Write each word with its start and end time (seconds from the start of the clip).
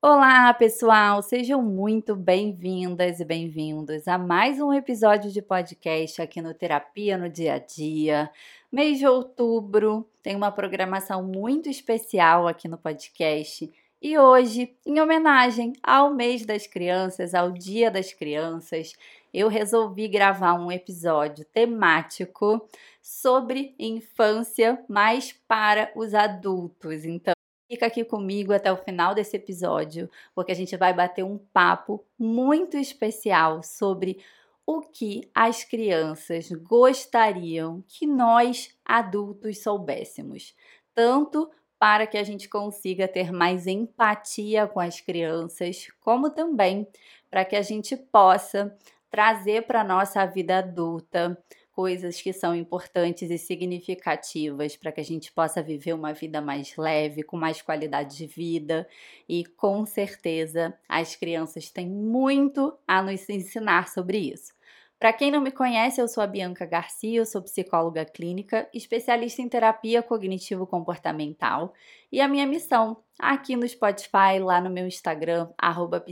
Olá, 0.00 0.54
pessoal! 0.54 1.20
Sejam 1.22 1.60
muito 1.60 2.14
bem-vindas 2.14 3.18
e 3.18 3.24
bem-vindos 3.24 4.06
a 4.06 4.16
mais 4.16 4.60
um 4.60 4.72
episódio 4.72 5.28
de 5.32 5.42
podcast 5.42 6.22
aqui 6.22 6.40
no 6.40 6.54
Terapia 6.54 7.18
no 7.18 7.28
Dia 7.28 7.54
a 7.54 7.58
Dia. 7.58 8.30
Mês 8.70 9.00
de 9.00 9.08
outubro 9.08 10.08
tem 10.22 10.36
uma 10.36 10.52
programação 10.52 11.24
muito 11.24 11.68
especial 11.68 12.46
aqui 12.46 12.68
no 12.68 12.78
podcast. 12.78 13.68
E 14.00 14.16
hoje, 14.16 14.72
em 14.86 15.00
homenagem 15.00 15.72
ao 15.82 16.14
mês 16.14 16.46
das 16.46 16.64
crianças, 16.64 17.34
ao 17.34 17.50
Dia 17.50 17.90
das 17.90 18.12
Crianças, 18.12 18.92
eu 19.34 19.48
resolvi 19.48 20.06
gravar 20.06 20.54
um 20.54 20.70
episódio 20.70 21.44
temático 21.46 22.64
sobre 23.02 23.74
infância, 23.76 24.80
mas 24.88 25.32
para 25.48 25.90
os 25.96 26.14
adultos. 26.14 27.04
Então, 27.04 27.34
Fica 27.68 27.84
aqui 27.86 28.02
comigo 28.02 28.52
até 28.54 28.72
o 28.72 28.78
final 28.78 29.14
desse 29.14 29.36
episódio, 29.36 30.10
porque 30.34 30.50
a 30.50 30.54
gente 30.54 30.74
vai 30.74 30.94
bater 30.94 31.22
um 31.22 31.36
papo 31.36 32.02
muito 32.18 32.78
especial 32.78 33.62
sobre 33.62 34.24
o 34.64 34.80
que 34.80 35.30
as 35.34 35.64
crianças 35.64 36.50
gostariam 36.50 37.84
que 37.86 38.06
nós 38.06 38.74
adultos 38.82 39.62
soubéssemos, 39.62 40.54
tanto 40.94 41.50
para 41.78 42.06
que 42.06 42.16
a 42.16 42.24
gente 42.24 42.48
consiga 42.48 43.06
ter 43.06 43.30
mais 43.30 43.66
empatia 43.66 44.66
com 44.66 44.80
as 44.80 45.00
crianças, 45.00 45.88
como 46.00 46.30
também 46.30 46.88
para 47.30 47.44
que 47.44 47.54
a 47.54 47.62
gente 47.62 47.96
possa 47.96 48.74
trazer 49.10 49.66
para 49.66 49.82
a 49.82 49.84
nossa 49.84 50.24
vida 50.24 50.58
adulta 50.58 51.38
coisas 51.78 52.20
que 52.20 52.32
são 52.32 52.56
importantes 52.56 53.30
e 53.30 53.38
significativas 53.38 54.74
para 54.74 54.90
que 54.90 55.00
a 55.00 55.04
gente 55.04 55.30
possa 55.30 55.62
viver 55.62 55.92
uma 55.92 56.12
vida 56.12 56.40
mais 56.40 56.76
leve, 56.76 57.22
com 57.22 57.36
mais 57.36 57.62
qualidade 57.62 58.16
de 58.16 58.26
vida. 58.26 58.84
E 59.28 59.44
com 59.44 59.86
certeza 59.86 60.76
as 60.88 61.14
crianças 61.14 61.70
têm 61.70 61.88
muito 61.88 62.76
a 62.84 63.00
nos 63.00 63.30
ensinar 63.30 63.86
sobre 63.90 64.18
isso. 64.18 64.52
Para 64.98 65.12
quem 65.12 65.30
não 65.30 65.40
me 65.40 65.52
conhece, 65.52 66.00
eu 66.00 66.08
sou 66.08 66.20
a 66.20 66.26
Bianca 66.26 66.66
Garcia, 66.66 67.20
eu 67.20 67.24
sou 67.24 67.40
psicóloga 67.40 68.04
clínica, 68.04 68.68
especialista 68.74 69.40
em 69.40 69.48
terapia 69.48 70.02
cognitivo-comportamental 70.02 71.72
e 72.10 72.20
a 72.20 72.26
minha 72.26 72.44
missão 72.44 72.96
aqui 73.16 73.54
no 73.54 73.68
Spotify, 73.68 74.40
lá 74.42 74.60
no 74.60 74.68
meu 74.68 74.88
Instagram, 74.88 75.48
arroba 75.56 76.04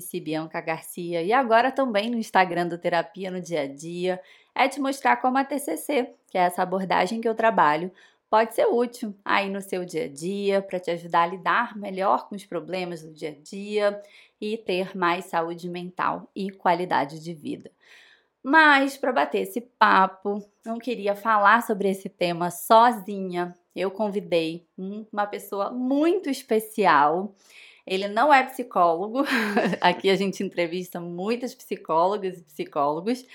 e 1.25 1.33
agora 1.33 1.73
também 1.73 2.09
no 2.09 2.17
Instagram 2.17 2.69
do 2.69 2.79
Terapia 2.79 3.33
no 3.33 3.41
Dia 3.41 3.63
a 3.63 3.67
Dia, 3.67 4.21
é 4.57 4.69
te 4.69 4.81
mostrar 4.81 5.17
como 5.17 5.37
a 5.37 5.45
TCC, 5.45 6.15
que 6.29 6.39
é 6.39 6.43
essa 6.43 6.63
abordagem 6.63 7.21
que 7.21 7.29
eu 7.29 7.35
trabalho, 7.35 7.93
pode 8.31 8.55
ser 8.55 8.67
útil 8.67 9.15
aí 9.23 9.51
no 9.51 9.61
seu 9.61 9.85
dia 9.85 10.05
a 10.05 10.09
dia 10.09 10.63
para 10.63 10.81
te 10.81 10.91
ajudar 10.91 11.25
a 11.25 11.27
lidar 11.27 11.77
melhor 11.77 12.27
com 12.27 12.35
os 12.35 12.47
problemas 12.47 13.03
do 13.03 13.13
dia 13.13 13.29
a 13.29 13.43
dia 13.43 14.03
e 14.41 14.57
ter 14.57 14.97
mais 14.97 15.27
saúde 15.27 15.69
mental 15.69 16.31
e 16.35 16.51
qualidade 16.51 17.23
de 17.23 17.35
vida. 17.35 17.71
Mas 18.43 18.97
para 18.97 19.13
bater 19.13 19.43
esse 19.43 19.61
papo, 19.61 20.43
não 20.65 20.79
queria 20.79 21.15
falar 21.15 21.63
sobre 21.63 21.91
esse 21.91 22.09
tema 22.09 22.51
sozinha. 22.51 23.55
Eu 23.75 23.91
convidei 23.91 24.67
uma 25.13 25.27
pessoa 25.27 25.71
muito 25.71 26.31
especial. 26.31 27.35
Ele 27.87 28.09
não 28.09 28.33
é 28.33 28.43
psicólogo. 28.45 29.25
Aqui 29.81 30.09
a 30.09 30.17
gente 30.17 30.43
entrevista 30.43 31.01
muitas 31.01 31.55
psicólogas 31.55 32.39
e 32.39 32.43
psicólogos. 32.45 33.27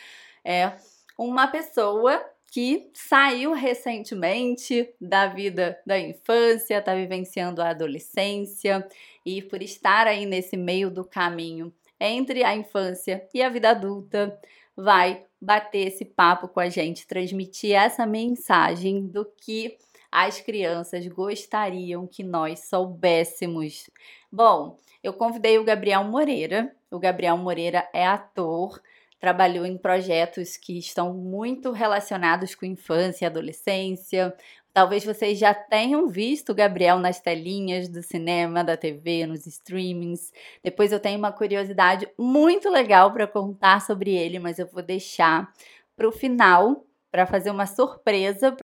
É 0.43 0.71
uma 1.17 1.47
pessoa 1.47 2.23
que 2.51 2.89
saiu 2.93 3.53
recentemente 3.53 4.93
da 4.99 5.27
vida 5.27 5.79
da 5.85 5.97
infância, 5.97 6.79
está 6.79 6.93
vivenciando 6.93 7.61
a 7.61 7.69
adolescência 7.69 8.85
e 9.25 9.41
por 9.41 9.61
estar 9.61 10.05
aí 10.05 10.25
nesse 10.25 10.57
meio 10.57 10.91
do 10.91 11.05
caminho 11.05 11.73
entre 11.97 12.43
a 12.43 12.55
infância 12.55 13.25
e 13.33 13.41
a 13.41 13.47
vida 13.47 13.69
adulta, 13.69 14.37
vai 14.75 15.23
bater 15.39 15.87
esse 15.87 16.03
papo 16.03 16.47
com 16.47 16.59
a 16.59 16.67
gente, 16.67 17.07
transmitir 17.07 17.73
essa 17.73 18.05
mensagem 18.05 19.07
do 19.07 19.23
que 19.23 19.77
as 20.11 20.41
crianças 20.41 21.07
gostariam 21.07 22.05
que 22.05 22.23
nós 22.23 22.67
soubéssemos. 22.67 23.89
Bom, 24.31 24.77
eu 25.03 25.13
convidei 25.13 25.57
o 25.57 25.63
Gabriel 25.63 26.03
Moreira. 26.03 26.75
O 26.89 26.99
Gabriel 26.99 27.37
Moreira 27.37 27.87
é 27.93 28.05
ator, 28.05 28.81
trabalhou 29.21 29.67
em 29.67 29.77
projetos 29.77 30.57
que 30.57 30.79
estão 30.79 31.13
muito 31.13 31.71
relacionados 31.71 32.55
com 32.55 32.65
infância 32.65 33.23
e 33.23 33.27
adolescência. 33.27 34.35
Talvez 34.73 35.05
vocês 35.05 35.37
já 35.37 35.53
tenham 35.53 36.07
visto 36.07 36.51
o 36.51 36.55
Gabriel 36.55 36.97
nas 36.97 37.21
telinhas 37.21 37.87
do 37.87 38.01
cinema, 38.01 38.63
da 38.63 38.75
TV, 38.75 39.27
nos 39.27 39.45
streamings. 39.45 40.33
Depois 40.63 40.91
eu 40.91 40.99
tenho 40.99 41.19
uma 41.19 41.31
curiosidade 41.31 42.09
muito 42.17 42.67
legal 42.67 43.13
para 43.13 43.27
contar 43.27 43.81
sobre 43.81 44.11
ele, 44.11 44.39
mas 44.39 44.57
eu 44.57 44.65
vou 44.65 44.81
deixar 44.81 45.53
para 45.95 46.07
o 46.07 46.11
final 46.11 46.83
para 47.11 47.27
fazer 47.27 47.51
uma 47.51 47.67
surpresa 47.67 48.57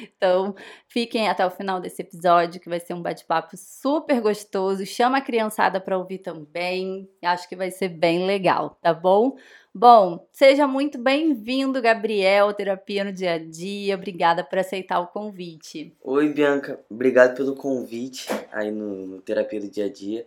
então, 0.00 0.54
fiquem 0.88 1.28
até 1.28 1.44
o 1.44 1.50
final 1.50 1.80
desse 1.80 2.02
episódio, 2.02 2.60
que 2.60 2.68
vai 2.68 2.80
ser 2.80 2.94
um 2.94 3.02
bate-papo 3.02 3.56
super 3.56 4.20
gostoso. 4.20 4.86
Chama 4.86 5.18
a 5.18 5.20
criançada 5.20 5.80
para 5.80 5.98
ouvir 5.98 6.18
também. 6.18 7.08
Acho 7.22 7.48
que 7.48 7.56
vai 7.56 7.70
ser 7.70 7.88
bem 7.88 8.24
legal, 8.24 8.78
tá 8.80 8.94
bom? 8.94 9.36
Bom, 9.76 10.28
seja 10.32 10.68
muito 10.68 10.98
bem-vindo, 10.98 11.82
Gabriel, 11.82 12.54
Terapia 12.54 13.02
no 13.02 13.12
Dia 13.12 13.34
a 13.34 13.38
Dia. 13.38 13.96
Obrigada 13.96 14.44
por 14.44 14.58
aceitar 14.58 15.00
o 15.00 15.08
convite. 15.08 15.92
Oi, 16.00 16.28
Bianca. 16.28 16.78
Obrigado 16.88 17.34
pelo 17.34 17.56
convite 17.56 18.28
aí 18.52 18.70
no, 18.70 19.06
no 19.06 19.20
Terapia 19.20 19.60
do 19.60 19.68
Dia 19.68 19.86
a 19.86 19.92
Dia. 19.92 20.26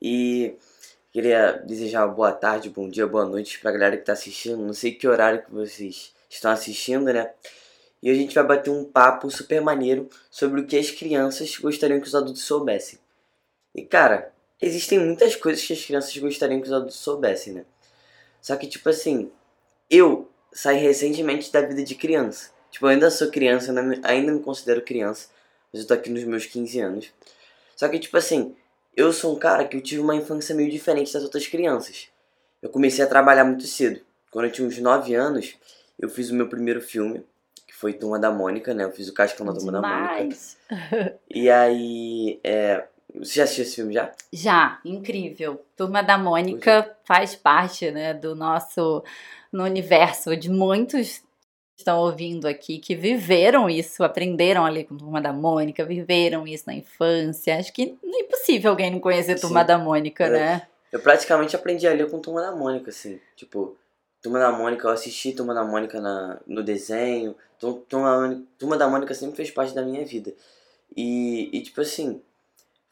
E 0.00 0.56
queria 1.12 1.52
desejar 1.52 2.06
uma 2.06 2.14
boa 2.14 2.32
tarde, 2.32 2.70
bom 2.70 2.88
dia, 2.88 3.06
boa 3.06 3.26
noite 3.26 3.60
para 3.60 3.70
a 3.70 3.72
galera 3.74 3.96
que 3.96 4.02
está 4.02 4.14
assistindo. 4.14 4.56
Não 4.56 4.72
sei 4.72 4.92
que 4.92 5.06
horário 5.06 5.42
que 5.42 5.52
vocês 5.52 6.14
estão 6.30 6.50
assistindo, 6.50 7.12
né? 7.12 7.30
e 8.02 8.10
a 8.10 8.14
gente 8.14 8.34
vai 8.34 8.44
bater 8.44 8.70
um 8.70 8.84
papo 8.84 9.30
super 9.30 9.60
maneiro 9.60 10.08
sobre 10.30 10.60
o 10.60 10.66
que 10.66 10.78
as 10.78 10.90
crianças 10.90 11.56
gostariam 11.58 12.00
que 12.00 12.06
os 12.06 12.14
adultos 12.14 12.42
soubessem. 12.42 12.98
E 13.74 13.82
cara, 13.82 14.32
existem 14.60 14.98
muitas 14.98 15.34
coisas 15.34 15.64
que 15.64 15.72
as 15.72 15.84
crianças 15.84 16.16
gostariam 16.16 16.60
que 16.60 16.66
os 16.66 16.72
adultos 16.72 16.96
soubessem, 16.96 17.52
né? 17.52 17.64
Só 18.46 18.54
que, 18.54 18.68
tipo 18.68 18.88
assim, 18.88 19.28
eu 19.90 20.30
saí 20.52 20.78
recentemente 20.78 21.50
da 21.50 21.60
vida 21.62 21.82
de 21.82 21.96
criança. 21.96 22.52
Tipo, 22.70 22.86
eu 22.86 22.90
ainda 22.90 23.10
sou 23.10 23.28
criança, 23.28 23.72
ainda 24.04 24.32
me 24.32 24.38
considero 24.38 24.82
criança, 24.82 25.30
mas 25.72 25.82
eu 25.82 25.88
tô 25.88 25.94
aqui 25.94 26.08
nos 26.08 26.22
meus 26.22 26.46
15 26.46 26.78
anos. 26.78 27.12
Só 27.74 27.88
que, 27.88 27.98
tipo 27.98 28.16
assim, 28.16 28.54
eu 28.96 29.12
sou 29.12 29.34
um 29.34 29.38
cara 29.40 29.64
que 29.64 29.76
eu 29.76 29.80
tive 29.80 30.00
uma 30.00 30.14
infância 30.14 30.54
meio 30.54 30.70
diferente 30.70 31.12
das 31.12 31.24
outras 31.24 31.48
crianças. 31.48 32.08
Eu 32.62 32.70
comecei 32.70 33.04
a 33.04 33.08
trabalhar 33.08 33.42
muito 33.42 33.66
cedo. 33.66 34.00
Quando 34.30 34.44
eu 34.44 34.52
tinha 34.52 34.68
uns 34.68 34.78
9 34.78 35.12
anos, 35.16 35.56
eu 35.98 36.08
fiz 36.08 36.30
o 36.30 36.34
meu 36.34 36.48
primeiro 36.48 36.80
filme, 36.80 37.26
foi 37.72 37.94
Turma 37.94 38.16
da 38.16 38.30
Mônica, 38.30 38.72
né? 38.72 38.84
Eu 38.84 38.92
fiz 38.92 39.08
o 39.08 39.12
Cascão 39.12 39.44
da 39.44 39.54
Turma 39.54 39.72
da 39.72 39.80
Mônica. 39.80 40.36
E 41.28 41.50
aí, 41.50 42.38
é, 42.44 42.86
você 43.18 43.34
já 43.34 43.44
assistiu 43.44 43.64
esse 43.64 43.76
filme 43.76 43.94
já? 43.94 44.12
Já, 44.32 44.80
incrível. 44.84 45.64
Turma 45.76 46.02
da 46.02 46.18
Mônica 46.18 46.96
faz 47.04 47.34
parte, 47.34 47.90
né, 47.90 48.14
do 48.14 48.34
nosso 48.34 49.02
no 49.52 49.64
universo 49.64 50.36
de 50.36 50.50
muitos 50.50 51.22
estão 51.76 51.98
ouvindo 51.98 52.46
aqui 52.46 52.78
que 52.78 52.94
viveram 52.94 53.68
isso, 53.68 54.02
aprenderam 54.02 54.64
ali 54.64 54.84
com 54.84 54.96
Turma 54.96 55.20
da 55.20 55.32
Mônica, 55.32 55.84
viveram 55.84 56.46
isso 56.46 56.64
na 56.66 56.74
infância. 56.74 57.58
Acho 57.58 57.72
que 57.72 57.96
é 58.02 58.20
impossível 58.20 58.70
alguém 58.70 58.90
não 58.90 58.98
conhecer 58.98 59.38
Turma 59.38 59.60
Sim. 59.60 59.66
da 59.66 59.78
Mônica, 59.78 60.24
é. 60.24 60.30
né? 60.30 60.68
Eu 60.90 61.00
praticamente 61.00 61.54
aprendi 61.54 61.86
ali 61.86 62.08
com 62.08 62.18
Turma 62.18 62.40
da 62.40 62.52
Mônica, 62.52 62.90
assim. 62.90 63.20
Tipo, 63.36 63.76
Turma 64.22 64.38
da 64.38 64.50
Mônica, 64.50 64.86
eu 64.86 64.92
assisti 64.92 65.32
Turma 65.32 65.52
da 65.52 65.64
Mônica 65.64 66.00
na, 66.00 66.40
no 66.46 66.62
desenho. 66.62 67.36
Turma, 67.58 68.42
Turma 68.58 68.76
da 68.76 68.88
Mônica 68.88 69.12
sempre 69.12 69.36
fez 69.36 69.50
parte 69.50 69.74
da 69.74 69.82
minha 69.82 70.04
vida. 70.04 70.32
E, 70.96 71.50
e, 71.52 71.62
tipo 71.62 71.80
assim, 71.80 72.22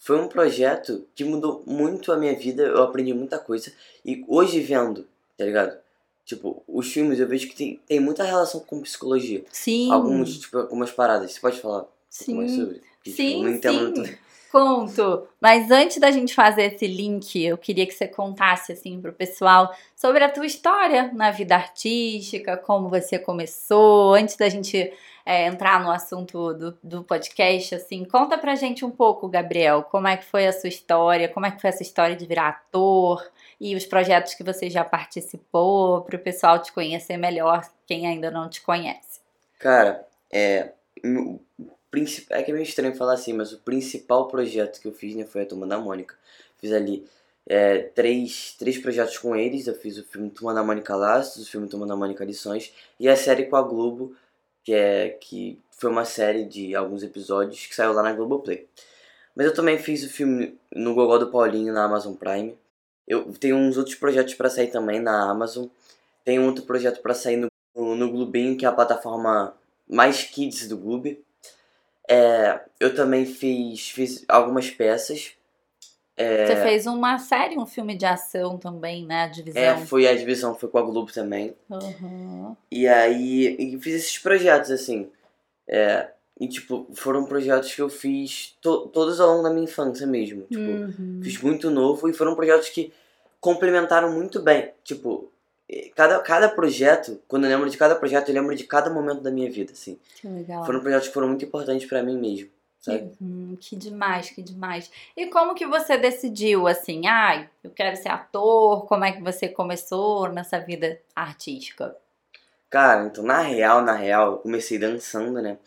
foi 0.04 0.20
um 0.20 0.28
projeto 0.28 1.06
que 1.14 1.24
mudou 1.24 1.62
muito 1.66 2.12
a 2.12 2.16
minha 2.18 2.36
vida. 2.36 2.62
Eu 2.62 2.82
aprendi 2.82 3.14
muita 3.14 3.38
coisa. 3.38 3.72
E 4.04 4.22
hoje 4.28 4.60
vendo, 4.60 5.08
tá 5.34 5.46
ligado? 5.46 5.78
Tipo, 6.26 6.62
os 6.68 6.92
filmes 6.92 7.18
eu 7.18 7.26
vejo 7.26 7.48
que 7.48 7.56
tem, 7.56 7.80
tem 7.88 8.00
muita 8.00 8.22
relação 8.22 8.60
com 8.60 8.82
psicologia. 8.82 9.42
Sim. 9.50 9.90
Alguns, 9.90 10.38
tipo, 10.40 10.58
algumas 10.58 10.90
paradas. 10.90 11.32
Você 11.32 11.40
pode 11.40 11.58
falar 11.58 11.84
um 11.84 11.86
sim. 12.10 12.34
mais 12.34 12.52
sobre? 12.52 12.82
Que, 13.02 13.12
sim, 13.12 13.28
tipo, 13.28 13.42
não 13.44 13.50
entendo 13.50 14.06
sim. 14.06 14.14
Conto. 14.54 15.26
Mas 15.40 15.68
antes 15.72 15.98
da 15.98 16.12
gente 16.12 16.32
fazer 16.32 16.72
esse 16.72 16.86
link, 16.86 17.44
eu 17.44 17.58
queria 17.58 17.84
que 17.84 17.92
você 17.92 18.06
contasse 18.06 18.70
assim 18.70 19.00
pro 19.00 19.12
pessoal 19.12 19.74
sobre 19.96 20.22
a 20.22 20.28
tua 20.28 20.46
história 20.46 21.10
na 21.12 21.32
vida 21.32 21.56
artística, 21.56 22.56
como 22.56 22.88
você 22.88 23.18
começou, 23.18 24.14
antes 24.14 24.36
da 24.36 24.48
gente 24.48 24.92
é, 25.26 25.46
entrar 25.46 25.82
no 25.82 25.90
assunto 25.90 26.54
do, 26.54 26.78
do 26.80 27.02
podcast, 27.02 27.74
assim, 27.74 28.04
conta 28.04 28.38
pra 28.38 28.54
gente 28.54 28.84
um 28.84 28.92
pouco, 28.92 29.26
Gabriel, 29.26 29.82
como 29.82 30.06
é 30.06 30.16
que 30.16 30.24
foi 30.24 30.46
a 30.46 30.52
sua 30.52 30.68
história, 30.68 31.28
como 31.28 31.46
é 31.46 31.50
que 31.50 31.60
foi 31.60 31.70
essa 31.70 31.82
história 31.82 32.14
de 32.14 32.24
virar 32.24 32.50
ator 32.50 33.28
e 33.60 33.74
os 33.74 33.84
projetos 33.84 34.34
que 34.34 34.44
você 34.44 34.70
já 34.70 34.84
participou, 34.84 36.02
para 36.02 36.14
o 36.14 36.20
pessoal 36.20 36.60
te 36.60 36.72
conhecer 36.72 37.16
melhor, 37.16 37.68
quem 37.88 38.06
ainda 38.06 38.30
não 38.30 38.48
te 38.48 38.62
conhece. 38.62 39.18
Cara, 39.58 40.06
é, 40.32 40.70
é 42.30 42.42
que 42.42 42.50
é 42.50 42.54
meio 42.54 42.64
estranho 42.64 42.94
falar 42.94 43.14
assim, 43.14 43.32
mas 43.32 43.52
o 43.52 43.58
principal 43.58 44.28
projeto 44.28 44.80
que 44.80 44.88
eu 44.88 44.92
fiz 44.92 45.14
né, 45.14 45.24
foi 45.24 45.42
a 45.42 45.46
Turma 45.46 45.66
da 45.66 45.78
Mônica. 45.78 46.16
Fiz 46.58 46.72
ali 46.72 47.06
é, 47.46 47.78
três, 47.78 48.54
três 48.58 48.78
projetos 48.78 49.18
com 49.18 49.36
eles. 49.36 49.66
Eu 49.66 49.74
fiz 49.74 49.98
o 49.98 50.04
filme 50.04 50.30
Turma 50.30 50.54
da 50.54 50.62
Mônica 50.62 50.94
Laços, 50.94 51.46
o 51.46 51.50
filme 51.50 51.68
Turma 51.68 51.86
da 51.86 51.96
Mônica 51.96 52.24
Lições 52.24 52.72
e 52.98 53.08
a 53.08 53.16
série 53.16 53.46
com 53.46 53.56
a 53.56 53.62
Globo, 53.62 54.16
que, 54.62 54.72
é, 54.72 55.10
que 55.10 55.58
foi 55.70 55.90
uma 55.90 56.04
série 56.04 56.44
de 56.44 56.74
alguns 56.74 57.02
episódios 57.02 57.66
que 57.66 57.74
saiu 57.74 57.92
lá 57.92 58.02
na 58.02 58.12
Globoplay. 58.12 58.66
Mas 59.34 59.46
eu 59.46 59.54
também 59.54 59.78
fiz 59.78 60.04
o 60.04 60.08
filme 60.08 60.58
no 60.74 60.94
Gogó 60.94 61.18
do 61.18 61.30
Paulinho 61.30 61.72
na 61.72 61.84
Amazon 61.84 62.14
Prime. 62.14 62.56
Eu 63.06 63.32
tenho 63.32 63.56
uns 63.56 63.76
outros 63.76 63.96
projetos 63.96 64.34
para 64.34 64.48
sair 64.48 64.68
também 64.68 65.00
na 65.00 65.30
Amazon. 65.30 65.66
Tem 66.24 66.38
outro 66.38 66.64
projeto 66.64 67.02
para 67.02 67.12
sair 67.14 67.36
no, 67.36 67.94
no 67.94 68.10
Globinho, 68.10 68.56
que 68.56 68.64
é 68.64 68.68
a 68.68 68.72
plataforma 68.72 69.54
mais 69.88 70.22
kids 70.22 70.68
do 70.68 70.78
Gloob. 70.78 71.22
É, 72.08 72.60
eu 72.78 72.94
também 72.94 73.24
fiz, 73.24 73.88
fiz 73.90 74.24
algumas 74.28 74.70
peças. 74.70 75.32
É, 76.16 76.46
Você 76.46 76.62
fez 76.62 76.86
uma 76.86 77.18
série, 77.18 77.58
um 77.58 77.66
filme 77.66 77.96
de 77.96 78.06
ação 78.06 78.56
também, 78.56 79.04
né? 79.04 79.24
A 79.24 79.26
divisão. 79.26 79.60
É, 79.60 79.76
foi 79.78 80.06
a 80.06 80.14
divisão, 80.14 80.54
foi 80.54 80.68
com 80.68 80.78
a 80.78 80.82
Globo 80.82 81.12
também. 81.12 81.54
Uhum. 81.68 82.56
E 82.70 82.86
aí, 82.86 83.56
e 83.58 83.78
fiz 83.80 83.94
esses 83.94 84.18
projetos, 84.18 84.70
assim. 84.70 85.10
É, 85.66 86.08
e, 86.38 86.46
tipo, 86.46 86.86
foram 86.94 87.24
projetos 87.24 87.74
que 87.74 87.82
eu 87.82 87.88
fiz 87.88 88.56
to 88.60 88.88
todos 88.88 89.20
ao 89.20 89.30
longo 89.30 89.42
da 89.42 89.50
minha 89.50 89.64
infância 89.64 90.06
mesmo. 90.06 90.42
Tipo, 90.42 90.60
uhum. 90.60 91.20
fiz 91.22 91.40
muito 91.40 91.70
novo 91.70 92.08
e 92.08 92.12
foram 92.12 92.36
projetos 92.36 92.68
que 92.68 92.92
complementaram 93.40 94.12
muito 94.12 94.40
bem. 94.40 94.72
Tipo, 94.84 95.32
cada, 95.94 96.18
cada 96.20 96.48
projeto, 96.48 97.20
quando 97.26 97.44
eu 97.44 97.50
lembro 97.50 97.70
de 97.70 97.76
cada 97.76 97.94
projeto, 97.94 98.28
eu 98.28 98.34
lembro 98.34 98.54
de 98.54 98.64
cada 98.64 98.90
momento 98.90 99.20
da 99.22 99.30
minha 99.30 99.50
vida, 99.50 99.72
assim. 99.72 99.98
Que 100.20 100.28
legal. 100.28 100.64
Foram 100.64 100.80
projetos 100.80 101.08
que 101.08 101.14
foram 101.14 101.28
muito 101.28 101.44
importantes 101.44 101.88
para 101.88 102.02
mim 102.02 102.18
mesmo, 102.18 102.50
sabe? 102.80 103.12
Uhum, 103.20 103.56
que 103.58 103.74
demais, 103.74 104.30
que 104.30 104.42
demais. 104.42 104.90
E 105.16 105.26
como 105.26 105.54
que 105.54 105.66
você 105.66 105.96
decidiu, 105.96 106.66
assim, 106.66 107.06
ai, 107.06 107.48
eu 107.62 107.70
quero 107.70 107.96
ser 107.96 108.10
ator, 108.10 108.86
como 108.86 109.04
é 109.04 109.12
que 109.12 109.22
você 109.22 109.48
começou 109.48 110.28
nessa 110.28 110.58
vida 110.60 111.00
artística? 111.16 111.96
Cara, 112.68 113.06
então, 113.06 113.24
na 113.24 113.40
real, 113.40 113.82
na 113.82 113.94
real, 113.94 114.32
eu 114.32 114.38
comecei 114.38 114.78
dançando, 114.78 115.40
né? 115.40 115.58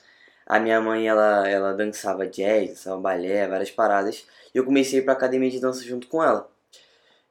A 0.45 0.59
minha 0.59 0.79
mãe, 0.79 1.07
ela, 1.07 1.47
ela 1.47 1.73
dançava 1.73 2.27
jazz, 2.27 2.69
dançava 2.69 3.01
balé, 3.01 3.47
várias 3.47 3.71
paradas. 3.71 4.25
E 4.53 4.57
eu 4.57 4.63
comecei 4.65 5.01
pra 5.01 5.13
academia 5.13 5.49
de 5.49 5.59
dança 5.59 5.83
junto 5.83 6.07
com 6.07 6.23
ela. 6.23 6.49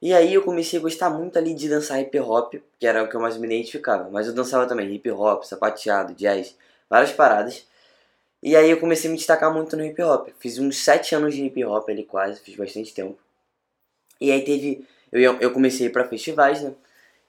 E 0.00 0.12
aí 0.12 0.34
eu 0.34 0.42
comecei 0.42 0.78
a 0.78 0.82
gostar 0.82 1.10
muito 1.10 1.38
ali 1.38 1.54
de 1.54 1.68
dançar 1.68 2.00
hip 2.00 2.18
hop, 2.20 2.54
que 2.78 2.86
era 2.86 3.02
o 3.02 3.08
que 3.08 3.16
eu 3.16 3.20
mais 3.20 3.36
me 3.36 3.46
identificava. 3.46 4.08
Mas 4.10 4.26
eu 4.26 4.34
dançava 4.34 4.66
também 4.66 4.94
hip 4.94 5.10
hop, 5.10 5.42
sapateado, 5.44 6.14
jazz, 6.14 6.56
várias 6.88 7.12
paradas. 7.12 7.66
E 8.42 8.56
aí 8.56 8.70
eu 8.70 8.80
comecei 8.80 9.08
a 9.08 9.12
me 9.12 9.18
destacar 9.18 9.52
muito 9.52 9.76
no 9.76 9.84
hip 9.84 10.00
hop. 10.02 10.28
Fiz 10.38 10.58
uns 10.58 10.78
sete 10.84 11.14
anos 11.14 11.34
de 11.34 11.44
hip 11.44 11.64
hop 11.64 11.88
ali 11.88 12.04
quase, 12.04 12.40
fiz 12.40 12.56
bastante 12.56 12.94
tempo. 12.94 13.18
E 14.20 14.30
aí 14.32 14.44
teve. 14.44 14.86
Eu, 15.12 15.38
eu 15.40 15.52
comecei 15.52 15.86
a 15.86 15.90
ir 15.90 15.92
pra 15.92 16.08
festivais, 16.08 16.62
né? 16.62 16.74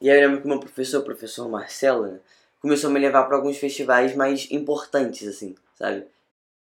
E 0.01 0.09
aí 0.09 0.17
eu 0.21 0.27
lembro 0.27 0.41
que 0.41 0.47
meu 0.47 0.59
professor, 0.59 1.01
o 1.01 1.05
professor 1.05 1.49
Marcelo, 1.49 2.07
né, 2.07 2.19
começou 2.61 2.89
a 2.89 2.93
me 2.93 2.99
levar 2.99 3.23
para 3.23 3.37
alguns 3.37 3.57
festivais 3.57 4.15
mais 4.15 4.49
importantes, 4.51 5.27
assim, 5.27 5.55
sabe? 5.75 6.05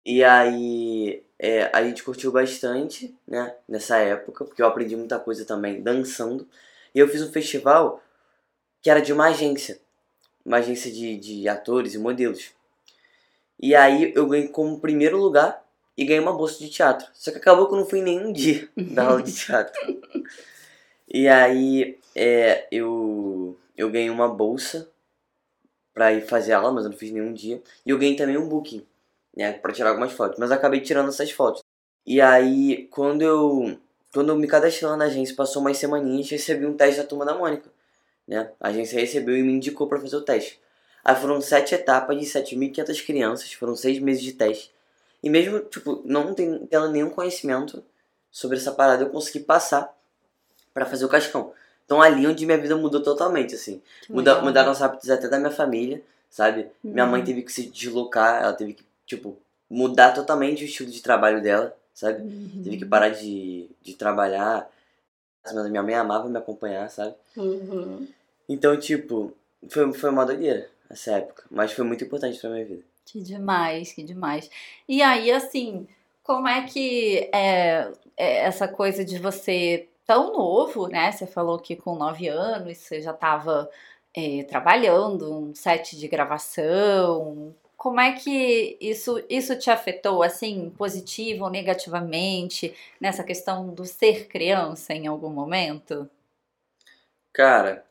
E 0.05 0.23
aí 0.23 1.23
é, 1.39 1.71
a 1.73 1.83
gente 1.83 2.03
curtiu 2.03 2.31
bastante, 2.31 3.15
né, 3.27 3.55
nessa 3.69 3.99
época, 3.99 4.45
porque 4.45 4.61
eu 4.61 4.67
aprendi 4.67 4.97
muita 4.97 5.19
coisa 5.19 5.45
também 5.45 5.83
dançando. 5.83 6.47
E 6.95 6.99
eu 6.99 7.09
fiz 7.09 7.23
um 7.23 7.33
festival 7.33 8.03
que 8.83 8.91
era 8.91 9.01
de 9.01 9.13
uma 9.13 9.29
agência, 9.29 9.81
uma 10.45 10.59
agência 10.59 10.93
de, 10.93 11.17
de 11.17 11.49
atores 11.49 11.95
e 11.95 11.99
modelos. 11.99 12.53
E 13.59 13.75
aí 13.75 14.13
eu 14.15 14.27
ganhei 14.27 14.49
como 14.49 14.81
primeiro 14.81 15.17
lugar 15.19 15.65
e 15.97 16.05
ganhei 16.05 16.21
uma 16.21 16.35
bolsa 16.35 16.59
de 16.59 16.69
teatro. 16.69 17.07
Só 17.15 17.31
que 17.31 17.39
acabou 17.39 17.67
que 17.67 17.75
eu 17.75 17.79
não 17.79 17.87
fui 17.87 18.03
nenhum 18.03 18.33
dia 18.33 18.69
da 18.77 19.07
aula 19.09 19.23
de 19.23 19.33
teatro. 19.33 19.81
e 21.09 21.27
aí 21.29 21.99
é, 22.15 22.67
eu, 22.71 23.59
eu 23.77 23.91
ganhei 23.91 24.11
uma 24.11 24.29
bolsa 24.29 24.91
pra 25.95 26.13
ir 26.13 26.27
fazer 26.27 26.53
aula, 26.53 26.73
mas 26.73 26.85
eu 26.85 26.91
não 26.91 26.99
fiz 26.99 27.11
nenhum 27.11 27.33
dia. 27.33 27.63
E 27.87 27.91
eu 27.91 27.99
ganhei 27.99 28.17
também 28.17 28.37
um 28.37 28.49
booking 28.49 28.85
né, 29.37 29.53
para 29.53 29.73
tirar 29.73 29.91
algumas 29.91 30.13
fotos, 30.13 30.39
mas 30.39 30.51
acabei 30.51 30.81
tirando 30.81 31.09
essas 31.09 31.31
fotos. 31.31 31.63
E 32.07 32.21
aí, 32.21 32.87
quando 32.91 33.23
eu 33.23 33.79
quando 34.13 34.29
eu 34.29 34.37
me 34.37 34.47
cadastrei 34.47 34.89
na 34.97 35.07
agência, 35.07 35.35
passou 35.35 35.61
umas 35.61 35.77
semaninhas, 35.77 36.31
recebi 36.31 36.65
um 36.65 36.77
teste 36.77 37.01
da 37.01 37.07
turma 37.07 37.25
da 37.25 37.35
Mônica, 37.35 37.69
né? 38.29 38.49
A 38.61 38.69
agência 38.69 39.01
recebeu 39.01 39.37
e 39.37 39.43
me 39.43 39.53
indicou 39.53 39.89
para 39.89 40.01
fazer 40.01 40.17
o 40.17 40.23
teste. 40.23 40.61
Aí 41.05 41.17
foram 41.17 41.41
sete 41.41 41.75
etapas 41.75 42.19
de 42.19 42.25
7.500 42.25 43.05
crianças, 43.05 43.53
foram 43.53 43.75
seis 43.75 43.99
meses 43.99 44.23
de 44.23 44.33
teste. 44.33 44.73
E 45.23 45.29
mesmo, 45.29 45.61
tipo, 45.61 46.01
não 46.05 46.33
tendo 46.33 46.91
nenhum 46.91 47.11
conhecimento 47.11 47.83
sobre 48.31 48.57
essa 48.57 48.73
parada, 48.73 49.03
eu 49.03 49.11
consegui 49.11 49.41
passar 49.41 49.93
para 50.73 50.87
fazer 50.87 51.05
o 51.05 51.09
cascão. 51.09 51.53
Então 51.85 52.01
ali 52.01 52.27
onde 52.27 52.47
minha 52.47 52.59
vida 52.59 52.77
mudou 52.77 53.03
totalmente, 53.03 53.55
assim. 53.55 53.83
Muda, 54.09 54.41
mudaram 54.41 54.73
os 54.73 54.81
hábitos 54.81 55.11
até 55.11 55.29
da 55.29 55.39
minha 55.39 55.51
família, 55.51 56.03
sabe? 56.31 56.63
Uhum. 56.83 56.93
Minha 56.93 57.07
mãe 57.07 57.25
teve 57.25 57.43
que 57.43 57.53
se 57.53 57.67
deslocar, 57.67 58.43
ela 58.43 58.53
teve 58.53 58.75
que 58.75 58.85
tipo, 59.07 59.39
mudar 59.69 60.13
totalmente 60.13 60.63
o 60.63 60.67
estilo 60.67 60.91
de 60.91 61.03
trabalho 61.03 61.43
dela, 61.43 61.77
sabe? 61.93 62.23
Uhum. 62.23 62.63
Tive 62.63 62.79
que 62.79 62.87
parar 62.87 63.11
de, 63.11 63.69
de 63.83 63.95
trabalhar. 63.95 64.69
Mas 65.45 65.71
minha 65.71 65.83
mãe 65.83 65.95
amava 65.95 66.29
me 66.29 66.39
acompanhar, 66.39 66.89
sabe? 66.89 67.15
Uhum. 67.37 68.07
Então, 68.49 68.79
tipo, 68.79 69.33
foi, 69.69 69.93
foi 69.93 70.11
uma 70.11 70.25
doideira 70.25 70.69
essa 70.89 71.13
época. 71.13 71.45
Mas 71.51 71.73
foi 71.73 71.85
muito 71.85 72.05
importante 72.05 72.39
pra 72.39 72.51
minha 72.51 72.65
vida. 72.65 72.83
Que 73.05 73.21
demais, 73.21 73.93
que 73.93 74.03
demais. 74.03 74.51
E 74.89 75.03
aí, 75.03 75.31
assim, 75.31 75.87
como 76.23 76.49
é 76.49 76.63
que 76.63 77.29
é, 77.33 77.91
é 78.17 78.37
essa 78.45 78.67
coisa 78.67 79.05
de 79.05 79.19
você 79.19 79.89
tão 80.07 80.33
novo, 80.33 80.89
né? 80.89 81.13
Você 81.13 81.27
falou 81.27 81.59
que 81.59 81.77
com 81.77 81.95
nove 81.95 82.29
anos 82.29 82.79
você 82.79 83.01
já 83.01 83.13
estava 83.13 83.71
é, 84.15 84.43
trabalhando, 84.45 85.33
um 85.33 85.55
set 85.55 85.99
de 85.99 86.09
gravação, 86.09 87.55
como 87.85 88.01
é 88.01 88.13
que 88.13 88.79
isso, 88.81 89.23
isso 89.29 89.59
te 89.59 89.69
afetou, 89.71 90.23
assim, 90.23 90.71
positivo 90.71 91.45
ou 91.45 91.51
negativamente, 91.51 92.75
nessa 92.99 93.23
questão 93.23 93.75
do 93.75 93.85
ser 93.85 94.27
criança 94.27 94.95
em 94.95 95.07
algum 95.07 95.29
momento? 95.29 96.09
Cara, 97.31 97.85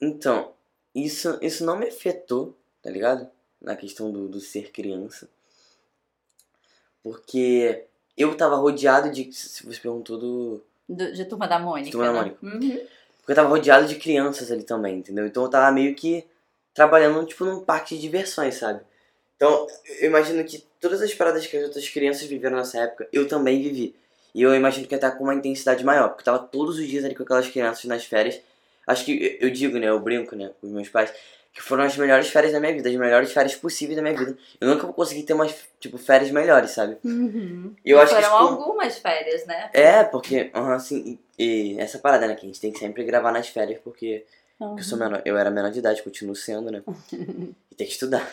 então, 0.00 0.52
isso, 0.94 1.36
isso 1.42 1.66
não 1.66 1.76
me 1.76 1.88
afetou, 1.88 2.56
tá 2.80 2.88
ligado? 2.88 3.28
Na 3.60 3.74
questão 3.74 4.12
do, 4.12 4.28
do 4.28 4.38
ser 4.38 4.70
criança. 4.70 5.28
Porque 7.02 7.86
eu 8.16 8.36
tava 8.36 8.54
rodeado 8.54 9.10
de. 9.10 9.32
Se 9.32 9.66
você 9.66 9.80
perguntou 9.80 10.16
do. 10.16 10.64
do 10.88 11.12
de 11.12 11.24
Turma 11.24 11.48
da 11.48 11.58
Mônica. 11.58 11.86
De 11.86 11.90
Turma 11.90 12.06
da 12.06 12.12
né? 12.12 12.18
Mônica. 12.20 12.46
Uhum. 12.46 12.86
Porque 13.16 13.32
eu 13.32 13.34
tava 13.34 13.48
rodeado 13.48 13.88
de 13.88 13.96
crianças 13.96 14.52
ali 14.52 14.62
também, 14.62 14.98
entendeu? 14.98 15.26
Então 15.26 15.42
eu 15.42 15.50
tava 15.50 15.72
meio 15.72 15.96
que 15.96 16.24
trabalhando, 16.74 17.24
tipo, 17.26 17.44
num 17.44 17.60
parque 17.60 17.94
de 17.94 18.00
diversões, 18.00 18.56
sabe? 18.56 18.80
Então, 19.36 19.66
eu 20.00 20.08
imagino 20.08 20.44
que 20.44 20.64
todas 20.80 21.02
as 21.02 21.12
paradas 21.12 21.46
que 21.46 21.56
as 21.56 21.64
outras 21.64 21.88
crianças 21.88 22.26
viveram 22.28 22.56
nessa 22.56 22.78
época, 22.80 23.08
eu 23.12 23.26
também 23.26 23.60
vivi. 23.60 23.94
E 24.34 24.42
eu 24.42 24.54
imagino 24.54 24.86
que 24.86 24.94
ia 24.94 24.96
estar 24.96 25.10
com 25.12 25.24
uma 25.24 25.34
intensidade 25.34 25.84
maior, 25.84 26.08
porque 26.08 26.22
eu 26.22 26.32
tava 26.32 26.38
todos 26.38 26.78
os 26.78 26.86
dias 26.86 27.04
ali 27.04 27.14
com 27.14 27.22
aquelas 27.22 27.48
crianças 27.48 27.84
nas 27.84 28.04
férias. 28.04 28.40
Acho 28.86 29.04
que 29.04 29.38
eu 29.40 29.50
digo, 29.50 29.78
né, 29.78 29.88
eu 29.88 30.00
brinco, 30.00 30.34
né, 30.34 30.50
com 30.60 30.66
os 30.66 30.72
meus 30.72 30.88
pais, 30.88 31.12
que 31.52 31.60
foram 31.60 31.84
as 31.84 31.96
melhores 31.96 32.28
férias 32.28 32.52
da 32.52 32.58
minha 32.58 32.72
vida, 32.72 32.88
as 32.88 32.94
melhores 32.94 33.32
férias 33.32 33.54
possíveis 33.54 33.96
da 33.96 34.02
minha 34.02 34.16
vida. 34.16 34.36
Eu 34.60 34.68
nunca 34.68 34.84
vou 34.84 34.94
conseguir 34.94 35.24
ter 35.24 35.34
umas, 35.34 35.54
tipo, 35.78 35.98
férias 35.98 36.30
melhores, 36.30 36.70
sabe? 36.70 36.96
Uhum. 37.04 37.74
E 37.84 37.90
eu 37.90 38.00
acho 38.00 38.14
foram 38.14 38.22
que, 38.22 38.28
tipo, 38.30 38.62
algumas 38.62 38.98
férias, 38.98 39.44
né? 39.44 39.70
É, 39.74 40.02
porque, 40.02 40.50
assim, 40.54 41.18
e, 41.38 41.74
e 41.74 41.80
essa 41.80 41.98
parada, 41.98 42.26
né, 42.26 42.34
que 42.34 42.46
a 42.46 42.48
gente 42.48 42.60
tem 42.60 42.72
que 42.72 42.78
sempre 42.78 43.04
gravar 43.04 43.32
nas 43.32 43.48
férias, 43.48 43.78
porque 43.84 44.24
Uhum. 44.62 44.78
Eu, 44.78 44.84
sou 44.84 44.96
menor, 44.96 45.22
eu 45.24 45.36
era 45.36 45.50
menor 45.50 45.70
de 45.72 45.80
idade, 45.80 46.02
continuo 46.02 46.36
sendo, 46.36 46.70
né? 46.70 46.82
e 47.12 47.74
tem 47.74 47.86
que 47.86 47.92
estudar. 47.92 48.30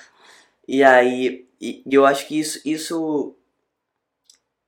E 0.68 0.84
aí, 0.84 1.48
e, 1.60 1.82
eu 1.90 2.06
acho 2.06 2.28
que 2.28 2.40
isso, 2.40 2.62
isso, 2.64 3.34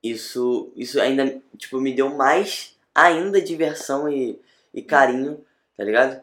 isso, 0.01 0.72
isso 0.75 1.00
ainda, 1.00 1.39
tipo, 1.58 1.80
me 1.80 1.94
deu 1.94 2.10
mais 2.10 2.75
ainda 2.94 3.39
diversão 3.41 4.10
e, 4.10 4.39
e 4.74 4.82
carinho, 4.82 5.46
tá 5.77 5.84
ligado? 5.84 6.22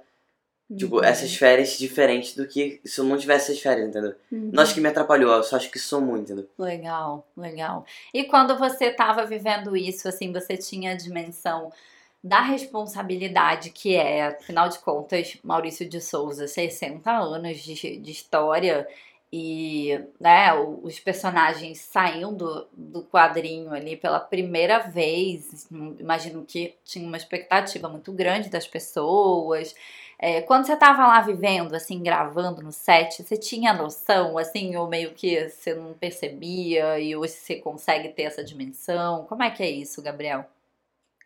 Tipo, 0.77 0.97
Uhum. 0.97 1.05
essas 1.05 1.35
férias 1.35 1.79
diferentes 1.79 2.35
do 2.35 2.47
que 2.47 2.79
se 2.85 3.01
eu 3.01 3.05
não 3.05 3.17
tivesse 3.17 3.51
essas 3.53 3.63
férias, 3.63 3.89
entendeu? 3.89 4.15
Uhum. 4.31 4.51
Não 4.53 4.63
acho 4.63 4.75
que 4.75 4.81
me 4.83 4.89
atrapalhou, 4.89 5.33
eu 5.33 5.43
só 5.43 5.57
acho 5.57 5.71
que 5.71 5.79
somou, 5.79 6.19
entendeu? 6.19 6.47
Legal, 6.59 7.27
legal. 7.35 7.87
E 8.13 8.25
quando 8.25 8.59
você 8.59 8.87
estava 8.87 9.25
vivendo 9.25 9.75
isso, 9.75 10.07
assim, 10.09 10.31
você 10.31 10.59
tinha 10.59 10.93
a 10.93 10.97
dimensão 10.97 11.73
da 12.23 12.41
responsabilidade 12.41 13.71
que 13.71 13.95
é, 13.95 14.27
afinal 14.27 14.69
de 14.69 14.79
contas, 14.81 15.39
Maurício 15.43 15.89
de 15.89 16.01
Souza, 16.01 16.49
60 16.49 17.11
anos 17.11 17.59
de, 17.59 17.99
de 17.99 18.11
história 18.11 18.87
e 19.33 20.01
né, 20.19 20.55
os 20.55 20.99
personagens 20.99 21.81
saindo 21.81 22.67
do 22.73 23.03
quadrinho 23.03 23.73
ali 23.73 23.97
pela 23.97 24.19
primeira 24.19 24.79
vez, 24.79 25.69
imagino 25.71 26.45
que 26.47 26.75
tinha 26.85 27.07
uma 27.07 27.17
expectativa 27.17 27.89
muito 27.89 28.11
grande 28.11 28.49
das 28.49 28.67
pessoas. 28.67 29.75
É, 30.19 30.41
quando 30.41 30.67
você 30.67 30.73
estava 30.73 31.07
lá 31.07 31.21
vivendo, 31.21 31.75
assim, 31.75 32.03
gravando 32.03 32.63
no 32.63 32.73
set, 32.73 33.23
você 33.23 33.37
tinha 33.37 33.73
noção, 33.73 34.39
assim, 34.39 34.75
ou 34.77 34.89
meio 34.89 35.13
que 35.13 35.49
você 35.49 35.75
não 35.75 35.93
percebia 35.93 36.99
e 36.99 37.15
hoje 37.15 37.35
você 37.35 37.57
consegue 37.57 38.09
ter 38.09 38.23
essa 38.23 38.43
dimensão? 38.43 39.27
Como 39.27 39.43
é 39.43 39.51
que 39.51 39.63
é 39.63 39.71
isso, 39.71 40.03
Gabriel? 40.03 40.45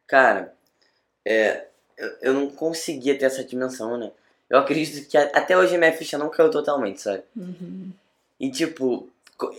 Cara, 0.06 0.54
é, 1.24 1.66
eu, 1.96 2.08
eu 2.22 2.34
não 2.34 2.50
conseguia 2.50 3.18
ter 3.18 3.26
essa 3.26 3.44
dimensão, 3.44 3.96
né? 3.96 4.10
Eu 4.48 4.58
acredito 4.58 5.08
que 5.08 5.16
a- 5.16 5.30
até 5.34 5.56
hoje 5.56 5.74
a 5.74 5.78
minha 5.78 5.92
ficha 5.92 6.18
não 6.18 6.28
caiu 6.28 6.50
totalmente, 6.50 7.00
sabe? 7.00 7.22
Uhum. 7.36 7.90
E 8.38 8.50
tipo, 8.50 9.08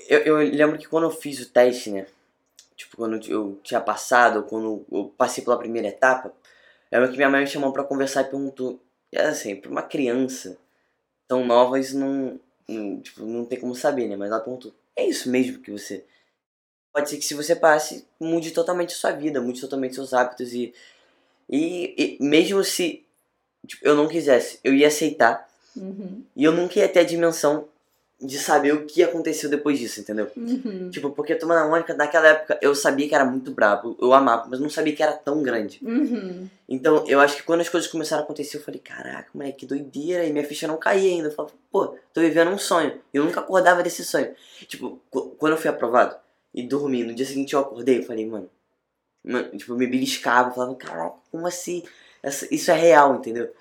eu, 0.08 0.20
eu 0.20 0.38
lembro 0.38 0.78
que 0.78 0.88
quando 0.88 1.06
eu 1.06 1.12
fiz 1.12 1.40
o 1.40 1.50
teste, 1.50 1.92
né? 1.92 2.06
Tipo, 2.76 2.98
quando 2.98 3.20
eu 3.30 3.60
tinha 3.64 3.80
passado, 3.82 4.44
quando 4.44 4.86
eu 4.92 5.14
passei 5.18 5.44
pela 5.44 5.58
primeira 5.58 5.88
etapa, 5.88 6.34
eu 6.92 7.00
lembro 7.00 7.12
que 7.12 7.18
minha 7.18 7.30
mãe 7.30 7.42
me 7.42 7.48
chamou 7.48 7.72
pra 7.74 7.84
conversar 7.84 8.22
e 8.22 8.26
perguntou. 8.26 8.80
Assim, 9.16 9.56
pra 9.56 9.70
uma 9.70 9.84
criança 9.84 10.58
tão 11.28 11.46
nova, 11.46 11.80
isso 11.80 11.98
não, 11.98 12.40
não, 12.68 13.00
tipo, 13.00 13.26
não 13.26 13.46
tem 13.46 13.60
como 13.60 13.76
saber, 13.76 14.08
né? 14.08 14.16
Mas 14.16 14.32
ela 14.32 14.40
perguntou: 14.42 14.74
é 14.96 15.06
isso 15.06 15.30
mesmo 15.30 15.60
que 15.62 15.72
você. 15.72 16.04
Pode 16.92 17.10
ser 17.10 17.18
que 17.18 17.26
se 17.26 17.34
você 17.34 17.56
passe, 17.56 18.08
mude 18.20 18.52
totalmente 18.52 18.94
a 18.94 18.98
sua 18.98 19.12
vida, 19.12 19.42
mude 19.42 19.62
totalmente 19.62 19.96
seus 19.96 20.14
hábitos 20.14 20.54
e. 20.54 20.74
E, 21.50 22.18
e 22.20 22.24
mesmo 22.24 22.64
se 22.64 23.06
tipo, 23.68 23.86
eu 23.86 23.96
não 23.96 24.08
quisesse, 24.08 24.60
eu 24.64 24.74
ia 24.74 24.88
aceitar 24.88 25.48
Uhum. 25.76 26.22
e 26.36 26.44
eu 26.44 26.52
nunca 26.52 26.78
ia 26.78 26.88
ter 26.88 27.00
a 27.00 27.04
dimensão 27.04 27.68
de 28.22 28.38
saber 28.38 28.74
o 28.76 28.86
que 28.86 29.02
aconteceu 29.02 29.50
depois 29.50 29.80
disso, 29.80 30.00
entendeu? 30.00 30.30
Uhum. 30.38 30.90
Tipo, 30.92 31.10
porque 31.10 31.34
Turma 31.36 31.56
da 31.56 31.68
Mônica, 31.68 31.96
naquela 31.96 32.28
época, 32.28 32.60
eu 32.62 32.76
sabia 32.76 33.08
que 33.10 33.16
era 33.16 33.26
muito 33.26 33.50
brabo, 33.52 33.98
eu 34.00 34.14
amava, 34.14 34.48
mas 34.48 34.60
não 34.60 34.70
sabia 34.70 34.96
que 34.96 35.02
era 35.02 35.14
tão 35.14 35.42
grande. 35.42 35.80
Uhum. 35.82 36.48
Então, 36.70 37.04
eu 37.08 37.20
acho 37.20 37.38
que 37.38 37.44
quando 37.44 37.62
as 37.62 37.70
coisas 37.70 37.90
começaram 37.90 38.22
a 38.22 38.24
acontecer, 38.24 38.58
eu 38.58 38.62
falei, 38.62 38.80
caraca, 38.80 39.30
moleque, 39.34 39.58
que 39.62 39.66
doideira, 39.66 40.24
e 40.26 40.32
minha 40.32 40.46
ficha 40.46 40.68
não 40.68 40.78
caía 40.78 41.10
ainda. 41.12 41.30
Eu 41.30 41.34
falava, 41.34 41.56
pô, 41.72 41.98
tô 42.14 42.22
vivendo 42.22 42.52
um 42.52 42.58
sonho. 42.60 43.02
Eu 43.12 43.26
nunca 43.26 43.40
acordava 43.40 43.82
desse 43.84 44.06
sonho. 44.06 44.34
Tipo, 44.68 45.02
qu- 45.10 45.32
quando 45.40 45.54
eu 45.54 45.58
fui 45.58 45.70
aprovado 45.72 46.16
e 46.54 46.62
dormi, 46.64 47.04
no 47.04 47.14
dia 47.16 47.26
seguinte 47.26 47.54
eu 47.54 47.60
acordei, 47.60 47.98
eu 48.00 48.04
falei, 48.04 48.26
mano 48.28 48.48
tipo, 49.58 49.76
me 49.76 49.88
beliscava, 49.88 50.52
falava, 50.54 50.76
caraca, 50.76 51.16
como 51.32 51.48
assim? 51.48 51.84
Essa- 52.22 52.48
isso 52.54 52.72
é 52.72 52.76
real, 52.76 53.16
entendeu? 53.16 53.52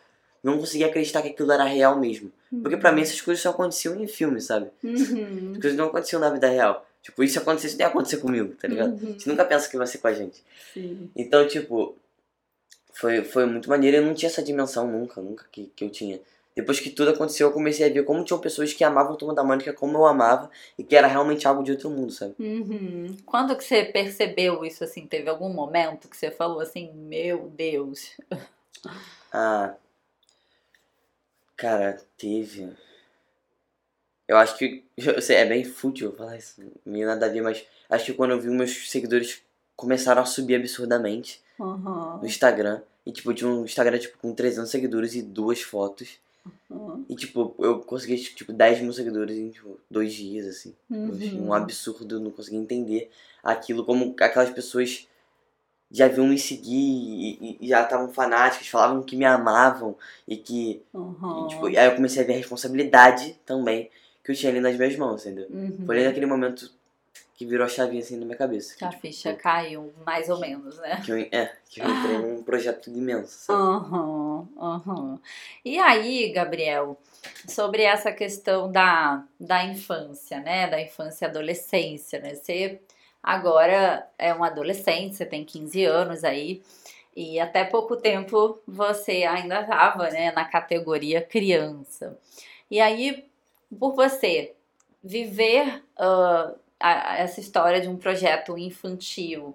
Não 0.42 0.58
conseguia 0.58 0.86
acreditar 0.86 1.22
que 1.22 1.28
aquilo 1.28 1.52
era 1.52 1.64
real 1.64 1.98
mesmo. 1.98 2.30
Porque 2.62 2.76
pra 2.76 2.92
mim 2.92 3.02
essas 3.02 3.20
coisas 3.20 3.42
só 3.42 3.50
aconteciam 3.50 3.98
em 4.00 4.06
filme, 4.06 4.40
sabe? 4.40 4.68
Uhum. 4.84 5.52
As 5.52 5.58
coisas 5.58 5.76
não 5.76 5.86
aconteciam 5.86 6.20
na 6.20 6.28
vida 6.30 6.48
real. 6.48 6.86
Tipo, 7.02 7.24
isso 7.24 7.38
acontecesse, 7.38 7.76
ia 7.78 7.86
acontecer 7.86 8.18
comigo, 8.18 8.54
tá 8.54 8.68
ligado? 8.68 8.92
Uhum. 8.92 8.98
Gente 9.12 9.28
nunca 9.28 9.44
pensa 9.44 9.68
que 9.68 9.76
vai 9.76 9.86
ser 9.86 9.98
com 9.98 10.08
a 10.08 10.12
gente. 10.12 10.42
Sim. 10.74 11.10
Então, 11.16 11.46
tipo, 11.48 11.96
foi, 12.92 13.24
foi 13.24 13.46
muito 13.46 13.68
maneiro. 13.68 13.96
Eu 13.98 14.04
não 14.04 14.14
tinha 14.14 14.28
essa 14.28 14.42
dimensão 14.42 14.86
nunca, 14.86 15.20
nunca 15.20 15.46
que, 15.50 15.72
que 15.74 15.84
eu 15.84 15.90
tinha. 15.90 16.20
Depois 16.54 16.78
que 16.78 16.90
tudo 16.90 17.10
aconteceu, 17.10 17.48
eu 17.48 17.52
comecei 17.52 17.86
a 17.86 17.92
ver 17.92 18.04
como 18.04 18.24
tinham 18.24 18.38
pessoas 18.38 18.72
que 18.72 18.84
amavam 18.84 19.16
Turma 19.16 19.34
da 19.34 19.42
Mônica 19.42 19.72
como 19.72 19.96
eu 19.96 20.06
amava 20.06 20.50
e 20.78 20.84
que 20.84 20.94
era 20.94 21.06
realmente 21.06 21.48
algo 21.48 21.62
de 21.62 21.70
outro 21.72 21.88
mundo, 21.88 22.12
sabe? 22.12 22.34
Uhum. 22.38 23.16
Quando 23.24 23.56
que 23.56 23.64
você 23.64 23.84
percebeu 23.84 24.64
isso 24.64 24.84
assim? 24.84 25.06
Teve 25.06 25.30
algum 25.30 25.48
momento 25.48 26.08
que 26.08 26.16
você 26.16 26.30
falou 26.30 26.60
assim, 26.60 26.92
meu 26.92 27.50
Deus? 27.56 28.16
Ah. 29.34 29.76
Cara, 31.56 31.96
teve. 32.18 32.70
Eu 34.28 34.36
acho 34.36 34.58
que. 34.58 34.84
Eu 34.98 35.22
sei, 35.22 35.36
é 35.36 35.46
bem 35.46 35.64
fútil 35.64 36.12
falar 36.14 36.36
isso. 36.36 36.60
Meio 36.84 37.06
nada 37.06 37.24
a 37.24 37.28
ver, 37.28 37.40
mas 37.40 37.64
acho 37.88 38.06
que 38.06 38.12
quando 38.12 38.32
eu 38.32 38.40
vi 38.40 38.48
meus 38.50 38.90
seguidores 38.90 39.40
começaram 39.74 40.20
a 40.20 40.26
subir 40.26 40.56
absurdamente. 40.56 41.40
Uhum. 41.58 42.18
no 42.18 42.26
Instagram. 42.26 42.82
E, 43.06 43.12
tipo, 43.12 43.30
eu 43.30 43.34
tinha 43.34 43.50
um 43.50 43.64
Instagram, 43.64 43.98
tipo, 43.98 44.18
com 44.18 44.34
300 44.34 44.70
seguidores 44.70 45.14
e 45.14 45.22
duas 45.22 45.62
fotos. 45.62 46.18
Uhum. 46.70 47.04
E, 47.08 47.14
tipo, 47.14 47.54
eu 47.58 47.80
consegui, 47.80 48.16
tipo, 48.16 48.52
10 48.52 48.80
mil 48.80 48.92
seguidores 48.92 49.36
em, 49.36 49.50
tipo, 49.50 49.78
dois 49.90 50.12
dias, 50.12 50.46
assim. 50.46 50.74
Uhum. 50.90 51.46
um 51.48 51.52
absurdo, 51.54 52.16
eu 52.16 52.20
não 52.20 52.30
conseguia 52.30 52.58
entender 52.58 53.10
aquilo, 53.42 53.84
como 53.84 54.14
aquelas 54.18 54.50
pessoas 54.50 55.06
já 55.90 56.08
vinham 56.08 56.26
me 56.28 56.38
seguir 56.38 56.72
e, 56.74 57.58
e- 57.60 57.68
já 57.68 57.82
estavam 57.82 58.08
fanáticas, 58.08 58.66
falavam 58.68 59.02
que 59.02 59.14
me 59.14 59.24
amavam 59.26 59.94
e 60.26 60.36
que, 60.36 60.82
Uhum. 60.94 61.44
e, 61.44 61.48
tipo, 61.48 61.66
aí 61.66 61.76
eu 61.86 61.94
comecei 61.94 62.22
a 62.22 62.26
ver 62.26 62.32
a 62.34 62.36
responsabilidade 62.38 63.38
também 63.44 63.90
que 64.24 64.30
eu 64.32 64.36
tinha 64.36 64.50
ali 64.50 64.60
nas 64.60 64.76
minhas 64.76 64.96
mãos, 64.96 65.26
entendeu? 65.26 65.46
Uhum. 65.50 65.84
Foi 65.84 65.96
ali 65.96 66.06
naquele 66.06 66.26
momento 66.26 66.70
que 67.42 67.46
virou 67.46 67.66
a 67.66 67.68
chavinha, 67.68 68.00
assim, 68.00 68.16
na 68.16 68.24
minha 68.24 68.38
cabeça. 68.38 68.76
Que 68.76 68.84
a 68.84 68.88
Que, 68.88 69.00
ficha 69.00 69.34
caiu, 69.34 69.92
mais 70.06 70.28
ou 70.28 70.38
menos, 70.38 70.78
né? 70.78 71.02
que 71.04 71.10
eu, 71.10 71.16
é, 71.16 71.52
que 71.68 71.80
eu 71.80 71.90
entrei 71.90 72.18
num 72.18 72.42
projeto 72.44 72.88
imenso, 72.88 73.46
sabe? 73.46 73.60
Uhum, 73.60 74.48
uhum. 74.56 75.18
E 75.64 75.76
aí, 75.80 76.32
Gabriel, 76.32 76.96
sobre 77.48 77.82
essa 77.82 78.12
questão 78.12 78.70
da, 78.70 79.24
da 79.40 79.64
infância, 79.64 80.38
né? 80.38 80.68
Da 80.68 80.80
infância 80.80 81.24
e 81.24 81.28
adolescência, 81.28 82.20
né? 82.20 82.36
Você 82.36 82.80
agora 83.20 84.08
é 84.16 84.32
um 84.32 84.44
adolescente, 84.44 85.16
você 85.16 85.26
tem 85.26 85.44
15 85.44 85.84
anos 85.84 86.22
aí, 86.22 86.62
e 87.16 87.40
até 87.40 87.64
pouco 87.64 87.96
tempo 87.96 88.60
você 88.66 89.24
ainda 89.24 89.62
estava, 89.62 90.10
né, 90.10 90.30
na 90.32 90.44
categoria 90.44 91.20
criança. 91.20 92.16
E 92.70 92.80
aí, 92.80 93.28
por 93.78 93.94
você 93.94 94.54
viver 95.02 95.82
ah, 95.98 96.54
a- 96.82 97.18
essa 97.18 97.40
história 97.40 97.80
de 97.80 97.88
um 97.88 97.96
projeto 97.96 98.58
infantil, 98.58 99.54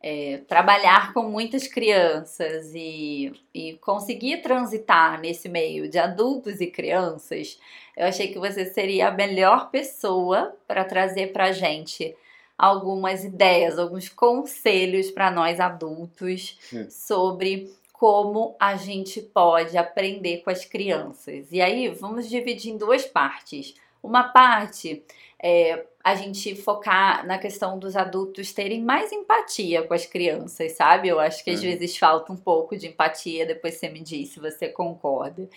é, 0.00 0.38
trabalhar 0.46 1.12
com 1.12 1.24
muitas 1.24 1.66
crianças 1.66 2.72
e, 2.74 3.32
e 3.52 3.74
conseguir 3.80 4.38
transitar 4.42 5.20
nesse 5.20 5.48
meio 5.48 5.88
de 5.88 5.98
adultos 5.98 6.60
e 6.60 6.68
crianças, 6.68 7.58
eu 7.96 8.06
achei 8.06 8.28
que 8.28 8.38
você 8.38 8.64
seria 8.66 9.08
a 9.08 9.10
melhor 9.10 9.70
pessoa 9.70 10.54
para 10.68 10.84
trazer 10.84 11.32
para 11.32 11.50
gente 11.52 12.14
algumas 12.56 13.24
ideias, 13.24 13.78
alguns 13.78 14.08
conselhos 14.08 15.10
para 15.10 15.30
nós 15.30 15.58
adultos 15.60 16.58
sobre 16.90 17.72
como 17.92 18.54
a 18.60 18.76
gente 18.76 19.20
pode 19.20 19.76
aprender 19.76 20.38
com 20.42 20.50
as 20.50 20.64
crianças. 20.64 21.50
E 21.50 21.60
aí 21.60 21.88
vamos 21.88 22.28
dividir 22.28 22.72
em 22.72 22.76
duas 22.76 23.04
partes. 23.04 23.74
Uma 24.02 24.24
parte 24.24 25.02
é 25.42 25.84
a 26.02 26.14
gente 26.14 26.54
focar 26.56 27.26
na 27.26 27.36
questão 27.38 27.78
dos 27.78 27.94
adultos 27.96 28.52
terem 28.52 28.82
mais 28.82 29.12
empatia 29.12 29.82
com 29.82 29.92
as 29.92 30.06
crianças, 30.06 30.72
sabe? 30.72 31.08
Eu 31.08 31.20
acho 31.20 31.44
que 31.44 31.50
às 31.50 31.56
Uhum. 31.60 31.66
vezes 31.66 31.96
falta 31.98 32.32
um 32.32 32.36
pouco 32.36 32.76
de 32.76 32.86
empatia, 32.88 33.44
depois 33.44 33.74
você 33.74 33.88
me 33.88 34.00
diz 34.00 34.30
se 34.30 34.40
você 34.40 34.68
concorda. 34.68 35.48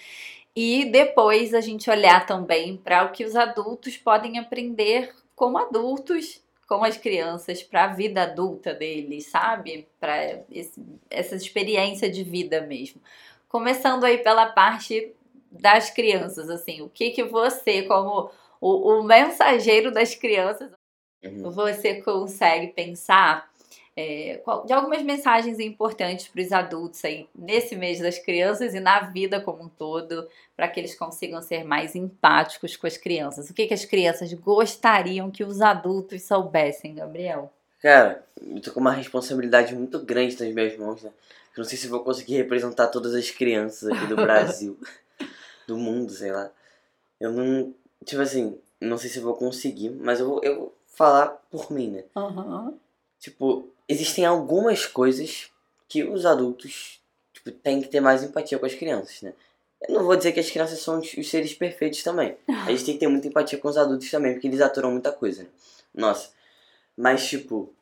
E 0.55 0.85
depois 0.91 1.53
a 1.53 1.61
gente 1.61 1.89
olhar 1.89 2.25
também 2.25 2.75
para 2.75 3.05
o 3.05 3.11
que 3.11 3.23
os 3.23 3.35
adultos 3.35 3.95
podem 3.95 4.37
aprender 4.37 5.13
como 5.35 5.57
adultos 5.57 6.41
com 6.67 6.83
as 6.83 6.97
crianças 6.97 7.63
para 7.63 7.85
a 7.85 7.87
vida 7.87 8.23
adulta 8.23 8.73
deles, 8.73 9.27
sabe? 9.27 9.87
Para 9.99 10.41
essa 11.09 11.35
experiência 11.35 12.09
de 12.09 12.23
vida 12.23 12.61
mesmo. 12.61 13.01
Começando 13.47 14.03
aí 14.05 14.17
pela 14.17 14.45
parte 14.47 15.13
das 15.51 15.89
crianças, 15.89 16.49
assim, 16.49 16.81
o 16.81 16.89
que 16.89 17.11
que 17.11 17.23
você, 17.23 17.83
como 17.83 18.31
o, 18.59 18.99
o 18.99 19.03
mensageiro 19.03 19.91
das 19.91 20.15
crianças, 20.15 20.71
Uhum. 21.23 21.51
você 21.51 22.01
consegue 22.01 22.73
pensar 22.73 23.47
é, 23.95 24.41
de 24.65 24.73
algumas 24.73 25.03
mensagens 25.03 25.59
importantes 25.59 26.27
para 26.27 26.41
os 26.41 26.51
adultos 26.51 27.03
aí 27.05 27.27
nesse 27.35 27.75
mês 27.75 27.99
das 27.99 28.17
crianças 28.17 28.73
e 28.73 28.79
na 28.79 29.01
vida 29.01 29.39
como 29.39 29.63
um 29.63 29.69
todo, 29.69 30.27
para 30.55 30.67
que 30.67 30.79
eles 30.79 30.95
consigam 30.95 31.41
ser 31.41 31.63
mais 31.63 31.95
empáticos 31.95 32.75
com 32.75 32.87
as 32.87 32.97
crianças. 32.97 33.49
O 33.49 33.53
que, 33.53 33.67
que 33.67 33.73
as 33.73 33.85
crianças 33.85 34.33
gostariam 34.33 35.29
que 35.29 35.43
os 35.43 35.61
adultos 35.61 36.23
soubessem, 36.23 36.95
Gabriel? 36.95 37.51
Cara, 37.81 38.25
eu 38.41 38.61
tô 38.61 38.71
com 38.71 38.79
uma 38.79 38.93
responsabilidade 38.93 39.75
muito 39.75 39.99
grande 39.99 40.39
nas 40.39 40.53
minhas 40.53 40.77
mãos, 40.77 41.03
né? 41.03 41.11
Eu 41.55 41.63
não 41.63 41.65
sei 41.65 41.77
se 41.77 41.87
vou 41.87 41.99
conseguir 41.99 42.37
representar 42.37 42.87
todas 42.87 43.13
as 43.13 43.29
crianças 43.29 43.89
aqui 43.89 44.07
do 44.07 44.15
Brasil, 44.17 44.79
do 45.67 45.77
mundo, 45.77 46.11
sei 46.11 46.31
lá. 46.31 46.51
Eu 47.19 47.31
não. 47.31 47.73
Tipo 48.05 48.21
assim, 48.21 48.57
não 48.79 48.97
sei 48.97 49.09
se 49.09 49.19
eu 49.19 49.23
vou 49.23 49.35
conseguir, 49.35 49.89
mas 49.89 50.19
eu 50.19 50.27
vou, 50.27 50.41
eu 50.43 50.55
vou 50.55 50.75
falar 50.87 51.27
por 51.49 51.71
mim, 51.71 51.89
né? 51.91 52.03
Aham. 52.15 52.73
Tipo, 53.19 53.69
existem 53.87 54.25
algumas 54.25 54.85
coisas 54.85 55.51
que 55.87 56.03
os 56.03 56.25
adultos 56.25 56.99
tipo, 57.33 57.51
têm 57.51 57.81
que 57.81 57.87
ter 57.87 57.99
mais 57.99 58.23
empatia 58.23 58.57
com 58.57 58.65
as 58.65 58.73
crianças, 58.73 59.21
né? 59.21 59.33
Eu 59.87 59.95
não 59.95 60.05
vou 60.05 60.15
dizer 60.15 60.31
que 60.31 60.39
as 60.39 60.49
crianças 60.49 60.79
são 60.79 60.99
os 60.99 61.13
os 61.13 61.29
seres 61.29 61.53
perfeitos 61.53 62.03
também. 62.03 62.37
A 62.47 62.71
gente 62.71 62.85
tem 62.85 62.93
que 62.95 62.99
ter 62.99 63.07
muita 63.07 63.27
empatia 63.27 63.59
com 63.59 63.67
os 63.67 63.77
adultos 63.77 64.09
também, 64.09 64.33
porque 64.33 64.47
eles 64.47 64.61
aturam 64.61 64.91
muita 64.91 65.11
coisa, 65.11 65.43
né? 65.43 65.49
Nossa. 65.93 66.31
Mas, 66.95 67.27
tipo, 67.27 67.73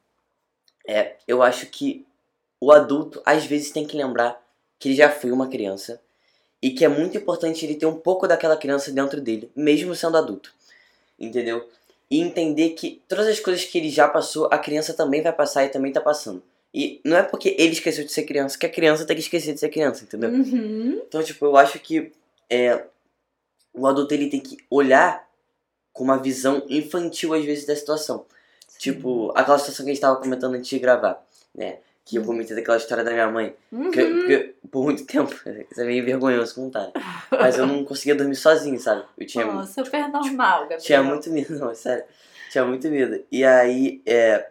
é, 0.87 1.17
eu 1.27 1.41
acho 1.41 1.67
que 1.67 2.05
o 2.59 2.71
adulto, 2.71 3.21
às 3.25 3.45
vezes, 3.45 3.71
tem 3.71 3.85
que 3.85 3.97
lembrar 3.97 4.41
que 4.77 4.89
ele 4.89 4.95
já 4.95 5.09
foi 5.09 5.31
uma 5.31 5.47
criança 5.47 6.01
e 6.61 6.71
que 6.71 6.83
é 6.83 6.87
muito 6.87 7.17
importante 7.17 7.65
ele 7.65 7.75
ter 7.75 7.85
um 7.85 7.95
pouco 7.95 8.27
daquela 8.27 8.57
criança 8.57 8.91
dentro 8.91 9.21
dele, 9.21 9.49
mesmo 9.55 9.95
sendo 9.95 10.17
adulto. 10.17 10.53
Entendeu? 11.17 11.67
E 12.09 12.19
entender 12.19 12.71
que 12.71 13.01
todas 13.07 13.27
as 13.27 13.39
coisas 13.39 13.63
que 13.65 13.77
ele 13.77 13.89
já 13.89 14.07
passou, 14.07 14.47
a 14.51 14.57
criança 14.57 14.93
também 14.93 15.21
vai 15.21 15.31
passar 15.31 15.63
e 15.65 15.69
também 15.69 15.91
tá 15.91 16.01
passando. 16.01 16.41
E 16.73 17.01
não 17.03 17.17
é 17.17 17.23
porque 17.23 17.55
ele 17.57 17.73
esqueceu 17.73 18.05
de 18.05 18.11
ser 18.11 18.23
criança 18.23 18.57
que 18.57 18.65
a 18.65 18.69
criança 18.69 19.05
tem 19.05 19.15
que 19.15 19.21
esquecer 19.21 19.53
de 19.53 19.59
ser 19.59 19.69
criança, 19.69 20.03
entendeu? 20.03 20.29
Uhum. 20.29 21.01
Então, 21.07 21.23
tipo, 21.23 21.45
eu 21.45 21.57
acho 21.57 21.79
que 21.79 22.11
é, 22.49 22.83
o 23.73 23.87
adulto 23.87 24.13
ele 24.13 24.29
tem 24.29 24.39
que 24.39 24.57
olhar 24.69 25.27
com 25.93 26.03
uma 26.03 26.17
visão 26.17 26.63
infantil, 26.69 27.33
às 27.33 27.43
vezes, 27.43 27.65
da 27.65 27.75
situação. 27.75 28.25
Tipo, 28.77 29.31
aquela 29.35 29.57
situação 29.57 29.83
que 29.83 29.91
a 29.91 29.93
gente 29.93 30.01
tava 30.01 30.21
comentando 30.21 30.55
antes 30.55 30.69
de 30.69 30.79
gravar, 30.79 31.25
né? 31.53 31.79
Que 32.09 32.17
eu 32.17 32.23
comentei 32.23 32.55
daquela 32.55 32.77
história 32.77 33.03
da 33.03 33.11
minha 33.11 33.29
mãe. 33.29 33.55
Uhum. 33.71 33.91
Que, 33.91 34.03
que 34.27 34.55
por 34.71 34.83
muito 34.83 35.05
tempo, 35.07 35.31
isso 35.71 35.81
é 35.81 35.85
meio 35.85 36.03
vergonhoso 36.03 36.55
contar. 36.55 36.91
Mas 37.31 37.57
eu 37.57 37.67
não 37.67 37.83
conseguia 37.85 38.15
dormir 38.15 38.35
sozinho, 38.35 38.79
sabe? 38.79 39.03
Eu 39.17 39.25
tinha, 39.27 39.47
Oh, 39.47 39.63
super 39.65 40.07
normal, 40.09 40.61
Gabriel. 40.61 40.79
tinha 40.81 41.03
muito 41.03 41.29
medo, 41.31 41.53
não, 41.59 41.73
sério. 41.75 42.03
Tinha 42.51 42.65
muito 42.65 42.87
medo. 42.89 43.23
E 43.31 43.43
aí, 43.45 44.01
é. 44.05 44.47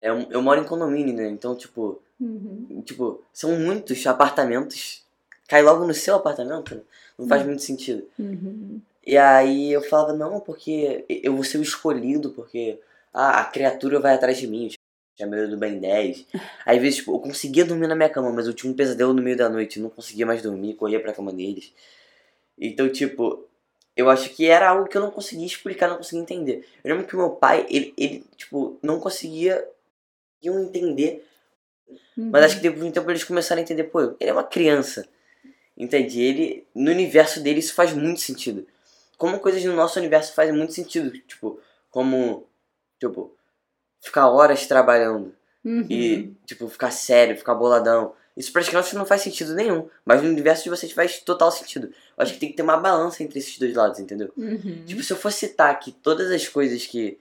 é 0.00 0.12
um- 0.12 0.26
eu 0.30 0.40
moro 0.40 0.60
em 0.60 0.64
condomínio, 0.64 1.14
né? 1.14 1.28
Então, 1.28 1.54
tipo, 1.56 2.00
Uhum. 2.20 2.82
tipo, 2.86 3.20
são 3.32 3.50
muitos 3.58 4.06
apartamentos. 4.06 5.02
Cai 5.48 5.60
logo 5.62 5.84
no 5.84 5.92
seu 5.92 6.14
apartamento, 6.14 6.74
né? 6.76 6.80
Não 7.18 7.26
faz 7.26 7.44
muito 7.44 7.62
sentido. 7.62 8.06
Uhum. 8.18 8.80
E 9.04 9.18
aí 9.18 9.72
eu 9.72 9.82
falava, 9.82 10.12
não, 10.12 10.38
porque 10.38 11.04
eu 11.08 11.34
vou 11.34 11.42
ser 11.44 11.58
o 11.58 11.62
escolhido, 11.62 12.30
porque 12.30 12.78
ah, 13.12 13.40
a 13.40 13.44
criatura 13.46 13.98
vai 13.98 14.14
atrás 14.14 14.38
de 14.38 14.46
mim. 14.46 14.70
Tinha 15.14 15.28
medo 15.28 15.50
do 15.50 15.56
Ben 15.56 15.78
10. 15.78 16.26
Aí, 16.64 16.76
às 16.76 16.82
vezes, 16.82 16.96
tipo, 16.96 17.14
eu 17.14 17.20
conseguia 17.20 17.64
dormir 17.64 17.86
na 17.86 17.94
minha 17.94 18.08
cama, 18.08 18.32
mas 18.32 18.46
eu 18.46 18.54
tinha 18.54 18.72
um 18.72 18.76
pesadelo 18.76 19.12
no 19.12 19.22
meio 19.22 19.36
da 19.36 19.48
noite, 19.48 19.80
não 19.80 19.90
conseguia 19.90 20.24
mais 20.24 20.42
dormir, 20.42 20.74
corria 20.74 21.00
pra 21.00 21.12
cama 21.12 21.32
deles. 21.32 21.72
Então, 22.58 22.88
tipo, 22.88 23.46
eu 23.96 24.08
acho 24.08 24.30
que 24.30 24.46
era 24.46 24.68
algo 24.70 24.88
que 24.88 24.96
eu 24.96 25.02
não 25.02 25.10
conseguia 25.10 25.46
explicar, 25.46 25.88
não 25.88 25.98
conseguia 25.98 26.22
entender. 26.22 26.66
Eu 26.82 26.94
lembro 26.94 27.06
que 27.06 27.16
meu 27.16 27.30
pai, 27.30 27.66
ele, 27.68 27.92
ele 27.96 28.24
tipo, 28.36 28.78
não 28.82 28.98
conseguia 28.98 29.66
entender, 30.42 31.24
mas 32.16 32.44
acho 32.44 32.56
que 32.56 32.62
depois 32.62 32.82
de 32.82 32.88
um 32.88 32.92
tempo 32.92 33.10
eles 33.10 33.24
começaram 33.24 33.60
a 33.60 33.62
entender, 33.62 33.84
pô, 33.84 34.00
ele 34.18 34.30
é 34.30 34.32
uma 34.32 34.44
criança. 34.44 35.06
Entende? 35.76 36.20
Ele, 36.20 36.66
no 36.74 36.90
universo 36.90 37.40
dele, 37.40 37.60
isso 37.60 37.74
faz 37.74 37.92
muito 37.92 38.20
sentido. 38.20 38.66
Como 39.16 39.40
coisas 39.40 39.64
no 39.64 39.74
nosso 39.74 39.98
universo 39.98 40.34
fazem 40.34 40.54
muito 40.54 40.72
sentido. 40.72 41.10
Tipo, 41.10 41.60
como, 41.90 42.46
tipo, 42.98 43.34
ficar 44.02 44.28
horas 44.28 44.66
trabalhando 44.66 45.32
Uhum. 45.64 45.86
e, 45.88 46.34
tipo, 46.44 46.68
ficar 46.68 46.90
sério, 46.90 47.36
ficar 47.36 47.54
boladão. 47.54 48.12
Isso 48.36 48.50
para 48.52 48.62
as 48.62 48.68
crianças 48.68 48.92
não 48.94 49.06
faz 49.06 49.20
sentido 49.22 49.54
nenhum. 49.54 49.88
Mas 50.04 50.20
no 50.22 50.28
universo 50.28 50.64
de 50.64 50.70
vocês 50.70 50.90
faz 50.90 51.20
total 51.20 51.52
sentido. 51.52 51.86
Eu 51.86 52.22
acho 52.22 52.32
que 52.34 52.40
tem 52.40 52.48
que 52.50 52.56
ter 52.56 52.62
uma 52.62 52.76
balança 52.76 53.22
entre 53.22 53.38
esses 53.38 53.58
dois 53.58 53.72
lados, 53.74 54.00
entendeu? 54.00 54.32
Uhum. 54.36 54.82
Tipo, 54.84 55.02
se 55.02 55.12
eu 55.12 55.16
for 55.16 55.30
citar 55.30 55.70
aqui 55.70 55.92
todas 55.92 56.30
as 56.32 56.48
coisas 56.48 56.84
que, 56.86 57.16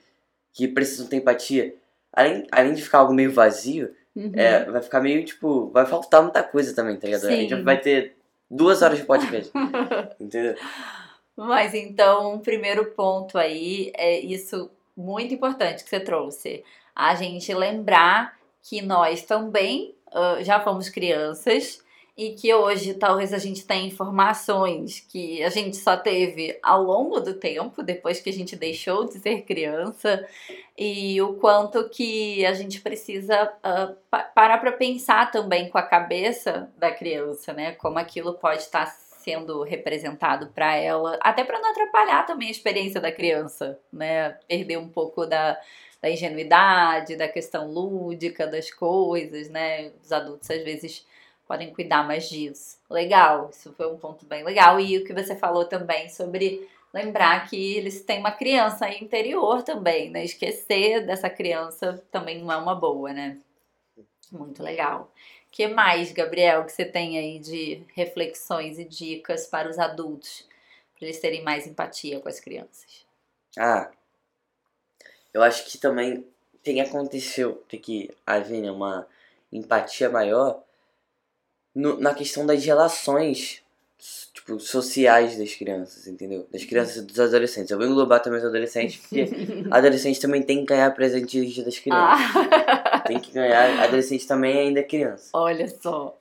que 0.54 0.68
precisam 0.68 1.06
ter 1.08 1.18
empatia, 1.18 1.76
além, 2.12 2.48
além 2.52 2.74
de 2.74 2.82
ficar 2.82 2.98
algo 3.00 3.14
meio 3.14 3.32
vazio, 3.32 3.94
Uhum. 4.14 4.32
é, 4.36 4.66
vai 4.66 4.82
ficar 4.82 5.00
meio, 5.00 5.24
tipo, 5.24 5.70
vai 5.70 5.86
faltar 5.86 6.22
muita 6.22 6.44
coisa 6.44 6.76
também, 6.76 6.98
tá 6.98 7.06
ligado? 7.08 7.28
A 7.28 7.32
gente 7.32 7.56
Sim. 7.56 7.64
vai 7.64 7.80
ter 7.80 8.14
duas 8.50 8.82
horas 8.82 8.98
de 8.98 9.06
podcast, 9.06 9.50
entendeu? 10.20 10.56
Mas 11.38 11.74
então, 11.74 12.34
um 12.34 12.40
primeiro 12.40 12.86
ponto 12.92 13.38
aí 13.38 13.90
é 13.96 14.20
isso 14.20 14.70
muito 15.01 15.34
importante 15.34 15.84
que 15.84 15.89
você 15.89 16.00
trouxe. 16.00 16.63
A 16.96 17.15
gente 17.15 17.53
lembrar 17.53 18.38
que 18.63 18.81
nós 18.81 19.24
também 19.24 19.96
ah, 20.12 20.38
já 20.41 20.60
fomos 20.60 20.89
crianças 20.89 21.84
e 22.17 22.31
que 22.31 22.53
hoje 22.53 22.93
talvez 22.93 23.34
a 23.34 23.38
gente 23.38 23.65
tenha 23.65 23.88
informações 23.88 25.00
que 25.00 25.41
a 25.41 25.50
gente 25.50 25.77
só 25.77 25.96
teve 25.96 26.60
ao 26.62 26.84
longo 26.84 27.20
do 27.20 27.34
tempo, 27.34 27.81
depois 27.81 28.20
que 28.20 28.29
a 28.29 28.34
gente 28.34 28.55
deixou 28.55 29.05
de 29.05 29.17
ser 29.20 29.41
criança, 29.43 30.27
e 30.77 31.22
o 31.22 31.36
quanto 31.36 31.89
que 31.89 32.46
a 32.46 32.53
gente 32.53 32.81
precisa 32.81 33.51
pa- 34.10 34.24
parar 34.36 34.58
para 34.58 34.74
pensar 34.74 35.31
também 35.31 35.70
com 35.70 35.77
a 35.77 35.84
cabeça 35.84 36.70
da 36.77 36.91
criança, 36.91 37.53
né? 37.53 37.72
Como 37.74 37.98
aquilo 37.98 38.34
pode 38.34 38.62
estar 38.62 38.93
sendo 39.24 39.63
representado 39.63 40.48
para 40.48 40.75
ela, 40.75 41.18
até 41.22 41.44
para 41.44 41.60
não 41.60 41.72
atrapalhar 41.72 42.25
também 42.25 42.48
a 42.48 42.51
experiência 42.51 43.00
da 43.00 43.12
criança, 43.12 43.80
né? 43.92 44.32
Perder 44.48 44.78
um 44.78 44.90
pouco 44.90 45.25
da, 45.25 45.60
da 46.01 46.10
ingenuidade, 46.10 47.16
da 47.16 47.28
questão 47.28 47.72
lúdica 47.72 48.48
das 48.48 48.72
coisas, 48.72 49.50
né? 49.50 49.92
Os 50.04 50.12
adultos 50.12 50.50
às 50.50 50.63
vezes 50.63 51.06
podem 51.48 51.74
cuidar 51.74 52.08
mais 52.08 52.30
disso. 52.30 52.78
Legal, 52.90 53.50
isso 53.51 53.74
foi 53.74 53.92
um 53.92 53.98
ponto 53.98 54.25
bem 54.25 54.44
legal. 54.44 54.80
E 54.80 54.98
o 54.98 55.04
que 55.04 55.13
você 55.13 55.36
falou 55.36 55.65
também 55.65 56.10
sobre 56.10 56.67
lembrar 56.93 57.50
que 57.50 57.76
eles 57.76 58.02
têm 58.04 58.19
uma 58.19 58.32
criança 58.32 58.89
interior 58.89 59.63
também, 59.63 60.10
né? 60.10 60.24
Esquecer 60.24 61.06
dessa 61.06 61.30
criança 61.30 62.04
também 62.12 62.39
não 62.39 62.52
é 62.52 62.58
uma 62.58 62.76
boa, 62.76 63.13
né? 63.13 63.38
Muito 64.32 64.63
legal. 64.63 65.12
O 65.52 65.54
que 65.54 65.68
mais, 65.68 66.14
Gabriel, 66.14 66.64
que 66.64 66.72
você 66.72 66.86
tem 66.86 67.18
aí 67.18 67.38
de 67.38 67.84
reflexões 67.94 68.80
e 68.80 68.86
dicas 68.86 69.46
para 69.46 69.70
os 69.70 69.78
adultos, 69.78 70.48
para 70.98 71.06
eles 71.06 71.20
terem 71.20 71.44
mais 71.44 71.68
empatia 71.68 72.22
com 72.22 72.30
as 72.30 72.40
crianças? 72.40 73.06
Ah, 73.60 73.92
eu 75.34 75.44
acho 75.44 75.66
que 75.66 75.78
também 75.78 76.26
tem 76.64 76.76
que 76.76 76.80
acontecer, 76.80 77.54
tem 77.68 77.82
que 77.82 78.10
haver 78.26 78.62
né, 78.62 78.72
uma 78.72 79.06
empatia 79.52 80.10
maior 80.10 80.64
no- 81.76 82.00
na 82.00 82.14
questão 82.14 82.46
das 82.46 82.64
relações 82.64 83.62
tipo, 84.34 84.58
sociais 84.58 85.38
das 85.38 85.54
crianças, 85.54 86.08
entendeu? 86.08 86.48
Das 86.50 86.64
crianças 86.64 86.96
e 86.96 87.02
dos 87.02 87.20
adolescentes. 87.20 87.72
Eu 87.72 87.78
vou 87.78 87.86
englobar 87.86 88.22
também 88.22 88.40
os 88.40 88.46
adolescentes, 88.46 88.98
porque 89.02 89.26
adolescente 89.70 90.20
também 90.22 90.42
tem 90.42 90.60
que 90.60 90.66
ganhar 90.68 90.90
presente 90.92 91.46
dia 91.46 91.64
das 91.66 91.78
crianças. 91.78 92.36
Ah, 92.36 92.90
Tem 93.08 93.20
que 93.20 93.32
ganhar. 93.32 93.84
Adolescente 93.84 94.28
também 94.28 94.58
ainda 94.60 94.80
é 94.80 94.84
criança. 94.84 95.30
olha 95.34 95.68
só. 95.68 96.18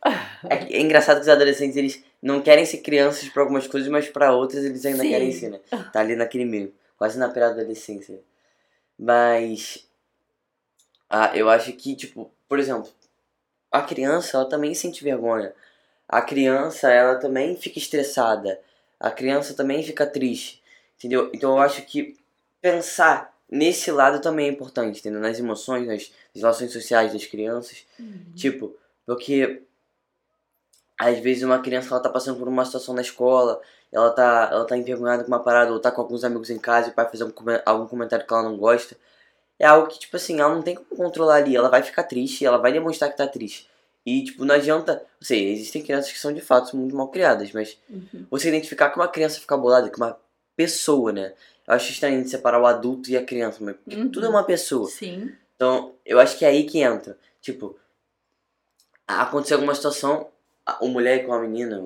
É, 0.49 0.77
é 0.77 0.81
engraçado 0.81 1.17
que 1.17 1.23
os 1.23 1.29
adolescentes, 1.29 1.77
eles 1.77 2.05
não 2.23 2.41
querem 2.41 2.65
ser 2.65 2.79
crianças 2.79 3.29
pra 3.29 3.43
algumas 3.43 3.67
coisas, 3.67 3.89
mas 3.89 4.09
pra 4.09 4.33
outras 4.33 4.65
eles 4.65 4.85
ainda 4.85 5.03
Sim. 5.03 5.09
querem 5.09 5.33
ser, 5.33 5.51
né? 5.51 5.61
Tá 5.93 6.01
ali 6.01 6.17
naquele 6.17 6.45
meio, 6.45 6.73
quase 6.97 7.19
na 7.19 7.29
pré-adolescência. 7.29 8.21
Mas 8.99 9.87
ah, 11.09 11.33
eu 11.35 11.51
acho 11.51 11.73
que, 11.73 11.97
tipo, 11.97 12.31
por 12.49 12.61
exemplo, 12.61 12.89
a 13.73 13.83
criança, 13.83 14.37
ela 14.37 14.49
também 14.49 14.73
sente 14.75 15.03
vergonha. 15.03 15.53
A 16.09 16.23
criança, 16.23 16.89
ela 16.91 17.17
também 17.17 17.57
fica 17.57 17.79
estressada. 17.79 18.61
A 18.99 19.11
criança 19.11 19.55
também 19.55 19.83
fica 19.83 20.07
triste, 20.07 20.63
entendeu? 20.97 21.29
Então 21.35 21.53
eu 21.53 21.59
acho 21.59 21.83
que 21.83 22.17
pensar 22.61 23.35
nesse 23.51 23.91
lado 23.91 24.21
também 24.21 24.47
é 24.47 24.51
importante, 24.51 25.01
entendeu? 25.01 25.21
Nas 25.21 25.39
emoções, 25.39 25.87
nas 25.87 26.13
relações 26.35 26.73
sociais 26.73 27.13
das 27.13 27.27
crianças. 27.27 27.85
Tipo, 28.35 28.75
porque 29.07 29.63
às 30.99 31.19
vezes 31.19 31.43
uma 31.43 31.59
criança 31.61 31.89
ela 31.95 32.03
tá 32.03 32.11
passando 32.11 32.39
por 32.39 32.49
uma 32.49 32.65
situação 32.65 32.95
na 32.95 33.01
escola, 33.01 33.61
ela 33.91 34.11
tá, 34.11 34.49
ela 34.53 34.67
tá 34.67 34.77
envergonhada 34.77 35.23
com 35.25 35.29
uma 35.29 35.43
parada, 35.43 35.73
ou 35.73 35.81
tá 35.81 35.91
com 35.91 36.01
alguns 36.03 36.25
amigos 36.25 36.51
em 36.51 36.59
casa 36.59 36.89
e 36.89 36.91
o 36.91 36.95
pai 36.95 37.07
faz 37.07 37.21
algum, 37.23 37.33
come- 37.35 37.63
algum 37.65 37.87
comentário 37.87 38.27
que 38.27 38.33
ela 38.33 38.43
não 38.43 38.57
gosta. 38.57 38.97
É 39.59 39.67
algo 39.67 39.89
que, 39.89 39.99
tipo 39.99 40.17
assim, 40.17 40.41
ela 40.41 40.55
não 40.55 40.63
tem 40.63 40.75
como 40.75 40.89
controlar 40.97 41.37
ali, 41.37 41.57
ela 41.57 41.69
vai 41.69 41.83
ficar 41.83 42.05
triste, 42.05 42.45
ela 42.47 42.59
vai 42.59 42.73
demonstrar 42.73 43.11
que 43.11 43.17
tá 43.17 43.27
triste. 43.27 43.69
E, 44.07 44.25
tipo, 44.25 44.45
não 44.45 44.55
adianta. 44.55 45.05
Eu 45.21 45.27
sei, 45.27 45.53
existem 45.53 45.83
crianças 45.83 46.11
que 46.13 46.19
são 46.19 46.33
de 46.33 46.41
fato 46.41 46.75
muito 46.77 46.95
mal 46.97 47.09
criadas, 47.09 47.53
mas 47.53 47.77
Uhum. 47.89 48.27
você 48.31 48.49
identificar 48.49 48.89
que 48.91 48.97
uma 48.97 49.09
criança 49.09 49.39
fica 49.41 49.57
bolada, 49.57 49.91
que 49.91 49.97
uma 49.99 50.19
pessoa, 50.57 51.13
né? 51.13 51.35
Eu 51.67 51.75
acho 51.75 51.91
estranho 51.93 52.23
de 52.23 52.29
separar 52.31 52.61
o 52.61 52.67
adulto 52.67 53.11
e 53.11 53.17
a 53.17 53.25
criança, 53.25 53.59
mas 53.61 53.77
porque 53.77 53.97
Uhum. 53.97 54.11
tudo 54.11 54.27
é 54.27 54.29
uma 54.29 54.45
pessoa. 54.45 54.89
Sim. 54.89 55.33
Então, 55.57 55.95
eu 56.05 56.19
acho 56.19 56.37
que 56.39 56.45
é 56.45 56.49
aí 56.49 56.65
que 56.65 56.81
entra. 56.81 57.17
Tipo, 57.41 57.79
aconteceu 59.07 59.57
alguma 59.57 59.75
situação, 59.75 60.29
o 60.81 60.89
mulher 60.89 61.27
com 61.27 61.33
a 61.33 61.41
menina 61.41 61.83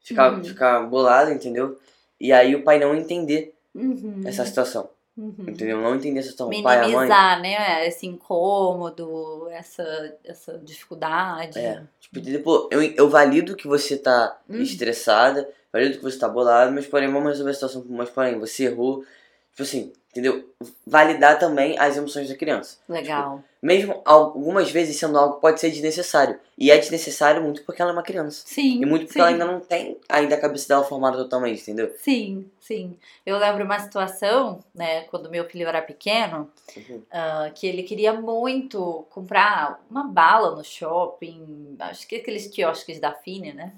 ficar, 0.00 0.32
Uhum. 0.34 0.44
ficar 0.44 0.80
bolado, 0.86 1.30
entendeu? 1.30 1.78
E 2.20 2.32
aí 2.32 2.54
o 2.54 2.62
pai 2.62 2.78
não 2.78 2.94
entender 2.94 3.54
Uhum. 3.74 4.22
essa 4.26 4.44
situação, 4.44 4.88
Uhum. 5.16 5.34
entendeu? 5.46 5.80
Não 5.80 5.94
entender 5.94 6.20
essa 6.20 6.30
situação. 6.30 6.58
O 6.58 6.62
pai, 6.62 6.78
a 6.78 6.82
mãe. 6.82 6.90
Minimizar, 6.90 7.40
né? 7.40 7.86
Esse 7.86 8.06
incômodo, 8.06 9.48
essa, 9.50 10.16
essa 10.24 10.58
dificuldade. 10.58 11.58
É, 11.58 11.82
tipo, 12.00 12.20
pô, 12.42 12.68
eu, 12.70 12.82
eu 12.82 13.10
valido 13.10 13.54
que 13.54 13.68
você 13.68 13.96
tá 13.96 14.38
Uhum. 14.48 14.60
estressada, 14.62 15.48
valido 15.72 15.98
que 15.98 16.02
você 16.02 16.18
tá 16.18 16.28
bolado, 16.28 16.72
mas 16.72 16.86
porém, 16.86 17.12
vamos 17.12 17.28
resolver 17.28 17.50
a 17.50 17.54
situação, 17.54 17.84
mas 17.88 18.08
porém, 18.10 18.38
você 18.38 18.64
errou. 18.64 19.04
Tipo 19.52 19.62
assim, 19.62 19.92
entendeu? 20.10 20.48
Validar 20.86 21.38
também 21.38 21.78
as 21.78 21.96
emoções 21.96 22.28
da 22.28 22.36
criança. 22.36 22.78
Legal. 22.88 23.42
Mesmo 23.62 24.02
algumas 24.04 24.70
vezes 24.70 24.96
sendo 24.98 25.16
algo 25.16 25.36
que 25.36 25.40
pode 25.40 25.60
ser 25.60 25.70
desnecessário. 25.70 26.38
E 26.58 26.70
é 26.70 26.76
desnecessário 26.78 27.40
muito 27.42 27.62
porque 27.64 27.80
ela 27.80 27.92
é 27.92 27.94
uma 27.94 28.02
criança. 28.02 28.42
Sim. 28.46 28.82
E 28.82 28.86
muito 28.86 29.02
porque 29.06 29.12
sim. 29.14 29.20
ela 29.20 29.28
ainda 29.28 29.44
não 29.44 29.60
tem 29.60 29.98
ainda 30.08 30.34
a 30.34 30.40
cabeça 30.40 30.68
dela 30.68 30.82
formada 30.84 31.16
totalmente, 31.16 31.62
entendeu? 31.62 31.94
Sim, 31.98 32.50
sim. 32.60 32.96
Eu 33.24 33.38
lembro 33.38 33.64
uma 33.64 33.78
situação, 33.78 34.58
né, 34.74 35.02
quando 35.02 35.30
meu 35.30 35.44
filho 35.48 35.68
era 35.68 35.80
pequeno, 35.80 36.50
Uhum. 36.76 37.02
ah, 37.10 37.50
que 37.54 37.66
ele 37.66 37.82
queria 37.82 38.12
muito 38.14 39.06
comprar 39.10 39.80
uma 39.90 40.04
bala 40.04 40.56
no 40.56 40.64
shopping, 40.64 41.76
acho 41.78 42.06
que 42.08 42.16
aqueles 42.16 42.46
quiosques 42.46 42.98
da 42.98 43.12
Fine, 43.12 43.52
né? 43.52 43.74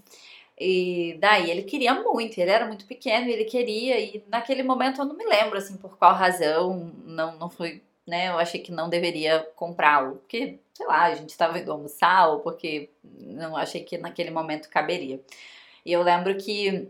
E 0.58 1.16
daí 1.20 1.50
ele 1.50 1.62
queria 1.64 1.94
muito, 1.94 2.38
ele 2.38 2.50
era 2.50 2.66
muito 2.66 2.86
pequeno 2.86 3.28
ele 3.28 3.44
queria, 3.44 3.98
e 3.98 4.24
naquele 4.28 4.62
momento 4.62 5.00
eu 5.00 5.04
não 5.04 5.16
me 5.16 5.24
lembro, 5.24 5.58
assim, 5.58 5.76
por 5.76 5.98
qual 5.98 6.14
razão, 6.14 6.92
não, 7.04 7.36
não 7.38 7.50
foi, 7.50 7.82
né, 8.06 8.28
eu 8.28 8.38
achei 8.38 8.60
que 8.60 8.70
não 8.70 8.88
deveria 8.88 9.40
comprá-lo, 9.56 10.16
porque, 10.16 10.60
sei 10.72 10.86
lá, 10.86 11.04
a 11.04 11.14
gente 11.14 11.30
estava 11.30 11.58
indo 11.58 11.72
almoçar, 11.72 12.28
ou 12.28 12.40
porque 12.40 12.90
não 13.02 13.56
achei 13.56 13.82
que 13.82 13.98
naquele 13.98 14.30
momento 14.30 14.68
caberia. 14.70 15.20
E 15.84 15.92
eu 15.92 16.02
lembro 16.02 16.36
que 16.36 16.88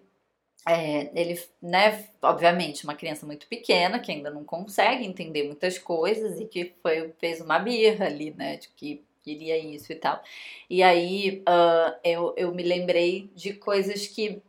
é, 0.66 1.10
ele, 1.18 1.40
né, 1.60 2.06
obviamente, 2.22 2.84
uma 2.84 2.94
criança 2.94 3.26
muito 3.26 3.46
pequena 3.46 3.98
que 3.98 4.10
ainda 4.12 4.30
não 4.30 4.44
consegue 4.44 5.04
entender 5.06 5.44
muitas 5.44 5.78
coisas 5.78 6.40
e 6.40 6.46
que 6.46 6.74
foi, 6.82 7.12
fez 7.18 7.40
uma 7.40 7.58
birra 7.58 8.06
ali, 8.06 8.30
né, 8.32 8.56
de 8.56 8.68
que 8.70 9.04
queria 9.24 9.58
isso 9.58 9.90
e 9.90 9.96
tal. 9.96 10.22
E 10.68 10.82
aí 10.82 11.42
uh, 11.48 11.96
eu, 12.04 12.34
eu 12.36 12.54
me 12.54 12.62
lembrei 12.62 13.30
de 13.34 13.54
coisas 13.54 14.06
que 14.06 14.42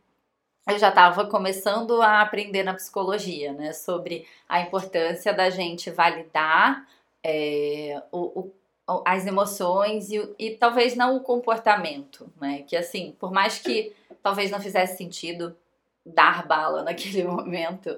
eu 0.68 0.78
já 0.78 0.90
estava 0.90 1.26
começando 1.26 2.02
a 2.02 2.20
aprender 2.20 2.62
na 2.62 2.74
psicologia, 2.74 3.52
né? 3.52 3.72
Sobre 3.72 4.26
a 4.48 4.60
importância 4.60 5.32
da 5.32 5.48
gente 5.48 5.90
validar 5.90 6.86
é, 7.24 8.02
o, 8.12 8.50
o, 8.86 9.02
as 9.04 9.26
emoções 9.26 10.10
e, 10.10 10.34
e 10.38 10.50
talvez 10.50 10.94
não 10.94 11.16
o 11.16 11.20
comportamento, 11.20 12.30
né? 12.40 12.62
Que 12.66 12.76
assim, 12.76 13.16
por 13.18 13.32
mais 13.32 13.58
que 13.58 13.94
talvez 14.22 14.50
não 14.50 14.60
fizesse 14.60 14.98
sentido 14.98 15.56
dar 16.04 16.46
bala 16.46 16.82
naquele 16.84 17.24
momento, 17.24 17.96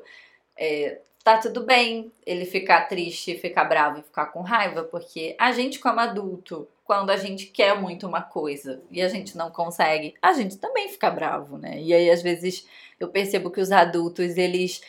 é, 0.57 1.01
tá 1.37 1.39
tudo 1.39 1.65
bem 1.65 2.11
ele 2.25 2.45
ficar 2.45 2.83
triste, 2.89 3.37
ficar 3.37 3.65
bravo 3.65 3.99
e 3.99 4.03
ficar 4.03 4.27
com 4.27 4.41
raiva, 4.41 4.83
porque 4.85 5.37
a 5.39 5.53
gente, 5.53 5.79
como 5.79 6.01
adulto, 6.01 6.67
quando 6.85 7.11
a 7.11 7.17
gente 7.17 7.47
quer 7.47 7.79
muito 7.79 8.07
uma 8.07 8.23
coisa 8.23 8.83
e 8.91 9.03
a 9.03 9.09
gente 9.09 9.37
não 9.37 9.51
consegue, 9.51 10.15
a 10.23 10.33
gente 10.33 10.57
também 10.57 10.89
fica 10.89 11.11
bravo, 11.11 11.59
né? 11.59 11.79
E 11.81 11.93
aí, 11.93 12.11
às 12.11 12.23
vezes, 12.23 12.67
eu 12.99 13.09
percebo 13.09 13.51
que 13.51 13.61
os 13.61 13.71
adultos, 13.71 14.39
eles 14.39 14.81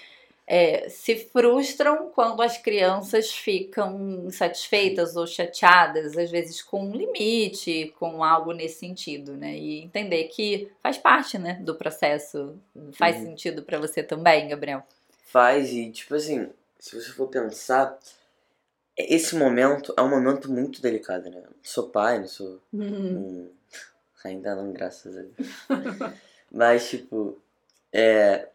é, 0.48 0.90
se 0.90 1.16
frustram 1.16 2.10
quando 2.16 2.42
as 2.42 2.58
crianças 2.58 3.32
ficam 3.32 4.24
insatisfeitas 4.26 5.16
ou 5.16 5.28
chateadas, 5.28 6.18
às 6.18 6.32
vezes 6.32 6.62
com 6.62 6.86
um 6.86 6.96
limite, 6.96 7.94
com 8.00 8.24
algo 8.24 8.52
nesse 8.52 8.80
sentido, 8.80 9.38
né? 9.38 9.56
E 9.56 9.84
entender 9.84 10.24
que 10.24 10.72
faz 10.82 10.98
parte, 10.98 11.38
né, 11.38 11.60
do 11.62 11.76
processo. 11.76 12.58
Faz 12.94 13.18
uhum. 13.18 13.26
sentido 13.26 13.62
para 13.62 13.78
você 13.78 14.02
também, 14.02 14.48
Gabriel? 14.48 14.84
Faz 15.30 15.72
e, 15.72 15.90
tipo 15.92 16.16
assim, 16.16 16.50
se 16.80 16.96
você 16.96 17.12
for 17.12 17.28
pensar, 17.28 17.98
esse 18.98 19.36
momento 19.36 19.94
é 19.96 20.02
um 20.02 20.10
momento 20.10 20.52
muito 20.52 20.82
delicado, 20.82 21.30
né? 21.30 21.42
Não 21.42 21.54
sou 21.64 21.90
pai, 21.90 22.20
não 22.20 22.28
sou. 22.28 22.60
Uhum. 22.74 23.18
Um, 23.18 23.50
ainda 24.24 24.56
não, 24.56 24.74
graças 24.74 25.18
a 25.18 25.22
Deus. 25.22 26.14
Mas, 26.52 26.90
tipo, 26.90 27.38
é. 27.94 28.50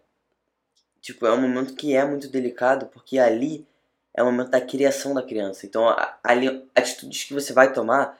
Tipo, 1.01 1.27
é 1.27 1.33
um 1.33 1.41
momento 1.41 1.75
que 1.75 1.95
é 1.95 2.05
muito 2.05 2.29
delicado, 2.29 2.87
porque 2.87 3.19
ali 3.19 3.67
é 4.15 4.23
o 4.23 4.27
momento 4.27 4.51
da 4.51 4.61
criação 4.61 5.13
da 5.13 5.23
criança. 5.23 5.67
Então, 5.67 5.85
ali, 6.23 6.67
atitudes 6.75 7.25
que 7.25 7.35
você 7.35 7.53
vai 7.53 7.73
tomar 7.73 8.19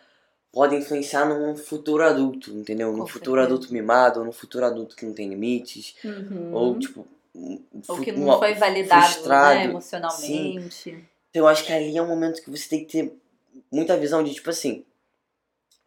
podem 0.53 0.79
influenciar 0.79 1.25
num 1.25 1.57
futuro 1.57 2.05
adulto, 2.05 2.53
entendeu? 2.53 2.93
Num 2.93 3.07
futuro 3.07 3.41
adulto 3.41 3.73
mimado, 3.73 4.21
ou 4.21 4.27
num 4.27 4.33
futuro 4.33 4.67
adulto 4.67 4.95
que 4.95 5.07
não 5.07 5.15
tem 5.15 5.29
limites. 5.29 5.97
Uhum. 6.05 6.53
Ou, 6.53 6.79
tipo, 6.79 7.09
ou 7.89 8.01
que 8.01 8.13
não 8.13 8.39
foi 8.39 8.55
validado 8.55 9.29
né, 9.29 9.65
emocionalmente. 9.65 10.75
Sim. 10.75 11.05
Então 11.31 11.43
eu 11.43 11.49
acho 11.49 11.65
que 11.65 11.73
ali 11.73 11.97
é 11.97 12.03
um 12.03 12.07
momento 12.07 12.43
que 12.43 12.51
você 12.51 12.69
tem 12.69 12.85
que 12.85 12.93
ter 12.93 13.13
muita 13.71 13.97
visão 13.97 14.23
de 14.23 14.33
tipo 14.33 14.51
assim, 14.51 14.85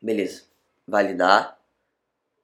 beleza, 0.01 0.43
validar, 0.85 1.57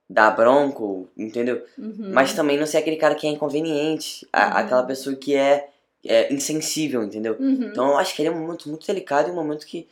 dar 0.10 0.32
bronco, 0.32 1.10
entendeu? 1.18 1.66
Uhum. 1.78 2.12
Mas 2.14 2.34
também 2.34 2.58
não 2.58 2.66
ser 2.66 2.78
aquele 2.78 2.96
cara 2.96 3.16
que 3.16 3.28
é 3.28 3.30
inconveniente, 3.30 4.28
a, 4.32 4.46
uhum. 4.46 4.58
aquela 4.58 4.84
pessoa 4.84 5.16
que 5.16 5.36
é, 5.36 5.70
é 6.06 6.34
insensível, 6.34 7.04
entendeu? 7.04 7.36
Uhum. 7.40 7.64
Então 7.64 7.90
eu 7.90 7.98
acho 7.98 8.16
que 8.16 8.22
ele 8.22 8.30
é 8.30 8.32
um 8.32 8.40
momento 8.40 8.70
muito 8.70 8.88
delicado 8.88 9.28
e 9.28 9.32
um 9.32 9.36
momento 9.36 9.66
que, 9.66 9.88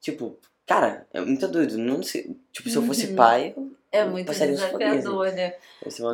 tipo, 0.00 0.36
cara, 0.66 1.06
é 1.12 1.20
muito 1.20 1.48
doido. 1.48 1.78
Não 1.78 2.02
sei, 2.02 2.36
tipo, 2.52 2.68
se 2.68 2.76
eu 2.76 2.82
fosse 2.82 3.06
uhum. 3.06 3.16
pai, 3.16 3.54
eu 3.56 3.70
é 3.92 4.04
muito 4.04 4.32
desafiador, 4.32 5.32
né? 5.32 5.54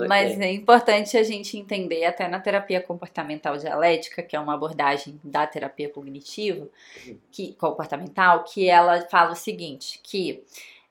Mas 0.09 0.41
é 0.41 0.53
importante 0.53 1.17
a 1.17 1.23
gente 1.23 1.59
entender, 1.59 2.05
até 2.05 2.27
na 2.27 2.41
terapia 2.41 2.81
comportamental 2.81 3.57
dialética, 3.57 4.23
que 4.23 4.35
é 4.35 4.41
uma 4.41 4.55
abordagem 4.55 5.21
da 5.23 5.47
terapia 5.47 5.89
cognitiva, 5.89 6.69
que, 7.31 7.53
comportamental, 7.55 8.45
que 8.45 8.69
ela 8.69 9.03
fala 9.03 9.33
o 9.33 9.37
seguinte, 9.37 10.01
que 10.03 10.43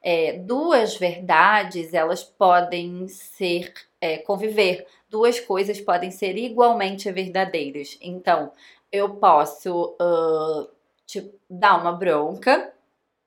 é, 0.02 0.34
duas 0.34 0.96
verdades, 0.96 1.94
elas 1.94 2.24
podem 2.24 3.08
ser, 3.08 3.74
é, 4.00 4.20
conviver, 4.20 4.86
duas 5.10 5.40
coisas 5.40 5.82
podem 5.82 6.12
ser 6.12 6.38
igualmente 6.38 7.12
verdadeiras. 7.12 7.98
Então, 8.00 8.52
eu 8.92 9.16
posso 9.16 9.98
uh, 10.00 10.70
te 11.08 11.34
dar 11.50 11.82
uma 11.82 11.92
bronca 11.92 12.72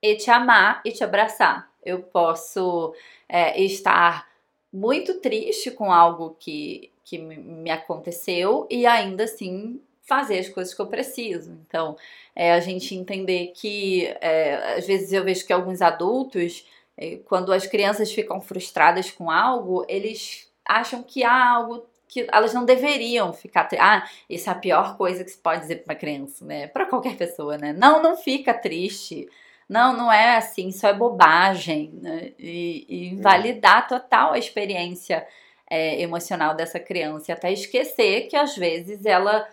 e 0.01 0.15
te 0.15 0.31
amar 0.31 0.81
e 0.85 0.91
te 0.93 1.03
abraçar. 1.03 1.68
Eu 1.89 2.01
posso 2.01 2.93
é, 3.27 3.61
estar 3.61 4.27
muito 4.71 5.15
triste 5.15 5.71
com 5.71 5.91
algo 5.91 6.35
que, 6.39 6.91
que 7.03 7.17
me 7.17 7.71
aconteceu 7.71 8.67
e 8.69 8.85
ainda 8.85 9.23
assim 9.23 9.81
fazer 10.09 10.39
as 10.39 10.49
coisas 10.49 10.73
que 10.73 10.81
eu 10.81 10.87
preciso. 10.87 11.51
Então, 11.67 11.95
é 12.35 12.53
a 12.53 12.59
gente 12.59 12.95
entender 12.95 13.51
que 13.55 14.05
é, 14.21 14.75
às 14.77 14.87
vezes 14.87 15.13
eu 15.13 15.23
vejo 15.23 15.45
que 15.45 15.53
alguns 15.53 15.81
adultos, 15.81 16.65
é, 16.97 17.17
quando 17.25 17.53
as 17.53 17.67
crianças 17.67 18.11
ficam 18.11 18.41
frustradas 18.41 19.11
com 19.11 19.29
algo, 19.29 19.85
eles 19.87 20.49
acham 20.65 21.03
que 21.03 21.23
há 21.23 21.49
algo 21.51 21.85
que 22.07 22.27
elas 22.31 22.53
não 22.53 22.65
deveriam 22.65 23.31
ficar. 23.31 23.69
Ah, 23.79 24.09
isso 24.27 24.49
é 24.49 24.51
a 24.51 24.55
pior 24.55 24.97
coisa 24.97 25.23
que 25.23 25.29
se 25.29 25.37
pode 25.37 25.61
dizer 25.61 25.83
para 25.83 25.93
uma 25.93 25.99
criança, 25.99 26.43
né? 26.43 26.67
Para 26.67 26.87
qualquer 26.87 27.15
pessoa, 27.15 27.55
né? 27.55 27.71
Não, 27.71 28.01
não 28.01 28.17
fica 28.17 28.51
triste. 28.51 29.29
Não, 29.69 29.95
não 29.95 30.11
é 30.11 30.35
assim, 30.35 30.69
isso 30.69 30.87
é 30.87 30.93
bobagem. 30.93 31.91
Né? 32.01 32.31
E, 32.39 32.85
e 32.89 33.15
uhum. 33.15 33.21
validar 33.21 33.87
total 33.87 34.33
a 34.33 34.39
experiência 34.39 35.25
é, 35.69 36.01
emocional 36.01 36.55
dessa 36.55 36.79
criança. 36.79 37.31
E 37.31 37.33
até 37.33 37.53
esquecer 37.53 38.27
que 38.27 38.35
às 38.35 38.57
vezes 38.57 39.05
ela 39.05 39.47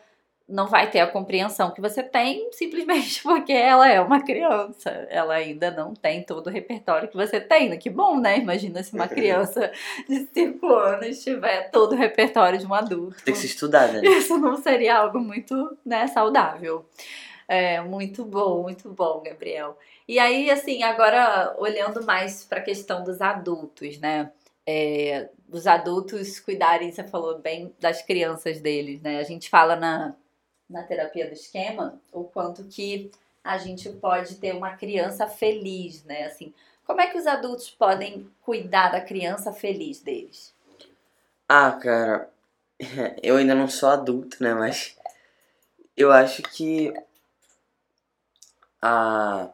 não 0.48 0.68
vai 0.68 0.88
ter 0.88 1.00
a 1.00 1.06
compreensão 1.08 1.72
que 1.72 1.80
você 1.80 2.04
tem 2.04 2.48
simplesmente 2.52 3.20
porque 3.24 3.52
ela 3.52 3.88
é 3.90 4.00
uma 4.00 4.22
criança. 4.22 4.90
Ela 5.10 5.34
ainda 5.34 5.70
não 5.70 5.92
tem 5.92 6.22
todo 6.22 6.46
o 6.46 6.50
repertório 6.50 7.08
que 7.08 7.16
você 7.16 7.40
tem. 7.40 7.68
Né? 7.68 7.76
Que 7.76 7.90
bom, 7.90 8.18
né? 8.18 8.38
Imagina 8.38 8.82
se 8.82 8.94
uma 8.94 9.08
criança 9.08 9.70
de 10.08 10.26
5 10.32 10.66
anos 10.66 11.22
tiver 11.22 11.70
todo 11.70 11.92
o 11.92 11.96
repertório 11.96 12.58
de 12.58 12.66
um 12.66 12.72
adulto. 12.72 13.22
Tem 13.24 13.34
que 13.34 13.40
se 13.40 13.46
estudar, 13.46 13.92
né? 13.92 14.00
Isso 14.02 14.38
não 14.38 14.56
seria 14.56 14.98
algo 14.98 15.18
muito 15.18 15.76
né, 15.84 16.06
saudável. 16.06 16.86
É, 17.48 17.80
muito 17.80 18.24
bom, 18.24 18.62
muito 18.62 18.88
bom, 18.90 19.22
Gabriel. 19.22 19.78
E 20.08 20.18
aí, 20.18 20.50
assim, 20.50 20.82
agora 20.82 21.54
olhando 21.58 22.04
mais 22.04 22.44
para 22.44 22.58
a 22.58 22.62
questão 22.62 23.04
dos 23.04 23.20
adultos, 23.20 23.98
né? 23.98 24.32
É, 24.66 25.28
os 25.48 25.66
adultos 25.66 26.40
cuidarem, 26.40 26.90
você 26.90 27.04
falou 27.04 27.38
bem, 27.38 27.72
das 27.78 28.02
crianças 28.02 28.60
deles, 28.60 29.00
né? 29.00 29.20
A 29.20 29.22
gente 29.22 29.48
fala 29.48 29.76
na, 29.76 30.16
na 30.68 30.82
terapia 30.82 31.26
do 31.26 31.34
esquema 31.34 32.00
o 32.12 32.24
quanto 32.24 32.64
que 32.64 33.10
a 33.44 33.58
gente 33.58 33.88
pode 33.90 34.36
ter 34.36 34.52
uma 34.52 34.76
criança 34.76 35.28
feliz, 35.28 36.02
né? 36.04 36.24
Assim, 36.24 36.52
como 36.84 37.00
é 37.00 37.06
que 37.06 37.18
os 37.18 37.28
adultos 37.28 37.70
podem 37.70 38.28
cuidar 38.42 38.90
da 38.90 39.00
criança 39.00 39.52
feliz 39.52 40.00
deles? 40.00 40.52
Ah, 41.48 41.72
cara, 41.72 42.28
eu 43.22 43.36
ainda 43.36 43.54
não 43.54 43.68
sou 43.68 43.88
adulto, 43.88 44.42
né? 44.42 44.52
Mas 44.52 44.96
eu 45.96 46.10
acho 46.10 46.42
que 46.42 46.92
a, 48.86 49.50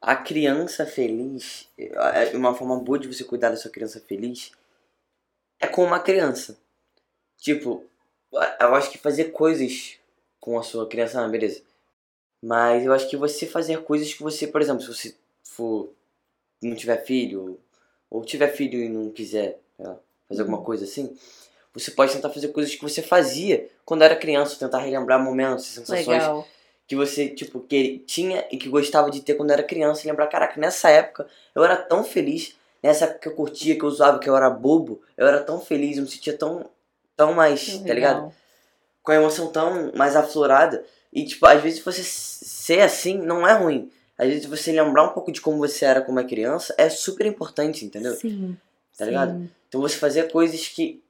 a 0.00 0.14
criança 0.14 0.86
feliz, 0.86 1.68
é, 1.76 2.36
uma 2.36 2.54
forma 2.54 2.78
boa 2.78 2.98
de 2.98 3.08
você 3.08 3.24
cuidar 3.24 3.50
da 3.50 3.56
sua 3.56 3.70
criança 3.70 4.00
feliz 4.00 4.52
é 5.58 5.66
com 5.66 5.82
uma 5.82 5.98
criança. 5.98 6.56
Tipo, 7.38 7.84
eu 8.32 8.74
acho 8.76 8.90
que 8.92 8.98
fazer 8.98 9.32
coisas 9.32 9.98
com 10.38 10.56
a 10.56 10.62
sua 10.62 10.86
criança, 10.88 11.24
ah, 11.24 11.28
beleza. 11.28 11.62
Mas 12.40 12.84
eu 12.84 12.92
acho 12.92 13.08
que 13.08 13.16
você 13.16 13.44
fazer 13.44 13.82
coisas 13.82 14.14
que 14.14 14.22
você, 14.22 14.46
por 14.46 14.60
exemplo, 14.60 14.82
se 14.82 14.88
você 14.88 15.16
for 15.42 15.92
não 16.62 16.76
tiver 16.76 17.04
filho, 17.04 17.58
ou 18.08 18.24
tiver 18.24 18.48
filho 18.48 18.78
e 18.78 18.88
não 18.88 19.10
quiser 19.10 19.58
lá, 19.78 19.98
fazer 20.28 20.42
alguma 20.42 20.58
uhum. 20.58 20.64
coisa 20.64 20.84
assim, 20.84 21.16
você 21.72 21.90
pode 21.90 22.12
tentar 22.12 22.30
fazer 22.30 22.48
coisas 22.48 22.72
que 22.72 22.82
você 22.82 23.02
fazia 23.02 23.68
quando 23.84 24.02
era 24.02 24.14
criança, 24.14 24.58
tentar 24.58 24.78
relembrar 24.78 25.22
momentos, 25.22 25.64
sensações 25.66 26.06
Legal 26.06 26.46
que 26.86 26.94
você, 26.94 27.28
tipo, 27.28 27.60
que 27.60 27.98
tinha 28.06 28.46
e 28.50 28.56
que 28.56 28.68
gostava 28.68 29.10
de 29.10 29.20
ter 29.20 29.34
quando 29.34 29.50
era 29.50 29.62
criança. 29.62 30.02
E 30.04 30.10
lembrar, 30.10 30.26
caraca, 30.26 30.60
nessa 30.60 30.90
época 30.90 31.26
eu 31.54 31.64
era 31.64 31.76
tão 31.76 32.04
feliz. 32.04 32.56
Nessa 32.82 33.06
época 33.06 33.20
que 33.20 33.28
eu 33.28 33.34
curtia, 33.34 33.76
que 33.76 33.82
eu 33.82 33.88
usava, 33.88 34.18
que 34.18 34.28
eu 34.28 34.36
era 34.36 34.50
bobo, 34.50 35.00
eu 35.16 35.26
era 35.26 35.42
tão 35.42 35.58
feliz, 35.58 35.96
eu 35.96 36.02
me 36.02 36.08
sentia 36.08 36.36
tão, 36.36 36.68
tão 37.16 37.32
mais, 37.32 37.78
tá 37.78 37.94
ligado? 37.94 38.30
Com 39.02 39.12
a 39.12 39.14
emoção 39.14 39.50
tão 39.50 39.90
mais 39.94 40.14
aflorada. 40.14 40.84
E, 41.10 41.24
tipo, 41.24 41.46
às 41.46 41.62
vezes 41.62 41.82
você 41.82 42.02
ser 42.02 42.80
assim 42.80 43.16
não 43.18 43.46
é 43.46 43.54
ruim. 43.54 43.90
Às 44.18 44.28
vezes 44.28 44.46
você 44.46 44.70
lembrar 44.70 45.04
um 45.04 45.12
pouco 45.12 45.32
de 45.32 45.40
como 45.40 45.58
você 45.58 45.84
era 45.84 46.00
como 46.00 46.18
uma 46.18 46.26
criança 46.26 46.74
é 46.76 46.88
super 46.90 47.26
importante, 47.26 47.84
entendeu? 47.84 48.14
Sim. 48.14 48.56
Tá 48.96 49.06
ligado? 49.06 49.50
Então 49.68 49.80
você 49.80 49.96
fazer 49.96 50.30
coisas 50.30 50.68
que 50.68 51.02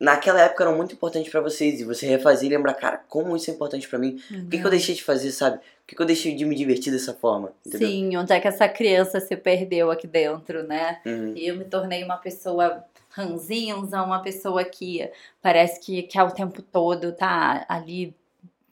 naquela 0.00 0.40
época 0.40 0.64
eram 0.64 0.74
muito 0.74 0.94
importantes 0.94 1.30
para 1.30 1.42
vocês 1.42 1.78
e 1.78 1.84
você 1.84 2.06
refazer 2.06 2.50
e 2.50 2.56
lembrar, 2.56 2.72
cara, 2.72 3.02
como 3.06 3.36
isso 3.36 3.50
é 3.50 3.54
importante 3.54 3.86
para 3.86 3.98
mim. 3.98 4.18
Uhum. 4.30 4.40
Por 4.44 4.50
que, 4.50 4.58
que, 4.58 4.66
eu 4.66 4.70
deixei 4.70 4.94
de 4.94 5.04
fazer, 5.04 5.30
sabe? 5.30 5.58
Por 5.58 5.86
que, 5.86 5.94
que 5.94 6.02
eu 6.02 6.06
deixei 6.06 6.34
de 6.34 6.44
me 6.46 6.56
divertir 6.56 6.90
dessa 6.90 7.12
forma? 7.12 7.52
Entendeu? 7.64 7.86
Sim, 7.86 8.16
onde 8.16 8.32
é 8.32 8.40
que 8.40 8.48
essa 8.48 8.66
criança 8.66 9.20
se 9.20 9.36
perdeu 9.36 9.90
aqui 9.90 10.06
dentro, 10.06 10.62
né? 10.62 11.00
Uhum. 11.04 11.34
E 11.36 11.46
eu 11.46 11.56
me 11.56 11.64
tornei 11.64 12.02
uma 12.02 12.16
pessoa 12.16 12.82
ranzinza, 13.10 14.02
uma 14.02 14.22
pessoa 14.22 14.64
que 14.64 15.06
parece 15.42 15.78
que, 15.80 16.02
que 16.04 16.18
ao 16.18 16.30
tempo 16.30 16.62
todo 16.62 17.12
tá 17.12 17.66
ali 17.68 18.14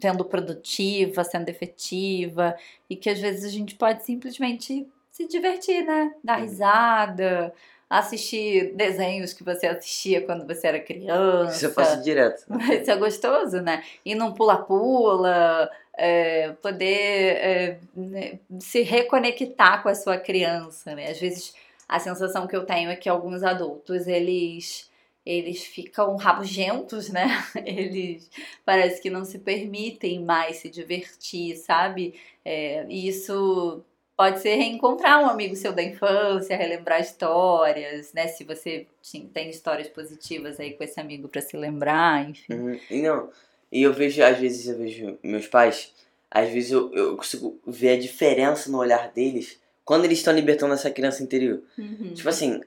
sendo 0.00 0.24
produtiva, 0.24 1.24
sendo 1.24 1.48
efetiva 1.48 2.56
e 2.88 2.96
que 2.96 3.10
às 3.10 3.18
vezes 3.18 3.44
a 3.44 3.50
gente 3.50 3.74
pode 3.74 4.04
simplesmente 4.04 4.86
se 5.10 5.26
divertir, 5.26 5.84
né? 5.84 6.14
Dar 6.22 6.36
risada, 6.36 7.52
assistir 7.88 8.74
desenhos 8.74 9.32
que 9.32 9.42
você 9.42 9.66
assistia 9.66 10.20
quando 10.20 10.46
você 10.46 10.66
era 10.66 10.80
criança. 10.80 11.56
Isso 11.56 11.66
eu 11.66 11.72
faço 11.72 12.02
direto. 12.02 12.44
Isso 12.80 12.90
é 12.90 12.96
gostoso, 12.96 13.62
né? 13.62 13.82
E 14.04 14.14
não 14.14 14.34
pula-pula, 14.34 15.70
é, 15.96 16.52
poder 16.62 17.36
é, 17.36 17.78
né, 17.94 18.38
se 18.60 18.82
reconectar 18.82 19.82
com 19.82 19.88
a 19.88 19.94
sua 19.94 20.18
criança, 20.18 20.94
né? 20.94 21.10
Às 21.10 21.18
vezes 21.18 21.54
a 21.88 21.98
sensação 21.98 22.46
que 22.46 22.54
eu 22.54 22.66
tenho 22.66 22.90
é 22.90 22.96
que 22.96 23.08
alguns 23.08 23.42
adultos, 23.42 24.06
eles 24.06 24.88
eles 25.24 25.62
ficam 25.62 26.16
rabugentos, 26.16 27.10
né? 27.10 27.28
Eles 27.66 28.30
parece 28.64 28.98
que 28.98 29.10
não 29.10 29.26
se 29.26 29.38
permitem 29.38 30.24
mais 30.24 30.56
se 30.56 30.70
divertir, 30.70 31.54
sabe? 31.56 32.14
É, 32.42 32.86
e 32.88 33.06
isso 33.06 33.84
pode 34.18 34.40
ser 34.40 34.56
reencontrar 34.56 35.22
um 35.22 35.28
amigo 35.28 35.54
seu 35.54 35.72
da 35.72 35.80
infância, 35.80 36.56
relembrar 36.56 37.00
histórias, 37.00 38.12
né? 38.12 38.26
Se 38.26 38.42
você 38.42 38.84
tem 39.32 39.48
histórias 39.48 39.86
positivas 39.86 40.58
aí 40.58 40.72
com 40.72 40.82
esse 40.82 40.98
amigo 40.98 41.28
para 41.28 41.40
se 41.40 41.56
lembrar, 41.56 42.28
enfim. 42.28 42.52
Uhum. 42.52 42.80
E 42.90 43.00
não, 43.00 43.30
e 43.70 43.80
eu 43.80 43.92
vejo, 43.92 44.20
às 44.24 44.36
vezes, 44.36 44.66
eu 44.66 44.76
vejo 44.76 45.16
meus 45.22 45.46
pais, 45.46 45.94
às 46.28 46.50
vezes 46.50 46.72
eu, 46.72 46.92
eu 46.92 47.16
consigo 47.16 47.60
ver 47.64 47.90
a 47.90 48.00
diferença 48.00 48.68
no 48.68 48.78
olhar 48.78 49.08
deles 49.12 49.60
quando 49.84 50.04
eles 50.04 50.18
estão 50.18 50.34
libertando 50.34 50.74
essa 50.74 50.90
criança 50.90 51.22
interior. 51.22 51.62
Uhum. 51.78 52.12
Tipo 52.12 52.28
assim, 52.28 52.60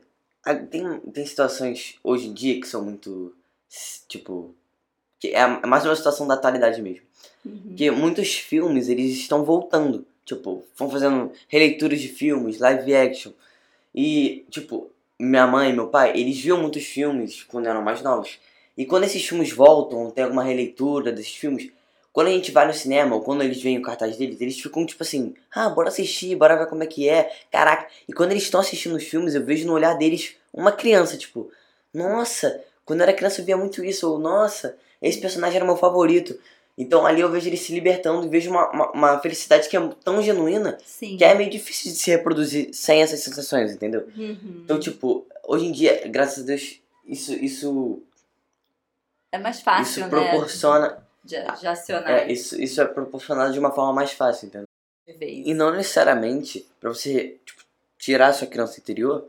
tem, 0.69 0.99
tem 0.99 1.25
situações 1.25 1.99
hoje 2.01 2.29
em 2.29 2.33
dia 2.33 2.61
que 2.61 2.67
são 2.67 2.81
muito, 2.81 3.35
tipo, 4.07 4.55
que 5.19 5.35
é 5.35 5.45
mais 5.67 5.83
uma 5.83 5.97
situação 5.97 6.25
da 6.25 6.35
atualidade 6.35 6.81
mesmo. 6.81 7.05
Uhum. 7.45 7.75
Que 7.75 7.91
muitos 7.91 8.35
filmes, 8.35 8.87
eles 8.87 9.17
estão 9.17 9.43
voltando. 9.43 10.05
Tipo, 10.25 10.63
vão 10.77 10.89
fazendo 10.89 11.31
releituras 11.47 11.99
de 11.99 12.07
filmes, 12.07 12.60
live 12.60 12.95
action. 12.95 13.31
E, 13.93 14.45
tipo, 14.49 14.89
minha 15.19 15.45
mãe 15.47 15.69
e 15.69 15.73
meu 15.73 15.88
pai, 15.88 16.13
eles 16.15 16.39
viam 16.39 16.60
muitos 16.60 16.84
filmes 16.84 17.43
quando 17.43 17.67
eram 17.67 17.81
mais 17.81 18.01
novos. 18.01 18.39
E 18.77 18.86
quando 18.86 19.03
esses 19.03 19.25
filmes 19.27 19.51
voltam, 19.51 20.10
tem 20.12 20.23
alguma 20.23 20.43
releitura 20.43 21.12
desses 21.12 21.36
filmes, 21.36 21.71
quando 22.13 22.27
a 22.27 22.31
gente 22.31 22.51
vai 22.51 22.67
no 22.67 22.73
cinema, 22.73 23.15
ou 23.15 23.21
quando 23.21 23.41
eles 23.41 23.62
veem 23.62 23.77
o 23.77 23.81
cartaz 23.81 24.17
deles, 24.17 24.41
eles 24.41 24.60
ficam 24.60 24.86
tipo 24.86 25.01
assim, 25.03 25.34
ah, 25.53 25.69
bora 25.69 25.89
assistir, 25.89 26.36
bora 26.36 26.57
ver 26.57 26.67
como 26.67 26.84
é 26.84 26.88
que 26.88 27.07
é, 27.07 27.31
caraca. 27.51 27.88
E 28.07 28.13
quando 28.13 28.31
eles 28.31 28.43
estão 28.43 28.60
assistindo 28.60 28.95
os 28.95 29.03
filmes, 29.03 29.34
eu 29.34 29.45
vejo 29.45 29.65
no 29.65 29.73
olhar 29.73 29.97
deles 29.97 30.36
uma 30.53 30.71
criança, 30.71 31.17
tipo, 31.17 31.49
nossa, 31.93 32.62
quando 32.86 32.99
eu 32.99 33.03
era 33.03 33.13
criança 33.13 33.41
eu 33.41 33.45
via 33.45 33.55
muito 33.55 33.84
isso, 33.84 34.10
ou 34.10 34.19
nossa, 34.19 34.77
esse 35.01 35.19
personagem 35.19 35.57
era 35.57 35.65
meu 35.65 35.77
favorito. 35.77 36.38
Então 36.77 37.05
ali 37.05 37.21
eu 37.21 37.29
vejo 37.29 37.47
ele 37.47 37.57
se 37.57 37.73
libertando 37.73 38.25
e 38.25 38.29
vejo 38.29 38.49
uma, 38.49 38.69
uma, 38.71 38.91
uma 38.91 39.19
felicidade 39.19 39.67
que 39.67 39.77
é 39.77 39.89
tão 40.03 40.21
genuína 40.21 40.77
Sim. 40.86 41.17
que 41.17 41.23
é 41.23 41.34
meio 41.36 41.49
difícil 41.49 41.91
de 41.91 41.97
se 41.97 42.10
reproduzir 42.12 42.69
sem 42.73 43.01
essas 43.01 43.19
sensações, 43.19 43.73
entendeu? 43.73 44.07
Uhum. 44.17 44.62
Então, 44.63 44.79
tipo, 44.79 45.25
hoje 45.43 45.65
em 45.65 45.71
dia, 45.71 46.07
graças 46.07 46.43
a 46.43 46.47
Deus, 46.47 46.81
isso, 47.05 47.34
isso, 47.34 48.01
É 49.31 49.38
mais 49.38 49.62
fácil, 49.62 49.91
isso 49.91 49.99
né? 50.01 50.10
proporciona. 50.10 51.05
De, 51.23 51.36
de 51.36 51.67
acionar 51.67 52.10
É, 52.10 52.31
isso, 52.31 52.60
isso 52.60 52.81
é 52.81 52.86
proporcionado 52.86 53.53
de 53.53 53.60
uma 53.60 53.71
forma 53.71 53.93
mais 53.93 54.12
fácil, 54.12 54.47
entendeu? 54.47 54.67
E 55.19 55.53
não 55.53 55.71
necessariamente, 55.71 56.65
pra 56.79 56.89
você 56.89 57.38
tipo, 57.45 57.63
tirar 57.99 58.29
a 58.29 58.34
sua 58.34 58.47
criança 58.47 58.79
interior, 58.79 59.27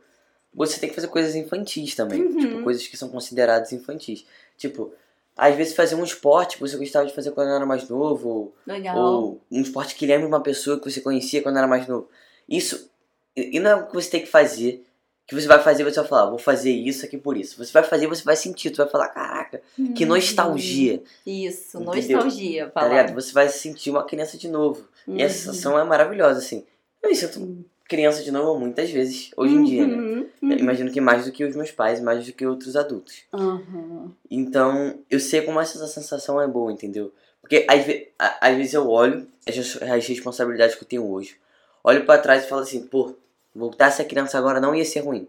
você 0.55 0.79
tem 0.79 0.89
que 0.89 0.95
fazer 0.95 1.09
coisas 1.09 1.35
infantis 1.35 1.95
também. 1.95 2.23
Uhum. 2.23 2.39
Tipo, 2.39 2.63
coisas 2.63 2.87
que 2.87 2.97
são 2.97 3.09
consideradas 3.09 3.73
infantis. 3.73 4.25
Tipo, 4.57 4.93
às 5.37 5.55
vezes 5.57 5.75
fazer 5.75 5.95
um 5.95 6.05
esporte 6.05 6.57
que 6.57 6.61
você 6.61 6.77
gostava 6.77 7.07
de 7.07 7.15
fazer 7.15 7.31
quando 7.33 7.51
era 7.51 7.65
mais 7.67 7.89
novo, 7.89 8.29
ou, 8.29 8.55
Legal. 8.67 8.97
ou 8.97 9.41
um 9.51 9.61
esporte 9.63 9.95
que 9.95 10.07
lembra 10.07 10.27
uma 10.29 10.41
pessoa 10.43 10.79
que 10.79 10.91
você 10.91 11.01
conhecia 11.01 11.43
quando 11.43 11.59
era 11.59 11.67
mais 11.67 11.87
novo. 11.87 12.09
Isso, 12.49 12.91
e 13.37 13.59
não 13.59 13.71
é 13.71 13.75
o 13.77 13.87
que 13.87 13.95
você 13.95 14.11
tem 14.11 14.21
que 14.21 14.27
fazer, 14.29 14.85
que 15.27 15.35
você 15.35 15.47
vai 15.47 15.59
fazer 15.63 15.85
você 15.85 16.01
vai 16.01 16.09
falar, 16.09 16.29
vou 16.31 16.39
fazer 16.39 16.71
isso 16.71 17.07
aqui 17.07 17.17
por 17.17 17.37
isso. 17.37 17.57
Você 17.65 17.73
vai 17.73 17.83
fazer, 17.83 18.07
você 18.07 18.23
vai 18.23 18.37
sentir, 18.37 18.71
tu 18.71 18.79
vai 18.79 18.89
falar, 18.89 19.09
caraca, 19.09 19.63
que 19.95 20.03
Uhum. 20.05 20.11
nostalgia, 20.11 21.03
Isso, 21.27 21.81
Entendeu? 21.81 22.19
nostalgia, 22.19 22.67
tá 22.67 22.81
falar. 22.81 22.89
ligado? 22.89 23.15
Você 23.15 23.33
vai 23.33 23.49
se 23.49 23.59
sentir 23.59 23.91
uma 23.91 24.05
criança 24.05 24.37
de 24.37 24.49
novo. 24.49 24.87
E 25.09 25.23
essa 25.23 25.49
Uhum. 25.49 25.55
sensação 25.55 25.79
é 25.79 25.85
maravilhosa, 25.85 26.41
assim. 26.41 26.65
Eu 27.03 27.09
me 27.09 27.17
sinto 27.17 27.65
criança 27.93 28.23
de 28.23 28.31
novo 28.31 28.59
muitas 28.59 28.91
vezes, 28.91 29.31
hoje 29.37 29.55
em 29.55 29.63
dia, 29.65 29.87
né? 29.87 29.97
Uhum, 29.97 30.27
Eu 30.43 30.49
uhum. 30.49 30.57
imagino 30.59 30.91
que 30.91 31.01
mais 31.01 31.27
do 31.27 31.33
que 31.33 31.45
os 31.45 31.55
meus 31.55 31.71
pais, 31.71 32.01
mais 32.01 32.25
do 32.27 32.33
que 32.33 32.47
outros 32.47 32.75
adultos. 32.75 33.23
Uhum. 33.33 34.11
Então, 34.31 34.99
eu 35.11 35.21
sei 35.21 35.43
como 35.43 35.61
essa 35.61 35.87
sensação 35.87 36.41
é 36.41 36.47
boa, 36.49 36.73
entendeu? 36.73 37.13
Porque 37.41 37.67
às, 37.69 37.85
ve 37.85 38.09
às 38.19 38.57
vezes 38.57 38.73
eu 38.75 38.89
olho 38.89 39.27
as, 39.47 39.55
res- 39.57 39.83
as 39.83 40.07
responsabilidades 40.07 40.75
que 40.75 40.83
eu 40.85 40.89
tenho 40.89 41.07
hoje, 41.11 41.37
olho 41.85 42.05
pra 42.05 42.19
trás 42.19 42.45
e 42.45 42.49
falo 42.49 42.63
assim, 42.63 42.83
pô, 42.87 43.15
voltar 43.55 43.87
a 43.87 43.91
ser 43.91 44.05
criança 44.05 44.39
agora 44.39 44.61
não 44.61 44.75
ia 44.75 44.85
ser 44.85 45.01
ruim. 45.01 45.29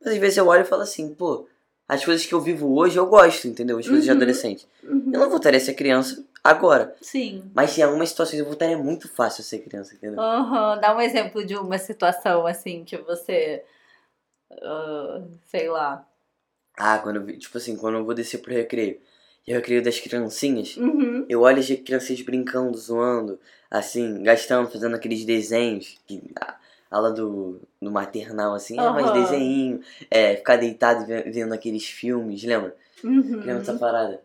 Mas 0.00 0.14
às 0.14 0.18
vezes 0.18 0.38
eu 0.38 0.46
olho 0.46 0.62
e 0.62 0.66
falo 0.66 0.82
assim, 0.82 1.12
pô, 1.14 1.46
as 1.88 2.04
coisas 2.04 2.24
que 2.24 2.32
eu 2.32 2.40
vivo 2.40 2.72
hoje 2.78 2.96
eu 2.96 3.06
gosto, 3.06 3.46
entendeu? 3.48 3.78
As 3.78 3.86
coisas 3.86 4.04
de 4.04 4.10
Uhum. 4.10 4.16
adolescente. 4.16 4.66
Uhum. 4.82 5.10
Eu 5.12 5.20
não 5.20 5.28
voltaria 5.28 5.58
a 5.58 5.60
ser 5.60 5.74
criança 5.74 6.24
agora. 6.42 6.94
Sim. 7.00 7.50
Mas 7.54 7.76
em 7.76 7.82
algumas 7.82 8.08
situações 8.10 8.38
eu 8.40 8.46
voltaria 8.46 8.76
muito 8.78 9.08
fácil 9.08 9.42
a 9.42 9.44
ser 9.44 9.58
criança, 9.60 9.94
entendeu? 9.94 10.20
Uhum. 10.22 10.80
Dá 10.80 10.94
um 10.96 11.00
exemplo 11.00 11.44
de 11.44 11.56
uma 11.56 11.78
situação 11.78 12.46
assim 12.46 12.84
que 12.84 12.96
você. 12.98 13.62
ah, 14.62 15.22
sei 15.46 15.68
lá. 15.68 16.06
Ah, 16.76 16.98
quando 16.98 17.16
eu 17.30 17.38
tipo 17.38 17.58
assim, 17.58 17.76
quando 17.76 17.98
eu 17.98 18.04
vou 18.04 18.14
descer 18.14 18.38
pro 18.38 18.52
recreio, 18.54 18.98
e 19.46 19.52
o 19.52 19.56
recreio 19.56 19.82
das 19.82 19.98
criancinhas, 20.00 20.76
Uhum. 20.76 21.26
eu 21.28 21.40
olho 21.42 21.58
as 21.58 21.66
crianças 21.66 22.20
brincando, 22.22 22.76
zoando, 22.78 23.38
assim, 23.70 24.22
gastando, 24.22 24.70
fazendo 24.70 24.94
aqueles 24.94 25.24
desenhos, 25.24 25.98
que, 26.06 26.22
a 26.40 26.56
aula 26.90 27.12
do, 27.12 27.60
do 27.80 27.90
maternal, 27.90 28.54
assim, 28.54 28.78
é 28.78 28.90
mais 28.90 29.10
desenho, 29.12 29.80
é, 30.10 30.36
ficar 30.36 30.56
deitado 30.56 31.04
ve- 31.06 31.22
vendo 31.30 31.52
aqueles 31.52 31.84
filmes, 31.86 32.42
lembra? 32.44 32.74
Uhum. 33.04 33.40
Lembra 33.40 33.58
dessa 33.58 33.74
parada? 33.78 34.22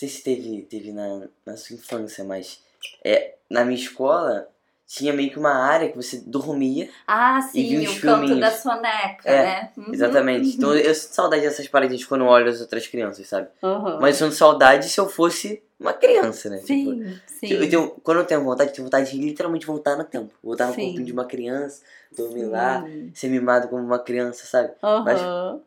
Não 0.00 0.08
sei 0.08 0.16
se 0.16 0.22
teve, 0.22 0.62
teve 0.62 0.92
na, 0.92 1.22
na 1.44 1.56
sua 1.56 1.74
infância, 1.74 2.22
mas 2.22 2.60
é, 3.04 3.34
na 3.50 3.64
minha 3.64 3.76
escola 3.76 4.48
tinha 4.86 5.12
meio 5.12 5.28
que 5.28 5.38
uma 5.40 5.52
área 5.52 5.88
que 5.90 5.96
você 5.96 6.18
dormia 6.24 6.88
Ah, 7.04 7.40
E 7.52 7.62
vi 7.64 7.68
sim, 7.70 7.78
uns 7.88 7.98
o 7.98 8.00
canto 8.00 8.18
filminhos. 8.20 8.40
da 8.40 8.50
soneca, 8.52 9.28
É, 9.28 9.42
né? 9.42 9.72
Uhum. 9.76 9.92
Exatamente. 9.92 10.54
Então 10.56 10.72
eu 10.72 10.94
sinto 10.94 11.14
saudade 11.14 11.42
dessas 11.42 11.66
paradinhas 11.66 12.04
quando 12.04 12.20
eu 12.20 12.28
olho 12.28 12.48
as 12.48 12.60
outras 12.60 12.86
crianças, 12.86 13.26
sabe? 13.26 13.48
Uhum. 13.60 13.98
Mas 14.00 14.20
eu 14.20 14.28
sinto 14.28 14.38
saudade 14.38 14.88
se 14.88 15.00
eu 15.00 15.08
fosse 15.08 15.60
uma 15.80 15.92
criança, 15.92 16.48
né? 16.48 16.58
Tipo, 16.58 16.68
Sim, 16.94 17.20
sim. 17.26 17.48
eu 17.54 17.68
tenho, 17.68 17.90
quando 18.04 18.18
eu 18.18 18.24
tenho 18.24 18.44
vontade, 18.44 18.70
eu 18.70 18.74
tenho 18.76 18.86
vontade 18.86 19.10
de 19.10 19.18
literalmente 19.18 19.66
voltar 19.66 19.96
no 19.96 20.04
tempo. 20.04 20.32
Voltar 20.40 20.68
no 20.68 20.74
Sim. 20.74 20.84
corpinho 20.84 21.06
de 21.06 21.12
uma 21.12 21.24
criança, 21.24 21.82
dormir 22.16 22.44
lá, 22.44 22.84
Sim. 22.84 23.10
ser 23.12 23.28
mimado 23.30 23.66
como 23.66 23.82
uma 23.82 23.98
criança, 23.98 24.46
sabe? 24.46 24.72
mas- 25.04 25.20
Aham. 25.20 25.60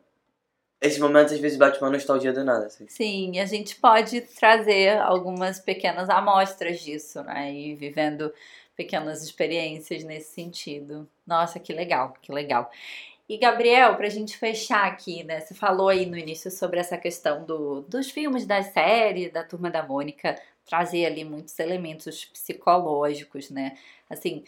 Esses 0.81 0.97
momentos 0.97 1.31
às 1.33 1.39
vezes 1.39 1.57
bate 1.57 1.79
uma 1.79 1.91
nostalgia 1.91 2.33
do 2.33 2.43
nada, 2.43 2.65
assim. 2.65 2.87
Sim, 2.87 3.39
a 3.39 3.45
gente 3.45 3.75
pode 3.75 4.21
trazer 4.21 4.97
algumas 4.99 5.59
pequenas 5.59 6.09
amostras 6.09 6.81
disso, 6.81 7.21
né? 7.23 7.53
E 7.53 7.75
vivendo 7.75 8.33
pequenas 8.75 9.23
experiências 9.23 10.03
nesse 10.03 10.33
sentido. 10.33 11.07
Nossa, 11.25 11.59
que 11.59 11.71
legal, 11.71 12.13
que 12.21 12.31
legal. 12.31 12.71
E 13.29 13.37
Gabriel, 13.37 13.95
pra 13.95 14.09
gente 14.09 14.37
fechar 14.37 14.85
aqui, 14.87 15.23
né? 15.23 15.39
Você 15.39 15.53
falou 15.53 15.87
aí 15.89 16.05
no 16.05 16.17
início 16.17 16.49
sobre 16.51 16.79
essa 16.79 16.97
questão 16.97 17.45
do, 17.45 17.81
dos 17.81 18.09
filmes 18.09 18.45
da 18.45 18.63
série, 18.63 19.29
da 19.29 19.43
Turma 19.43 19.69
da 19.69 19.83
Mônica, 19.83 20.35
trazer 20.65 21.05
ali 21.05 21.23
muitos 21.23 21.57
elementos 21.59 22.25
psicológicos, 22.25 23.49
né? 23.51 23.77
Assim, 24.09 24.43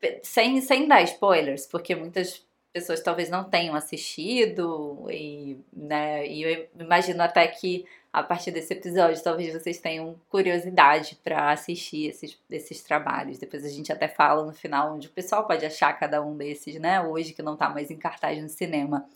pe- 0.00 0.20
sem, 0.22 0.60
sem 0.60 0.86
dar 0.88 1.02
spoilers, 1.02 1.66
porque 1.66 1.94
muitas 1.94 2.44
pessoas 2.72 3.02
talvez 3.02 3.28
não 3.28 3.44
tenham 3.44 3.74
assistido 3.74 5.06
e, 5.10 5.58
né, 5.72 6.26
e 6.26 6.42
eu 6.42 6.68
imagino 6.78 7.22
até 7.22 7.46
que 7.46 7.84
a 8.12 8.22
partir 8.22 8.50
desse 8.50 8.72
episódio 8.72 9.22
talvez 9.22 9.52
vocês 9.54 9.78
tenham 9.78 10.16
curiosidade 10.28 11.18
para 11.22 11.50
assistir 11.50 12.08
esses, 12.08 12.38
esses 12.50 12.82
trabalhos. 12.82 13.38
Depois 13.38 13.64
a 13.64 13.68
gente 13.68 13.90
até 13.92 14.06
fala 14.06 14.44
no 14.44 14.52
final 14.52 14.94
onde 14.94 15.08
o 15.08 15.10
pessoal 15.10 15.46
pode 15.46 15.64
achar 15.64 15.92
cada 15.98 16.22
um 16.22 16.36
desses, 16.36 16.78
né? 16.78 17.00
Hoje 17.00 17.32
que 17.32 17.42
não 17.42 17.56
tá 17.56 17.70
mais 17.70 17.90
em 17.90 17.96
cartaz 17.96 18.42
no 18.42 18.48
cinema. 18.48 19.06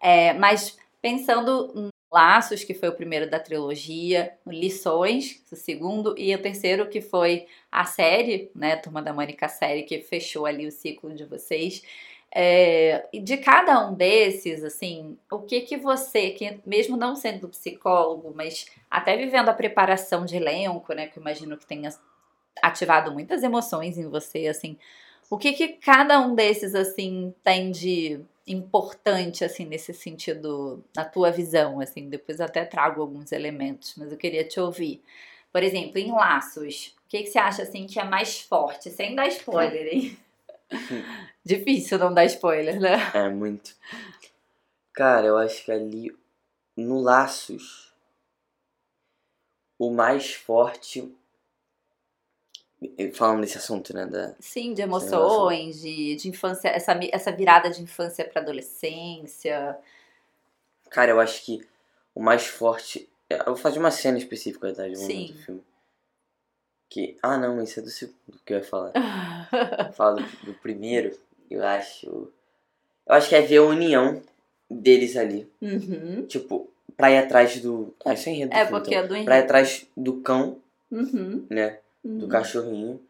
É, 0.00 0.32
mas 0.34 0.78
pensando 1.00 1.90
Laços, 2.12 2.62
que 2.62 2.74
foi 2.74 2.90
o 2.90 2.94
primeiro 2.94 3.30
da 3.30 3.40
trilogia, 3.40 4.34
Lições, 4.46 5.42
o 5.50 5.56
segundo, 5.56 6.14
e 6.18 6.34
o 6.34 6.42
terceiro 6.42 6.86
que 6.88 7.00
foi 7.00 7.46
a 7.70 7.86
série, 7.86 8.50
né? 8.54 8.76
Turma 8.76 9.00
da 9.00 9.14
Mônica 9.14 9.48
série, 9.48 9.84
que 9.84 9.98
fechou 10.00 10.44
ali 10.44 10.66
o 10.66 10.70
ciclo 10.70 11.14
de 11.14 11.24
vocês. 11.24 11.82
É, 12.34 13.06
de 13.12 13.36
cada 13.36 13.86
um 13.86 13.94
desses, 13.94 14.64
assim, 14.64 15.18
o 15.30 15.40
que 15.40 15.60
que 15.60 15.76
você, 15.76 16.30
que 16.30 16.60
mesmo 16.64 16.96
não 16.96 17.14
sendo 17.14 17.46
psicólogo, 17.48 18.32
mas 18.34 18.64
até 18.90 19.16
vivendo 19.18 19.50
a 19.50 19.54
preparação 19.54 20.24
de 20.24 20.36
elenco, 20.36 20.94
né, 20.94 21.08
que 21.08 21.18
eu 21.18 21.20
imagino 21.20 21.58
que 21.58 21.66
tenha 21.66 21.90
ativado 22.62 23.12
muitas 23.12 23.42
emoções 23.42 23.98
em 23.98 24.08
você, 24.08 24.46
assim, 24.46 24.78
o 25.28 25.36
que 25.36 25.52
que 25.52 25.68
cada 25.68 26.20
um 26.20 26.34
desses, 26.34 26.74
assim, 26.74 27.34
tem 27.44 27.70
de 27.70 28.20
importante, 28.46 29.44
assim, 29.44 29.64
nesse 29.66 29.92
sentido, 29.92 30.82
na 30.96 31.04
tua 31.04 31.30
visão, 31.30 31.80
assim, 31.80 32.08
depois 32.08 32.40
até 32.40 32.64
trago 32.64 33.00
alguns 33.02 33.30
elementos, 33.32 33.94
mas 33.96 34.10
eu 34.10 34.18
queria 34.18 34.44
te 34.44 34.58
ouvir. 34.58 35.02
Por 35.52 35.62
exemplo, 35.62 35.98
em 35.98 36.10
Laços, 36.10 36.96
o 37.04 37.08
que 37.08 37.22
que 37.22 37.28
você 37.28 37.38
acha, 37.38 37.62
assim, 37.62 37.86
que 37.86 38.00
é 38.00 38.04
mais 38.04 38.40
forte, 38.40 38.90
sem 38.90 39.14
dar 39.14 39.28
spoiler, 39.28 39.86
hein? 39.86 40.18
Difícil 41.44 41.98
não 41.98 42.12
dar 42.12 42.24
spoiler, 42.24 42.80
né? 42.80 43.10
É, 43.14 43.28
muito. 43.28 43.74
Cara, 44.92 45.26
eu 45.26 45.38
acho 45.38 45.64
que 45.64 45.72
ali 45.72 46.16
no 46.76 47.00
Laços, 47.00 47.92
o 49.78 49.90
mais 49.90 50.34
forte. 50.34 51.12
Falando 53.14 53.42
desse 53.42 53.58
assunto, 53.58 53.94
né? 53.94 54.06
Da, 54.06 54.34
Sim, 54.40 54.74
de 54.74 54.82
emoções, 54.82 55.80
de, 55.80 56.16
de 56.16 56.28
infância, 56.28 56.68
essa, 56.68 56.98
essa 57.12 57.30
virada 57.30 57.70
de 57.70 57.80
infância 57.80 58.24
pra 58.24 58.42
adolescência. 58.42 59.78
Cara, 60.90 61.12
eu 61.12 61.20
acho 61.20 61.44
que 61.44 61.66
o 62.14 62.20
mais 62.20 62.46
forte. 62.46 63.08
Eu 63.30 63.46
vou 63.46 63.56
fazer 63.56 63.78
uma 63.78 63.90
cena 63.90 64.18
específica, 64.18 64.74
tá? 64.74 64.86
De 64.86 64.94
um 64.94 65.06
Sim. 65.06 65.32
do 65.32 65.38
filme. 65.38 65.64
Que. 66.92 67.16
Ah, 67.22 67.38
não, 67.38 67.62
isso 67.62 67.80
é 67.80 67.82
do 67.82 67.88
segundo 67.88 68.38
que 68.44 68.52
eu 68.52 68.58
ia 68.58 68.64
falar. 68.64 68.92
Fala 69.96 70.16
do, 70.16 70.46
do 70.46 70.52
primeiro, 70.54 71.16
eu 71.50 71.64
acho. 71.64 72.06
Eu 72.06 73.14
acho 73.14 73.30
que 73.30 73.34
é 73.34 73.40
ver 73.40 73.56
a 73.58 73.62
união 73.62 74.22
deles 74.70 75.16
ali. 75.16 75.50
Uhum. 75.60 76.26
Tipo, 76.26 76.68
pra 76.94 77.10
ir 77.10 77.16
atrás 77.16 77.58
do. 77.60 77.94
Ah, 78.04 78.12
isso 78.12 78.28
é 78.28 78.32
enredo 78.32 78.50
do 78.50 78.56
É, 78.56 78.66
filme, 78.66 78.70
porque 78.80 78.90
então. 78.94 79.04
é 79.04 79.08
do 79.08 79.14
Henrique. 79.14 79.24
Pra 79.24 79.38
ir 79.38 79.42
atrás 79.42 79.86
do 79.96 80.20
cão, 80.20 80.58
Uhum. 80.90 81.46
né? 81.48 81.78
Do 82.04 82.24
Uhum. 82.24 82.28
cachorrinho. 82.28 83.00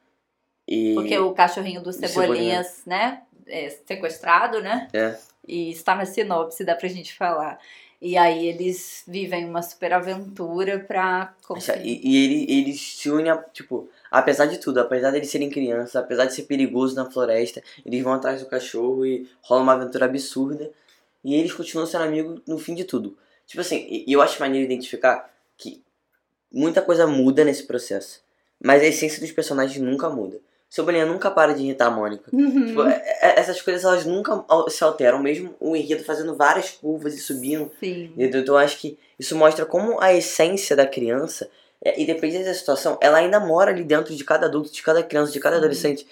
E. 0.68 0.94
Porque 0.94 1.18
o 1.18 1.32
cachorrinho 1.32 1.82
do 1.82 1.92
Cebolinhas, 1.92 2.82
né? 2.86 3.22
É 3.48 3.68
sequestrado, 3.84 4.60
né? 4.62 4.86
É. 4.92 5.18
E 5.48 5.72
está 5.72 5.96
na 5.96 6.04
sinopse, 6.04 6.64
dá 6.64 6.76
pra 6.76 6.88
gente 6.88 7.12
falar. 7.14 7.58
E 8.04 8.16
aí 8.16 8.48
eles 8.48 9.04
vivem 9.06 9.48
uma 9.48 9.62
super 9.62 9.92
aventura 9.92 10.80
pra. 10.80 11.36
E, 11.86 12.00
e 12.02 12.24
ele, 12.24 12.52
eles 12.52 12.80
se 12.80 13.08
unem, 13.08 13.30
a, 13.30 13.36
tipo, 13.36 13.88
apesar 14.10 14.46
de 14.46 14.58
tudo, 14.58 14.80
apesar 14.80 15.12
de 15.12 15.18
eles 15.18 15.30
serem 15.30 15.48
crianças, 15.48 15.94
apesar 15.94 16.24
de 16.24 16.34
ser 16.34 16.42
perigoso 16.42 16.96
na 16.96 17.08
floresta, 17.08 17.62
eles 17.86 18.02
vão 18.02 18.12
atrás 18.12 18.40
do 18.40 18.48
cachorro 18.48 19.06
e 19.06 19.30
rola 19.40 19.62
uma 19.62 19.74
aventura 19.74 20.06
absurda. 20.06 20.68
E 21.22 21.32
eles 21.36 21.52
continuam 21.52 21.86
sendo 21.86 22.02
amigos 22.02 22.42
no 22.44 22.58
fim 22.58 22.74
de 22.74 22.82
tudo. 22.82 23.16
Tipo 23.46 23.60
assim, 23.60 23.86
e 23.88 24.04
e 24.08 24.12
eu 24.12 24.20
acho 24.20 24.40
maneiro 24.40 24.64
identificar 24.64 25.32
que 25.56 25.80
muita 26.50 26.82
coisa 26.82 27.06
muda 27.06 27.44
nesse 27.44 27.62
processo. 27.68 28.20
Mas 28.60 28.82
a 28.82 28.86
essência 28.86 29.20
dos 29.20 29.30
personagens 29.30 29.80
nunca 29.80 30.10
muda. 30.10 30.40
Cebolinha 30.74 31.04
nunca 31.04 31.30
para 31.30 31.52
de 31.52 31.62
irritar 31.62 31.88
a 31.88 31.90
Mônica. 31.90 32.30
Uhum. 32.32 32.64
Tipo, 32.66 32.82
é- 32.84 33.02
é- 33.20 33.38
essas 33.40 33.60
coisas 33.60 33.84
elas 33.84 34.06
nunca 34.06 34.42
se 34.70 34.82
alteram, 34.82 35.18
mesmo 35.18 35.54
o 35.60 35.76
enredo 35.76 36.02
fazendo 36.02 36.34
várias 36.34 36.70
curvas 36.70 37.12
e 37.14 37.18
subindo. 37.18 37.70
Sim. 37.78 38.10
Então 38.16 38.42
eu 38.46 38.56
acho 38.56 38.78
que 38.78 38.98
isso 39.18 39.36
mostra 39.36 39.66
como 39.66 40.00
a 40.00 40.14
essência 40.14 40.74
da 40.74 40.86
criança, 40.86 41.50
é, 41.84 42.00
independente 42.00 42.44
da 42.46 42.54
situação, 42.54 42.96
ela 43.02 43.18
ainda 43.18 43.38
mora 43.38 43.70
ali 43.70 43.84
dentro 43.84 44.14
de 44.16 44.24
cada 44.24 44.46
adulto, 44.46 44.72
de 44.72 44.82
cada 44.82 45.02
criança, 45.02 45.30
de 45.30 45.40
cada 45.40 45.56
adolescente. 45.58 46.06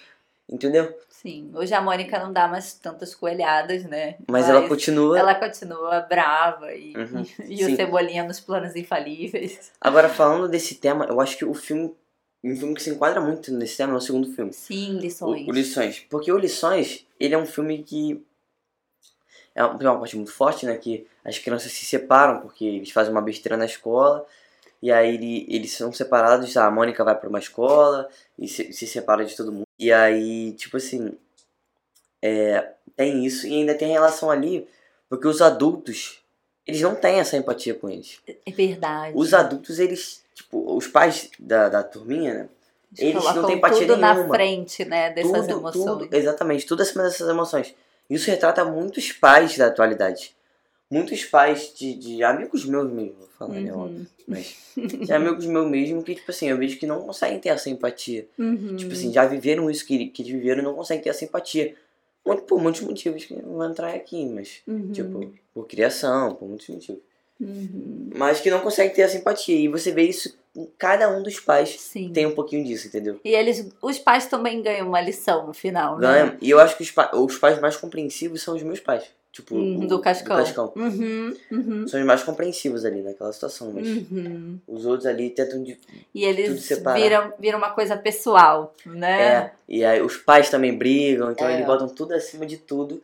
Entendeu? 0.46 0.92
Sim. 1.08 1.50
Hoje 1.54 1.72
a 1.72 1.80
Mônica 1.80 2.18
não 2.18 2.30
dá 2.32 2.48
mais 2.48 2.74
tantas 2.74 3.14
coelhadas, 3.14 3.84
né? 3.84 4.16
Mas, 4.28 4.46
ela 4.48 4.66
continua. 4.68 5.18
ela 5.18 5.34
continua 5.34 6.00
brava 6.00 6.74
e, 6.74 6.92
Uhum. 6.96 7.24
e 7.48 7.64
o. 7.64 7.76
Cebolinha 7.76 8.24
nos 8.24 8.40
planos 8.40 8.74
infalíveis. 8.76 9.70
Agora, 9.80 10.08
falando 10.08 10.48
desse 10.48 10.74
tema, 10.74 11.06
eu 11.08 11.18
acho 11.20 11.38
que 11.38 11.44
o 11.46 11.54
filme. 11.54 11.94
Um 12.42 12.56
filme 12.56 12.74
que 12.74 12.82
se 12.82 12.90
enquadra 12.90 13.20
muito 13.20 13.52
nesse 13.52 13.76
tema 13.76 13.92
é 13.92 13.96
o 13.96 14.00
segundo 14.00 14.32
filme. 14.32 14.52
Sim, 14.52 14.96
O, 14.96 15.00
lições. 15.00 15.48
o 15.48 15.52
Lições. 15.52 15.98
Porque 16.08 16.32
o 16.32 16.38
Lições, 16.38 17.06
ele 17.18 17.34
é 17.34 17.38
um 17.38 17.46
filme 17.46 17.82
que. 17.82 18.24
É 19.54 19.62
uma, 19.64 19.74
uma 19.74 19.98
parte 19.98 20.16
muito 20.16 20.32
forte, 20.32 20.64
né? 20.64 20.76
Que 20.78 21.06
as 21.24 21.38
crianças 21.38 21.72
se 21.72 21.84
separam 21.84 22.40
porque 22.40 22.64
eles 22.64 22.90
fazem 22.90 23.12
uma 23.12 23.20
besteira 23.20 23.56
na 23.56 23.66
escola. 23.66 24.26
E 24.82 24.90
aí 24.90 25.14
ele- 25.14 25.44
eles 25.48 25.72
são 25.72 25.92
separados. 25.92 26.56
A 26.56 26.70
Mônica 26.70 27.04
vai 27.04 27.14
pra 27.14 27.28
uma 27.28 27.38
escola 27.38 28.08
e 28.38 28.48
se, 28.48 28.72
se 28.72 28.86
separa 28.86 29.24
de 29.24 29.36
todo 29.36 29.52
mundo. 29.52 29.66
E 29.78 29.92
aí, 29.92 30.52
tipo 30.54 30.76
assim. 30.78 31.12
É, 32.22 32.72
tem 32.96 33.24
isso. 33.26 33.46
E 33.46 33.52
ainda 33.54 33.74
tem 33.74 33.90
relação 33.92 34.30
ali. 34.30 34.66
Porque 35.08 35.26
os 35.28 35.42
adultos. 35.42 36.20
Eles 36.66 36.80
não 36.82 36.94
têm 36.94 37.18
essa 37.18 37.36
empatia 37.36 37.74
com 37.74 37.90
eles. 37.90 38.20
É 38.46 38.50
verdade. 38.52 39.12
Os 39.16 39.34
adultos, 39.34 39.78
eles. 39.78 40.22
Tipo, 40.42 40.74
os 40.76 40.86
pais 40.86 41.30
da, 41.38 41.68
da 41.68 41.82
turminha, 41.82 42.34
né? 42.34 42.48
eles 42.98 43.22
não 43.22 43.44
têm 43.46 43.56
empatia 43.56 43.86
tudo 43.86 43.96
na 43.98 44.14
nenhuma. 44.14 44.34
frente, 44.34 44.84
né, 44.84 45.10
dessas 45.10 45.46
tudo, 45.46 45.58
emoções. 45.58 45.84
tudo, 45.84 46.08
exatamente, 46.16 46.66
tudo 46.66 46.82
acima 46.82 47.04
dessas 47.04 47.28
emoções. 47.28 47.74
Isso 48.08 48.28
retrata 48.30 48.64
muitos 48.64 49.12
pais 49.12 49.56
da 49.56 49.66
atualidade. 49.66 50.34
Muitos 50.90 51.24
pais 51.24 51.72
de, 51.72 51.94
de 51.94 52.24
amigos 52.24 52.64
meus 52.64 52.90
mesmo, 52.90 53.14
vou 53.18 53.28
falar, 53.38 53.60
né, 53.60 53.72
Uhum. 53.72 53.80
óbvio, 53.84 54.06
mas 54.26 54.56
de 54.76 55.12
amigos 55.12 55.46
meus 55.46 55.68
mesmo 55.70 56.02
que, 56.02 56.16
tipo 56.16 56.30
assim, 56.32 56.48
eu 56.48 56.56
vejo 56.58 56.78
que 56.78 56.86
não 56.86 57.02
conseguem 57.02 57.38
ter 57.38 57.50
essa 57.50 57.70
empatia. 57.70 58.26
Uhum. 58.36 58.74
Tipo 58.76 58.92
assim, 58.92 59.12
já 59.12 59.24
viveram 59.24 59.70
isso 59.70 59.86
que, 59.86 60.06
que 60.08 60.22
eles 60.22 60.32
viveram 60.32 60.60
e 60.62 60.64
não 60.64 60.74
conseguem 60.74 61.02
ter 61.04 61.10
essa 61.10 61.24
empatia. 61.24 61.76
Muito, 62.26 62.42
por 62.42 62.60
muitos 62.60 62.80
motivos 62.82 63.24
que 63.24 63.34
não 63.34 63.52
vou 63.54 63.64
entrar 63.64 63.94
aqui, 63.94 64.26
mas, 64.26 64.62
Uhum. 64.66 64.90
tipo, 64.90 65.32
por 65.54 65.66
criação, 65.68 66.34
por 66.34 66.48
muitos 66.48 66.68
motivos. 66.68 67.00
Uhum. 67.40 68.10
Mas 68.14 68.40
que 68.40 68.50
não 68.50 68.60
conseguem 68.60 68.92
ter 68.92 69.02
essa 69.02 69.16
empatia. 69.16 69.56
E 69.56 69.68
você 69.68 69.90
vê 69.90 70.02
isso 70.02 70.36
em 70.54 70.68
cada 70.78 71.08
um 71.08 71.22
dos 71.22 71.38
pais 71.40 71.70
Sim. 71.80 72.12
tem 72.12 72.26
um 72.26 72.34
pouquinho 72.34 72.64
disso, 72.64 72.88
entendeu? 72.88 73.18
E 73.24 73.30
eles, 73.34 73.68
os 73.80 73.98
pais 73.98 74.26
também 74.26 74.60
ganham 74.62 74.88
uma 74.88 75.00
lição 75.00 75.46
no 75.46 75.54
final, 75.54 75.96
né? 75.98 76.06
Ganha. 76.06 76.38
E 76.40 76.50
eu 76.50 76.58
acho 76.60 76.76
que 76.76 76.82
os, 76.82 76.90
pa- 76.90 77.10
os 77.14 77.38
pais 77.38 77.58
mais 77.60 77.76
compreensivos 77.76 78.42
são 78.42 78.54
os 78.56 78.62
meus 78.62 78.80
pais. 78.80 79.04
Tipo, 79.32 79.54
Uhum, 79.54 79.84
o- 79.84 79.86
do 79.86 80.00
Cascão. 80.00 80.36
Do 80.36 80.42
Cascão. 80.42 80.72
Uhum, 80.74 81.36
uhum, 81.52 81.86
São 81.88 82.00
os 82.00 82.04
mais 82.06 82.20
compreensivos 82.24 82.84
ali 82.84 83.00
naquela 83.00 83.32
situação, 83.32 83.70
mas 83.72 83.86
uhum. 83.86 84.58
os 84.66 84.84
outros 84.84 85.06
ali 85.06 85.30
tentam 85.30 85.62
de. 85.62 85.78
E 86.12 86.24
eles 86.24 86.68
viram, 86.96 87.32
viram 87.38 87.58
uma 87.58 87.70
coisa 87.70 87.96
pessoal, 87.96 88.74
né? 88.84 89.22
É. 89.22 89.50
E 89.68 89.84
aí 89.84 90.02
os 90.02 90.16
pais 90.16 90.50
também 90.50 90.76
brigam, 90.76 91.30
então 91.30 91.46
É. 91.46 91.54
eles 91.54 91.64
botam 91.64 91.88
tudo 91.88 92.12
acima 92.12 92.44
de 92.44 92.56
tudo, 92.56 93.00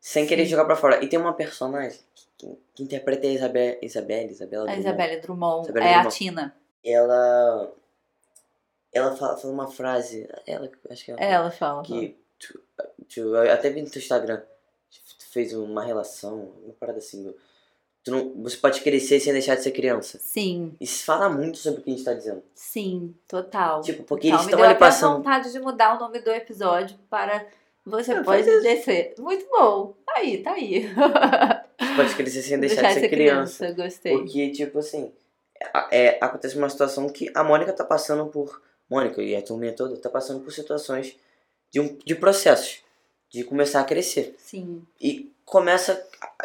sem 0.00 0.26
querer 0.26 0.42
Sim. 0.44 0.50
jogar 0.50 0.64
pra 0.64 0.74
fora. 0.74 1.04
E 1.04 1.06
tem 1.08 1.20
uma 1.20 1.32
personagem 1.34 1.96
que, 2.40 2.58
que 2.74 2.82
interpreta 2.82 3.26
a 3.26 3.30
Isabel, 3.30 3.78
Isabelle, 3.82 4.30
Isabela 4.30 4.62
A 4.62 4.66
Drummond. 4.66 4.80
Isabelle 4.88 5.20
Drummond 5.20 5.62
Isabelle 5.64 5.86
é 5.86 5.90
a 5.90 5.94
Drummond. 5.98 6.16
Tina. 6.16 6.56
Ela. 6.84 7.72
Ela 8.92 9.14
fala, 9.16 9.36
fala 9.36 9.52
uma 9.54 9.68
frase. 9.70 10.28
Ela, 10.46 10.70
acho 10.90 11.04
que 11.04 11.10
ela. 11.12 11.18
fala, 11.20 11.30
Ela 11.32 11.50
fala. 11.50 11.82
que 11.82 12.16
tu, 12.38 12.60
tu- 13.08 13.20
eu 13.36 13.52
até 13.52 13.70
vi 13.70 13.82
no 13.82 13.90
teu 13.90 14.00
Instagram 14.00 14.40
tu 15.18 15.26
fez 15.30 15.52
uma 15.54 15.84
relação 15.84 16.50
uma 16.64 16.72
parada 16.74 16.98
assim 16.98 17.22
do- 17.22 17.36
tu 18.02 18.10
não, 18.10 18.42
você 18.42 18.56
pode 18.56 18.80
crescer 18.80 19.20
sem 19.20 19.32
deixar 19.32 19.54
de 19.54 19.62
ser 19.62 19.70
criança 19.70 20.18
Sim, 20.18 20.74
isso 20.80 21.04
fala 21.04 21.28
muito 21.28 21.58
sobre 21.58 21.80
o 21.80 21.84
que 21.84 21.90
a 21.90 21.92
gente 21.94 22.04
tá 22.04 22.14
dizendo 22.14 22.42
sim, 22.54 23.14
total. 23.28 23.82
Tipo, 23.82 24.02
porque 24.02 24.28
total. 24.28 24.40
eles 24.42 24.50
estão 24.52 24.64
ali 24.68 24.78
passando- 24.78 25.16
vontade 25.18 25.52
de 25.52 25.60
mudar 25.60 25.96
o 25.96 26.00
nome 26.00 26.18
do 26.20 26.30
episódio 26.30 26.98
para 27.08 27.46
Você 27.86 28.12
É, 28.12 28.22
pode 28.24 28.42
descer. 28.62 29.14
Muito 29.18 29.46
bom. 29.48 29.94
Tá 30.04 30.14
aí, 30.16 30.42
tá 30.42 30.52
aí. 30.52 30.86
pode 31.96 32.14
crescer 32.14 32.42
sem 32.42 32.58
deixar, 32.58 32.94
de 32.94 33.00
ser 33.00 33.08
criança, 33.08 33.72
Gostei. 33.72 34.12
porque 34.12 34.50
tipo 34.50 34.78
assim 34.78 35.12
é, 35.90 36.18
acontece 36.20 36.56
uma 36.56 36.68
situação 36.68 37.08
que 37.08 37.30
a 37.34 37.44
Mônica 37.44 37.72
tá 37.72 37.84
passando 37.84 38.26
por 38.26 38.60
Mônica 38.88 39.22
e 39.22 39.36
a 39.36 39.42
turminha 39.42 39.72
toda 39.72 39.96
tá 39.96 40.08
passando 40.08 40.40
por 40.40 40.52
situações 40.52 41.16
de, 41.70 41.80
um, 41.80 41.98
de 42.04 42.14
processos 42.14 42.82
de 43.30 43.44
começar 43.44 43.80
a 43.80 43.84
crescer 43.84 44.34
Sim. 44.38 44.82
E 45.00 45.30
começa, 45.50 46.00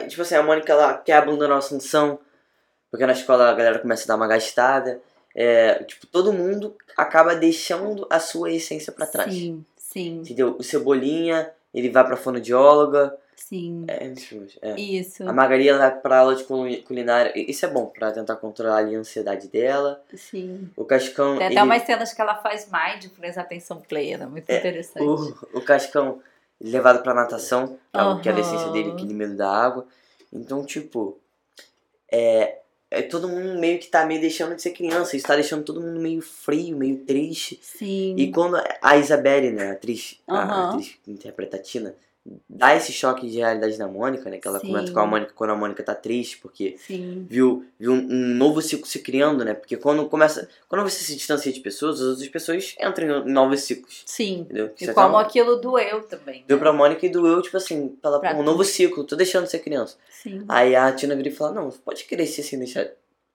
tipo 0.09 0.23
assim, 0.23 0.33
a 0.33 0.41
Mônica 0.41 0.73
ela 0.73 0.97
quer 0.97 1.17
abandonar 1.17 1.57
a 1.57 1.59
Assunção, 1.59 2.19
porque 2.89 3.05
na 3.05 3.13
escola 3.13 3.49
a 3.49 3.53
galera 3.53 3.77
começa 3.77 4.03
a 4.03 4.07
dar 4.07 4.15
uma 4.15 4.27
gastada. 4.27 4.99
É, 5.35 5.83
tipo, 5.83 6.07
todo 6.07 6.33
mundo 6.33 6.75
acaba 6.97 7.35
deixando 7.35 8.07
a 8.09 8.19
sua 8.19 8.51
essência 8.51 8.91
pra 8.91 9.05
trás. 9.05 9.31
Sim, 9.31 9.63
sim, 9.77 10.21
Entendeu? 10.21 10.55
O 10.57 10.63
Cebolinha, 10.63 11.51
ele 11.73 11.89
vai 11.89 12.03
pra 12.03 12.17
fonoaudióloga. 12.17 13.15
Sim. 13.35 13.85
É, 13.87 14.11
é. 14.61 14.79
Isso. 14.79 15.27
A 15.27 15.33
Margarida 15.33 15.77
vai 15.77 15.99
pra 15.99 16.19
aula 16.19 16.35
de 16.35 16.43
culi- 16.43 16.81
culinária. 16.83 17.31
Isso 17.35 17.65
é 17.65 17.69
bom 17.69 17.85
pra 17.87 18.11
tentar 18.11 18.35
controlar 18.37 18.77
ali 18.77 18.95
a 18.95 18.99
ansiedade 18.99 19.47
dela. 19.47 20.03
Sim. 20.13 20.69
O 20.75 20.85
Cascão. 20.85 21.37
Tem 21.37 21.47
até 21.47 21.55
ele- 21.55 21.61
umas 21.63 21.83
cenas 21.83 22.13
que 22.13 22.21
ela 22.21 22.35
faz 22.35 22.69
mindfulness, 22.71 23.37
atenção 23.37 23.81
plena. 23.81 24.27
Muito 24.27 24.49
É, 24.49 24.57
interessante. 24.57 25.03
O, 25.05 25.57
o 25.59 25.61
Cascão 25.61 26.21
levado 26.59 27.03
pra 27.03 27.13
natação, 27.13 27.77
algo 27.93 28.21
que 28.21 28.29
é 28.29 28.33
da 28.33 28.39
essência 28.39 28.69
dele, 28.71 28.91
aquele 28.91 29.13
medo 29.13 29.35
da 29.35 29.49
água. 29.49 29.85
Então, 30.31 30.65
tipo, 30.65 31.17
é, 32.11 32.59
é 32.91 33.01
todo 33.01 33.27
mundo 33.27 33.59
meio 33.59 33.79
que 33.79 33.87
tá 33.87 34.05
meio 34.05 34.21
deixando 34.21 34.55
de 34.55 34.61
ser 34.61 34.71
criança. 34.71 35.15
Isso 35.15 35.27
tá 35.27 35.35
deixando 35.35 35.63
todo 35.63 35.81
mundo 35.81 35.99
meio 35.99 36.21
frio, 36.21 36.77
meio 36.77 36.97
triste. 36.99 37.59
Sim. 37.61 38.15
E 38.17 38.31
quando 38.31 38.57
a 38.81 38.97
Isabelle, 38.97 39.51
né, 39.51 39.69
a 39.69 39.71
atriz, 39.73 40.19
a 40.27 40.41
Aham. 40.41 40.69
atriz 40.71 40.97
que 41.03 41.11
interpreta 41.11 41.57
a 41.57 41.61
Tina, 41.61 41.95
dá 42.49 42.75
esse 42.75 42.91
choque 42.91 43.29
de 43.29 43.37
realidade 43.37 43.77
na 43.77 43.87
Mônica, 43.87 44.27
né? 44.29 44.39
Que 44.39 44.47
ela 44.47 44.59
Sim. 44.59 44.67
comenta 44.67 44.91
com 44.91 44.99
a 44.99 45.05
Mônica 45.05 45.31
quando 45.35 45.51
a 45.51 45.55
Mônica 45.55 45.83
tá 45.83 45.93
triste, 45.93 46.39
porque 46.39 46.75
Sim. 46.79 47.27
viu, 47.29 47.65
viu 47.79 47.91
um, 47.93 47.97
um 47.97 48.33
novo 48.35 48.61
ciclo 48.61 48.87
se 48.87 48.99
criando, 48.99 49.45
né? 49.45 49.53
Porque 49.53 49.77
quando 49.77 50.07
começa. 50.09 50.49
Quando 50.67 50.81
você 50.81 51.03
se 51.03 51.15
distancia 51.15 51.51
de 51.53 51.59
pessoas, 51.59 52.01
as 52.01 52.07
outras 52.07 52.27
pessoas 52.29 52.75
entram 52.79 53.27
em 53.27 53.31
novos 53.31 53.61
ciclos. 53.61 54.01
Sim. 54.05 54.39
Entendeu? 54.41 54.71
E 54.79 54.87
como 54.93 55.13
tá- 55.13 55.21
aquilo 55.21 55.57
doeu 55.57 56.01
também. 56.03 56.43
Deu 56.47 56.57
né? 56.57 56.63
pra 56.63 56.73
Mônica 56.73 57.05
e 57.05 57.09
doeu, 57.09 57.41
tipo 57.41 57.57
assim, 57.57 57.89
pra 58.01 58.09
ela, 58.11 58.19
Pra 58.19 58.33
um 58.33 58.37
tu. 58.37 58.43
novo 58.43 58.63
ciclo, 58.63 59.03
tô 59.03 59.15
deixando 59.15 59.43
de 59.45 59.51
ser 59.51 59.59
criança. 59.59 59.97
Sim. 60.09 60.43
Aí 60.47 60.75
a 60.75 60.91
Tina 60.91 61.15
vira 61.15 61.29
e 61.29 61.31
fala, 61.31 61.51
não, 61.53 61.69
pode 61.69 62.05
crescer 62.05 62.41
sem 62.41 62.57
deixar, 62.57 62.87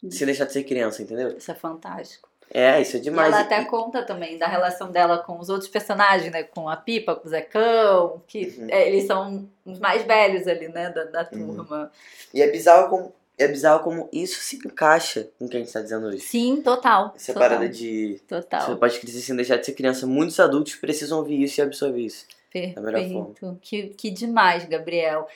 sem 0.08 0.26
deixar 0.26 0.46
de 0.46 0.52
ser 0.52 0.64
criança, 0.64 1.02
entendeu? 1.02 1.36
Isso 1.36 1.50
é 1.50 1.54
fantástico. 1.54 2.29
É, 2.52 2.80
isso 2.80 2.96
é 2.96 3.00
demais. 3.00 3.28
E 3.28 3.32
ela 3.32 3.42
até 3.42 3.64
conta 3.64 4.02
também 4.02 4.36
da 4.36 4.48
relação 4.48 4.90
dela 4.90 5.18
com 5.18 5.38
os 5.38 5.48
outros 5.48 5.70
personagens, 5.70 6.32
né? 6.32 6.42
Com 6.42 6.68
a 6.68 6.76
Pipa, 6.76 7.14
com 7.14 7.28
o 7.28 7.30
Zecão, 7.30 8.20
que 8.26 8.56
uhum. 8.58 8.66
é, 8.68 8.88
eles 8.88 9.06
são 9.06 9.48
os 9.64 9.78
mais 9.78 10.02
velhos 10.02 10.48
ali, 10.48 10.68
né? 10.68 10.90
Da, 10.90 11.04
da 11.04 11.28
uhum. 11.32 11.54
turma. 11.54 11.82
Uhum. 11.82 11.88
E 12.34 12.42
é 12.42 12.50
bizarro 12.50 12.88
como, 12.88 13.12
é 13.38 13.46
bizarro 13.46 13.84
como 13.84 14.08
isso 14.12 14.40
se 14.40 14.56
encaixa 14.56 15.28
com 15.38 15.44
o 15.44 15.48
que 15.48 15.56
a 15.56 15.60
gente 15.60 15.72
tá 15.72 15.80
dizendo 15.80 16.08
hoje. 16.08 16.20
Sim, 16.20 16.60
total. 16.60 17.12
Essa 17.14 17.32
total. 17.32 17.48
parada 17.48 17.68
de. 17.68 18.20
Total. 18.26 18.66
Você 18.66 18.76
pode 18.76 18.98
crescer 18.98 19.20
sem 19.20 19.36
deixar 19.36 19.56
de 19.56 19.66
ser 19.66 19.72
criança. 19.72 20.04
Muitos 20.06 20.40
adultos 20.40 20.74
precisam 20.74 21.18
ouvir 21.18 21.40
isso 21.40 21.60
e 21.60 21.62
absorver 21.62 22.00
isso. 22.00 22.26
Perfeito. 22.52 23.58
Que, 23.62 23.88
que 23.90 24.10
demais, 24.10 24.64
Gabriel 24.64 25.28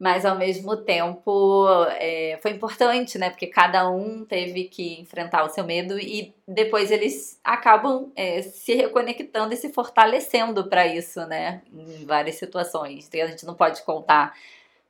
mas 0.00 0.24
ao 0.24 0.34
mesmo 0.34 0.78
tempo 0.78 1.68
é, 1.90 2.38
foi 2.40 2.52
importante, 2.52 3.18
né? 3.18 3.28
Porque 3.28 3.46
cada 3.46 3.86
um 3.90 4.24
teve 4.24 4.64
que 4.64 4.98
enfrentar 4.98 5.44
o 5.44 5.50
seu 5.50 5.62
medo 5.62 6.00
e 6.00 6.34
depois 6.48 6.90
eles 6.90 7.38
acabam 7.44 8.10
é, 8.16 8.40
se 8.40 8.74
reconectando 8.74 9.52
e 9.52 9.58
se 9.58 9.68
fortalecendo 9.68 10.64
para 10.70 10.86
isso, 10.86 11.20
né? 11.26 11.60
Em 11.70 12.06
várias 12.06 12.36
situações. 12.36 13.10
A 13.12 13.26
gente 13.26 13.44
não 13.44 13.52
pode 13.52 13.82
contar, 13.82 14.34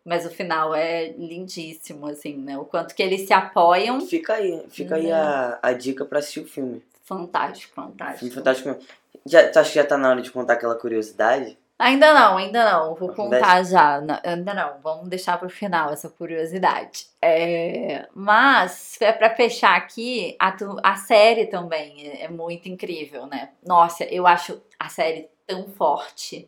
mas 0.04 0.24
o 0.24 0.30
final 0.30 0.72
é 0.76 1.08
lindíssimo, 1.18 2.06
assim, 2.06 2.36
né? 2.36 2.56
O 2.56 2.64
quanto 2.64 2.94
que 2.94 3.02
eles 3.02 3.26
se 3.26 3.32
apoiam. 3.32 4.00
Fica 4.02 4.34
aí, 4.34 4.64
fica 4.68 4.94
aí 4.94 5.10
a, 5.10 5.58
a 5.60 5.72
dica 5.72 6.04
para 6.04 6.20
assistir 6.20 6.38
o 6.38 6.46
filme. 6.46 6.84
Fantástico, 7.02 7.74
fantástico. 7.74 8.18
Filme 8.20 8.34
fantástico. 8.34 8.78
Já, 9.26 9.50
acho 9.60 9.72
que 9.72 9.74
já 9.74 9.84
tá 9.84 9.98
na 9.98 10.10
hora 10.10 10.22
de 10.22 10.30
contar 10.30 10.52
aquela 10.52 10.76
curiosidade? 10.76 11.58
Ainda 11.80 12.12
não, 12.12 12.36
ainda 12.36 12.70
não. 12.70 12.94
Vou 12.94 13.08
contar 13.14 13.64
já. 13.64 14.02
Não, 14.02 14.20
ainda 14.22 14.52
não. 14.52 14.78
Vamos 14.82 15.08
deixar 15.08 15.38
para 15.38 15.46
o 15.46 15.50
final 15.50 15.90
essa 15.90 16.10
curiosidade. 16.10 17.06
É, 17.22 18.06
mas, 18.14 18.98
é 19.00 19.10
para 19.10 19.34
fechar 19.34 19.76
aqui, 19.78 20.36
a, 20.38 20.54
a 20.82 20.96
série 20.96 21.46
também 21.46 22.06
é, 22.06 22.24
é 22.24 22.28
muito 22.28 22.68
incrível, 22.68 23.24
né? 23.26 23.52
Nossa, 23.66 24.04
eu 24.04 24.26
acho 24.26 24.60
a 24.78 24.90
série 24.90 25.30
tão 25.46 25.70
forte. 25.70 26.46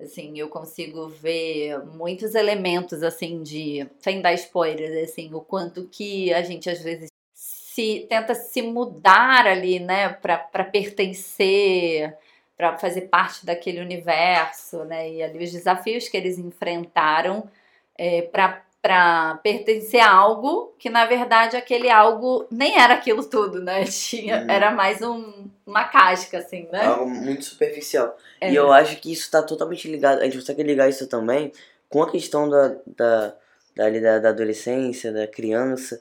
Assim, 0.00 0.38
eu 0.38 0.48
consigo 0.48 1.08
ver 1.08 1.84
muitos 1.84 2.36
elementos, 2.36 3.02
assim, 3.02 3.42
de. 3.42 3.90
Sem 3.98 4.22
dar 4.22 4.34
spoilers, 4.34 5.10
assim, 5.10 5.34
o 5.34 5.40
quanto 5.40 5.88
que 5.88 6.32
a 6.32 6.42
gente 6.42 6.70
às 6.70 6.80
vezes 6.80 7.10
se 7.34 8.06
tenta 8.08 8.36
se 8.36 8.62
mudar 8.62 9.48
ali, 9.48 9.80
né, 9.80 10.10
para 10.10 10.64
pertencer 10.64 12.16
para 12.60 12.76
fazer 12.76 13.08
parte 13.08 13.46
daquele 13.46 13.80
universo, 13.80 14.84
né? 14.84 15.10
E 15.10 15.22
ali 15.22 15.42
os 15.42 15.50
desafios 15.50 16.10
que 16.10 16.16
eles 16.18 16.38
enfrentaram 16.38 17.48
é, 17.96 18.20
para 18.20 19.34
pertencer 19.42 20.00
a 20.00 20.10
algo 20.10 20.74
que 20.78 20.90
na 20.90 21.06
verdade 21.06 21.56
aquele 21.56 21.88
algo 21.88 22.46
nem 22.50 22.78
era 22.78 22.92
aquilo 22.92 23.24
tudo, 23.24 23.62
né? 23.62 23.84
Tinha, 23.88 24.42
hum. 24.42 24.50
Era 24.50 24.72
mais 24.72 25.00
um, 25.00 25.48
uma 25.66 25.84
casca, 25.84 26.36
assim, 26.36 26.68
né? 26.70 26.84
Algo 26.84 27.08
muito 27.08 27.46
superficial. 27.46 28.14
É. 28.38 28.52
E 28.52 28.56
eu 28.56 28.70
acho 28.70 29.00
que 29.00 29.10
isso 29.10 29.22
está 29.22 29.42
totalmente 29.42 29.90
ligado. 29.90 30.20
A 30.20 30.24
gente 30.24 30.36
consegue 30.36 30.62
ligar 30.62 30.86
isso 30.86 31.06
também 31.06 31.52
com 31.88 32.02
a 32.02 32.10
questão 32.10 32.46
da, 32.46 32.76
da, 32.86 33.34
da, 33.74 33.90
da, 33.90 34.18
da 34.18 34.28
adolescência, 34.28 35.10
da 35.10 35.26
criança, 35.26 35.98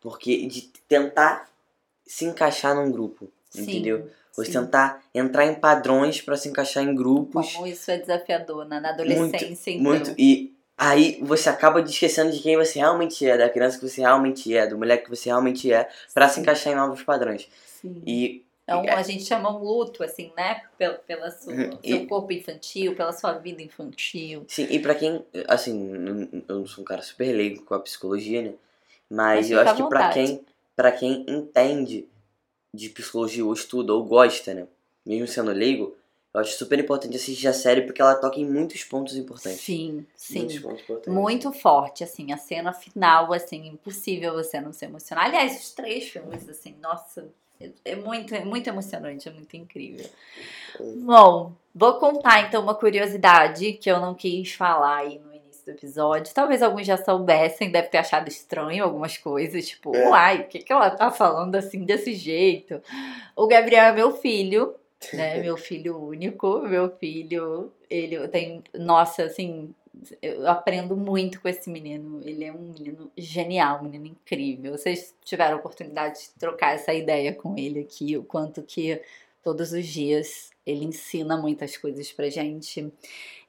porque 0.00 0.46
de 0.46 0.72
tentar 0.88 1.50
se 2.06 2.24
encaixar 2.24 2.74
num 2.74 2.90
grupo, 2.90 3.30
Sim. 3.50 3.60
entendeu? 3.60 4.08
Você 4.44 4.52
tentar 4.52 5.02
entrar 5.14 5.46
em 5.46 5.54
padrões 5.54 6.20
para 6.20 6.36
se 6.36 6.48
encaixar 6.48 6.82
em 6.82 6.94
grupos. 6.94 7.52
Como 7.52 7.66
isso 7.66 7.90
é 7.90 7.98
desafiador 7.98 8.66
né? 8.66 8.80
na 8.80 8.90
adolescência, 8.90 9.72
muito, 9.72 9.80
então. 9.80 9.82
Muito. 9.82 10.14
E 10.18 10.54
aí 10.76 11.18
você 11.22 11.48
acaba 11.48 11.80
esquecendo 11.80 12.30
de 12.30 12.40
quem 12.40 12.56
você 12.56 12.78
realmente 12.78 13.26
é, 13.28 13.36
da 13.36 13.48
criança 13.48 13.78
que 13.78 13.88
você 13.88 14.00
realmente 14.00 14.56
é, 14.56 14.66
do 14.66 14.78
moleque 14.78 15.04
que 15.04 15.10
você 15.10 15.28
realmente 15.28 15.72
é, 15.72 15.88
para 16.14 16.28
se 16.28 16.40
encaixar 16.40 16.72
em 16.72 16.76
novos 16.76 17.02
padrões. 17.02 17.48
Sim. 17.66 18.02
E 18.06 18.44
então, 18.68 18.84
a 18.86 19.02
gente 19.02 19.24
chama 19.24 19.50
um 19.50 19.64
luto, 19.64 20.04
assim, 20.04 20.30
né? 20.36 20.60
Pela, 20.76 20.94
pela 20.94 21.30
sua, 21.30 21.54
uhum. 21.54 21.78
seu 21.82 22.06
corpo 22.06 22.30
infantil, 22.34 22.94
pela 22.94 23.12
sua 23.14 23.32
vida 23.32 23.62
infantil. 23.62 24.44
Sim, 24.46 24.66
e 24.68 24.78
pra 24.78 24.94
quem, 24.94 25.24
assim, 25.48 25.90
eu 26.46 26.58
não 26.58 26.66
sou 26.66 26.82
um 26.82 26.84
cara 26.84 27.00
super 27.00 27.32
leigo 27.32 27.64
com 27.64 27.74
a 27.74 27.80
psicologia, 27.80 28.42
né? 28.42 28.52
Mas, 29.08 29.48
Mas 29.48 29.50
eu 29.50 29.60
acho 29.60 29.74
que 29.74 29.88
pra 29.88 30.10
quem, 30.10 30.44
pra 30.76 30.92
quem 30.92 31.24
entende 31.26 32.06
de 32.74 32.88
psicologia 32.90 33.44
ou 33.44 33.52
estuda 33.52 33.92
ou 33.94 34.04
gosta, 34.04 34.54
né? 34.54 34.66
Mesmo 35.04 35.26
sendo 35.26 35.50
leigo, 35.52 35.96
eu 36.34 36.40
acho 36.40 36.56
super 36.58 36.78
importante 36.78 37.16
assistir 37.16 37.48
a 37.48 37.52
série 37.52 37.82
porque 37.82 38.02
ela 38.02 38.14
toca 38.14 38.38
em 38.38 38.44
muitos 38.44 38.84
pontos 38.84 39.16
importantes. 39.16 39.60
Sim, 39.60 40.06
sim. 40.14 40.46
Muito 41.06 41.50
forte, 41.52 42.04
assim, 42.04 42.32
a 42.32 42.36
cena 42.36 42.72
final, 42.72 43.32
assim, 43.32 43.66
impossível 43.66 44.34
você 44.34 44.60
não 44.60 44.72
se 44.72 44.84
emocionar. 44.84 45.26
Aliás, 45.26 45.58
os 45.58 45.70
três 45.72 46.08
filmes, 46.08 46.48
assim, 46.48 46.76
nossa, 46.82 47.28
é 47.84 47.96
muito, 47.96 48.34
é 48.34 48.44
muito 48.44 48.68
emocionante, 48.68 49.28
é 49.28 49.32
muito 49.32 49.56
incrível. 49.56 50.08
Bom, 50.78 51.52
vou 51.74 51.94
contar 51.98 52.46
então 52.46 52.62
uma 52.62 52.74
curiosidade 52.74 53.72
que 53.72 53.90
eu 53.90 53.98
não 53.98 54.14
quis 54.14 54.52
falar 54.52 54.98
aí 54.98 55.18
do 55.68 55.72
episódio. 55.72 56.32
Talvez 56.34 56.62
alguns 56.62 56.86
já 56.86 56.96
soubessem, 56.96 57.70
deve 57.70 57.88
ter 57.88 57.98
achado 57.98 58.28
estranho 58.28 58.82
algumas 58.82 59.16
coisas, 59.18 59.68
tipo, 59.68 59.94
é. 59.94 60.08
uai, 60.08 60.40
o 60.40 60.44
que, 60.44 60.60
que 60.60 60.72
ela 60.72 60.90
tá 60.90 61.10
falando 61.10 61.54
assim 61.54 61.84
desse 61.84 62.14
jeito? 62.14 62.80
O 63.36 63.46
Gabriel 63.46 63.84
é 63.84 63.92
meu 63.92 64.12
filho, 64.12 64.74
né? 65.12 65.38
meu 65.42 65.56
filho 65.56 66.02
único, 66.02 66.60
meu 66.60 66.90
filho, 66.90 67.72
ele 67.88 68.26
tem, 68.28 68.62
nossa, 68.74 69.24
assim, 69.24 69.74
eu 70.22 70.48
aprendo 70.48 70.96
muito 70.96 71.40
com 71.40 71.48
esse 71.48 71.68
menino. 71.70 72.20
Ele 72.24 72.44
é 72.44 72.52
um 72.52 72.72
menino 72.72 73.10
genial, 73.16 73.80
um 73.80 73.84
menino 73.84 74.06
incrível. 74.06 74.76
Vocês 74.76 75.14
tiveram 75.24 75.56
a 75.56 75.58
oportunidade 75.58 76.18
de 76.20 76.30
trocar 76.38 76.74
essa 76.74 76.94
ideia 76.94 77.32
com 77.32 77.56
ele 77.58 77.80
aqui, 77.80 78.16
o 78.16 78.22
quanto 78.22 78.62
que 78.62 79.00
todos 79.42 79.72
os 79.72 79.86
dias 79.86 80.50
ele 80.70 80.84
ensina 80.84 81.36
muitas 81.36 81.76
coisas 81.76 82.12
pra 82.12 82.28
gente. 82.28 82.92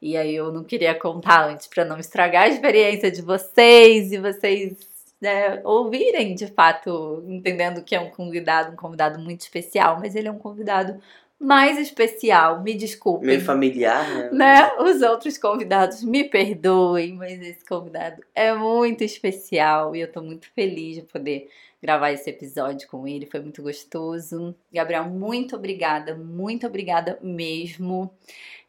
E 0.02 0.16
aí 0.16 0.34
eu 0.34 0.52
não 0.52 0.64
queria 0.64 0.96
contar 0.96 1.50
antes 1.50 1.68
para 1.68 1.84
não 1.84 2.00
estragar 2.00 2.44
a 2.44 2.48
experiência 2.48 3.12
de 3.12 3.22
vocês 3.22 4.12
e 4.12 4.18
vocês 4.18 4.78
né, 5.20 5.62
ouvirem 5.64 6.34
de 6.34 6.48
fato, 6.48 7.24
entendendo 7.28 7.84
que 7.84 7.96
é 7.96 8.00
um 8.00 8.10
convidado, 8.10 8.72
um 8.72 8.76
convidado 8.76 9.20
muito 9.20 9.42
especial, 9.42 10.00
mas 10.00 10.16
ele 10.16 10.30
é 10.30 10.32
um 10.32 10.38
convidado 10.38 11.02
mais 11.40 11.78
especial, 11.78 12.62
me 12.62 12.74
desculpem. 12.74 13.28
Meio 13.28 13.42
familiar, 13.42 14.08
né? 14.10 14.30
né? 14.32 14.72
Os 14.80 15.02
outros 15.02 15.38
convidados 15.38 16.04
me 16.04 16.26
perdoem, 16.26 17.14
mas 17.14 17.42
esse 17.42 17.66
convidado 17.66 18.22
é 18.36 18.54
muito 18.54 19.04
especial 19.04 19.96
e 19.96 20.02
eu 20.02 20.12
tô 20.12 20.22
muito 20.22 20.50
feliz 20.54 20.96
de 20.96 21.02
poder 21.04 21.50
gravar 21.82 22.12
esse 22.12 22.30
episódio 22.30 22.88
com 22.88 23.08
ele, 23.08 23.26
foi 23.26 23.40
muito 23.40 23.62
gostoso. 23.62 24.56
Gabriel, 24.72 25.06
muito 25.06 25.56
obrigada, 25.56 26.16
muito 26.16 26.68
obrigada 26.68 27.18
mesmo. 27.22 28.12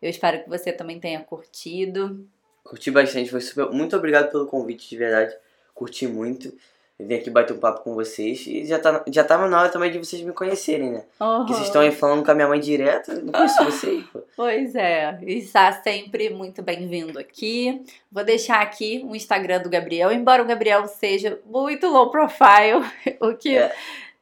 Eu 0.00 0.08
espero 0.08 0.42
que 0.42 0.48
você 0.48 0.72
também 0.72 0.98
tenha 0.98 1.20
curtido. 1.20 2.26
Curti 2.64 2.90
bastante, 2.90 3.30
foi 3.30 3.40
super. 3.40 3.70
Muito 3.70 3.96
obrigado 3.96 4.30
pelo 4.30 4.46
convite, 4.46 4.88
de 4.88 4.96
verdade. 4.96 5.34
Curti 5.74 6.06
muito. 6.06 6.52
Eu 7.00 7.06
vim 7.06 7.14
aqui 7.14 7.30
bater 7.30 7.54
um 7.54 7.58
papo 7.58 7.82
com 7.82 7.94
vocês 7.94 8.46
e 8.46 8.66
já, 8.66 8.78
tá, 8.78 9.02
já 9.08 9.24
tava 9.24 9.48
na 9.48 9.58
hora 9.58 9.70
também 9.70 9.90
de 9.90 9.98
vocês 9.98 10.20
me 10.20 10.32
conhecerem, 10.32 10.90
né? 10.90 11.04
Uhum. 11.18 11.38
Porque 11.38 11.54
vocês 11.54 11.66
estão 11.68 11.80
aí 11.80 11.90
falando 11.90 12.22
com 12.22 12.30
a 12.30 12.34
minha 12.34 12.46
mãe 12.46 12.60
direto, 12.60 13.12
não 13.22 13.32
conheço 13.32 13.64
vocês, 13.64 14.04
pô. 14.12 14.20
Pois 14.36 14.74
é, 14.74 15.18
está 15.22 15.72
sempre 15.72 16.28
muito 16.28 16.62
bem-vindo 16.62 17.18
aqui. 17.18 17.80
Vou 18.12 18.22
deixar 18.22 18.60
aqui 18.60 19.02
o 19.08 19.16
Instagram 19.16 19.62
do 19.62 19.70
Gabriel, 19.70 20.12
embora 20.12 20.42
o 20.42 20.46
Gabriel 20.46 20.86
seja 20.88 21.40
muito 21.46 21.86
low 21.88 22.10
profile, 22.10 22.84
o 23.18 23.34
que... 23.34 23.56
É. 23.56 23.72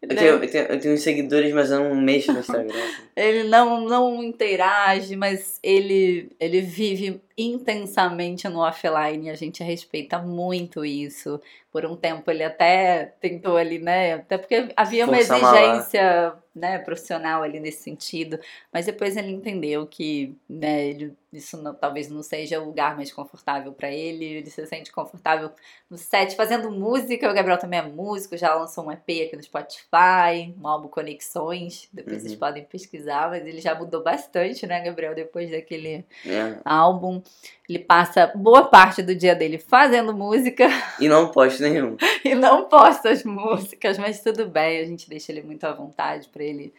Eu, 0.00 0.08
tenho, 0.10 0.20
eu, 0.20 0.50
tenho, 0.50 0.64
eu 0.66 0.80
tenho 0.80 0.96
seguidores, 0.96 1.52
mas 1.52 1.72
eu 1.72 1.80
não 1.80 1.94
mexo 1.96 2.32
no 2.32 2.38
Instagram. 2.38 2.70
Assim. 2.78 3.02
ele 3.16 3.48
não, 3.48 3.80
não 3.80 4.22
interage, 4.22 5.16
mas 5.16 5.58
ele, 5.60 6.30
ele 6.38 6.60
vive 6.60 7.20
intensamente 7.36 8.48
no 8.48 8.60
offline. 8.60 9.28
A 9.28 9.34
gente 9.34 9.60
respeita 9.64 10.20
muito 10.20 10.84
isso. 10.84 11.40
Por 11.70 11.84
um 11.84 11.96
tempo 11.96 12.30
ele 12.30 12.42
até 12.42 13.14
tentou 13.20 13.56
ali, 13.56 13.78
né? 13.78 14.14
Até 14.14 14.38
porque 14.38 14.72
havia 14.76 15.04
uma 15.04 15.16
Força 15.16 15.36
exigência 15.36 16.34
né, 16.58 16.78
profissional 16.78 17.42
ali 17.42 17.60
nesse 17.60 17.82
sentido. 17.82 18.38
Mas 18.72 18.86
depois 18.86 19.16
ele 19.16 19.30
entendeu 19.30 19.86
que 19.86 20.36
né, 20.48 20.86
ele, 20.88 21.14
isso 21.32 21.56
não, 21.56 21.74
talvez 21.74 22.10
não 22.10 22.22
seja 22.22 22.60
o 22.60 22.66
lugar 22.66 22.96
mais 22.96 23.12
confortável 23.12 23.72
para 23.72 23.90
ele. 23.90 24.24
Ele 24.24 24.50
se 24.50 24.66
sente 24.66 24.92
confortável 24.92 25.50
no 25.88 25.96
set 25.96 26.34
fazendo 26.34 26.70
música. 26.70 27.30
O 27.30 27.34
Gabriel 27.34 27.58
também 27.58 27.80
é 27.80 27.82
músico, 27.82 28.36
já 28.36 28.54
lançou 28.54 28.86
um 28.86 28.92
EP 28.92 29.26
aqui 29.26 29.36
no 29.36 29.42
Spotify, 29.42 30.54
um 30.60 30.66
álbum 30.66 30.88
Conexões. 30.88 31.88
Depois 31.92 32.16
uhum. 32.16 32.22
vocês 32.22 32.34
podem 32.34 32.64
pesquisar, 32.64 33.30
mas 33.30 33.46
ele 33.46 33.60
já 33.60 33.74
mudou 33.74 34.02
bastante, 34.02 34.66
né, 34.66 34.80
Gabriel, 34.82 35.14
depois 35.14 35.50
daquele 35.50 36.04
é. 36.26 36.58
álbum. 36.64 37.22
Ele 37.68 37.80
passa 37.80 38.32
boa 38.34 38.64
parte 38.64 39.02
do 39.02 39.14
dia 39.14 39.34
dele 39.34 39.58
fazendo 39.58 40.14
música. 40.14 40.68
E 40.98 41.06
não 41.06 41.30
posta 41.30 41.68
nenhum. 41.68 41.96
e 42.24 42.34
não 42.34 42.64
posta 42.64 43.10
as 43.10 43.22
músicas, 43.24 43.98
mas 43.98 44.22
tudo 44.22 44.46
bem, 44.46 44.80
a 44.80 44.84
gente 44.86 45.08
deixa 45.08 45.30
ele 45.30 45.42
muito 45.42 45.64
à 45.64 45.72
vontade 45.72 46.28
para 46.28 46.42
ele 46.42 46.72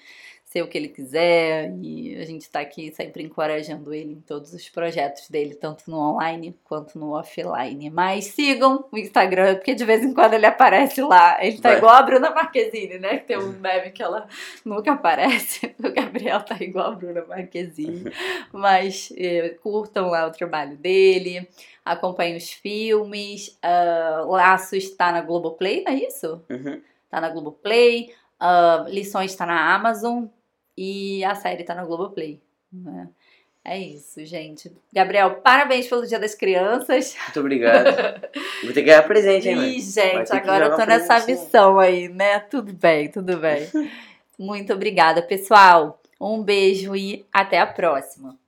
ser 0.49 0.63
o 0.63 0.67
que 0.67 0.79
ele 0.79 0.87
quiser 0.87 1.71
e 1.79 2.15
a 2.15 2.25
gente 2.25 2.41
está 2.41 2.59
aqui 2.59 2.91
sempre 2.91 3.21
encorajando 3.21 3.93
ele 3.93 4.13
em 4.13 4.21
todos 4.21 4.51
os 4.51 4.67
projetos 4.67 5.29
dele, 5.29 5.53
tanto 5.53 5.83
no 5.87 5.99
online 5.99 6.57
quanto 6.63 6.97
no 6.97 7.11
offline. 7.11 7.87
Mas 7.91 8.25
sigam 8.25 8.83
o 8.91 8.97
Instagram, 8.97 9.57
porque 9.57 9.75
de 9.75 9.85
vez 9.85 10.03
em 10.03 10.11
quando 10.11 10.33
ele 10.33 10.47
aparece 10.47 11.03
lá. 11.03 11.37
Ele 11.39 11.59
tá 11.59 11.77
igual 11.77 11.93
a 11.93 12.01
Bruna 12.01 12.31
Marquezine, 12.31 12.97
né? 12.97 13.19
Que 13.19 13.27
tem 13.27 13.37
um 13.37 13.51
meme 13.61 13.91
que 13.91 14.01
ela 14.01 14.27
nunca 14.65 14.91
aparece. 14.93 15.69
O 15.79 15.93
Gabriel 15.93 16.41
tá 16.41 16.57
igual 16.59 16.91
a 16.91 16.95
Bruna 16.95 17.25
Marquezine. 17.25 18.11
Mas 18.51 19.13
eh, 19.15 19.55
curtam 19.61 20.09
lá 20.09 20.27
o 20.27 20.31
trabalho 20.31 20.75
dele, 20.75 21.47
acompanhem 21.85 22.35
os 22.35 22.51
filmes. 22.51 23.57
Uh, 23.63 24.29
Laços 24.31 24.83
está 24.83 25.11
na 25.11 25.21
Globoplay, 25.21 25.83
não 25.83 25.91
é 25.93 25.95
isso? 25.95 26.43
Uhum. 26.49 26.81
Tá 27.09 27.21
na 27.21 27.29
Globoplay. 27.29 28.13
Uh, 28.41 28.89
Lições 28.89 29.31
está 29.31 29.45
na 29.45 29.73
Amazon. 29.73 30.25
E 30.81 31.25
a 31.25 31.35
série 31.35 31.65
tá 31.65 31.75
na 31.75 31.83
Globoplay. 31.83 32.39
Né? 32.71 33.09
É 33.65 33.77
isso, 33.77 34.23
gente. 34.23 34.71
Gabriel, 34.93 35.41
parabéns 35.41 35.85
pelo 35.87 36.07
Dia 36.07 36.17
das 36.17 36.33
Crianças. 36.33 37.17
Muito 37.25 37.41
obrigado. 37.41 37.93
Vou 38.63 38.71
ter 38.71 38.75
que 38.75 38.83
ganhar 38.83 39.03
presente, 39.03 39.49
hein, 39.49 39.57
mãe? 39.57 39.75
Ih, 39.75 39.81
gente, 39.81 40.31
agora 40.31 40.67
eu 40.67 40.77
tô 40.77 40.85
nessa 40.85 41.19
missão 41.25 41.77
aí, 41.77 42.07
né? 42.07 42.39
Tudo 42.39 42.71
bem, 42.71 43.09
tudo 43.09 43.35
bem. 43.35 43.67
Muito 44.39 44.71
obrigada, 44.71 45.21
pessoal. 45.21 46.01
Um 46.17 46.41
beijo 46.41 46.95
e 46.95 47.25
até 47.29 47.59
a 47.59 47.67
próxima. 47.67 48.38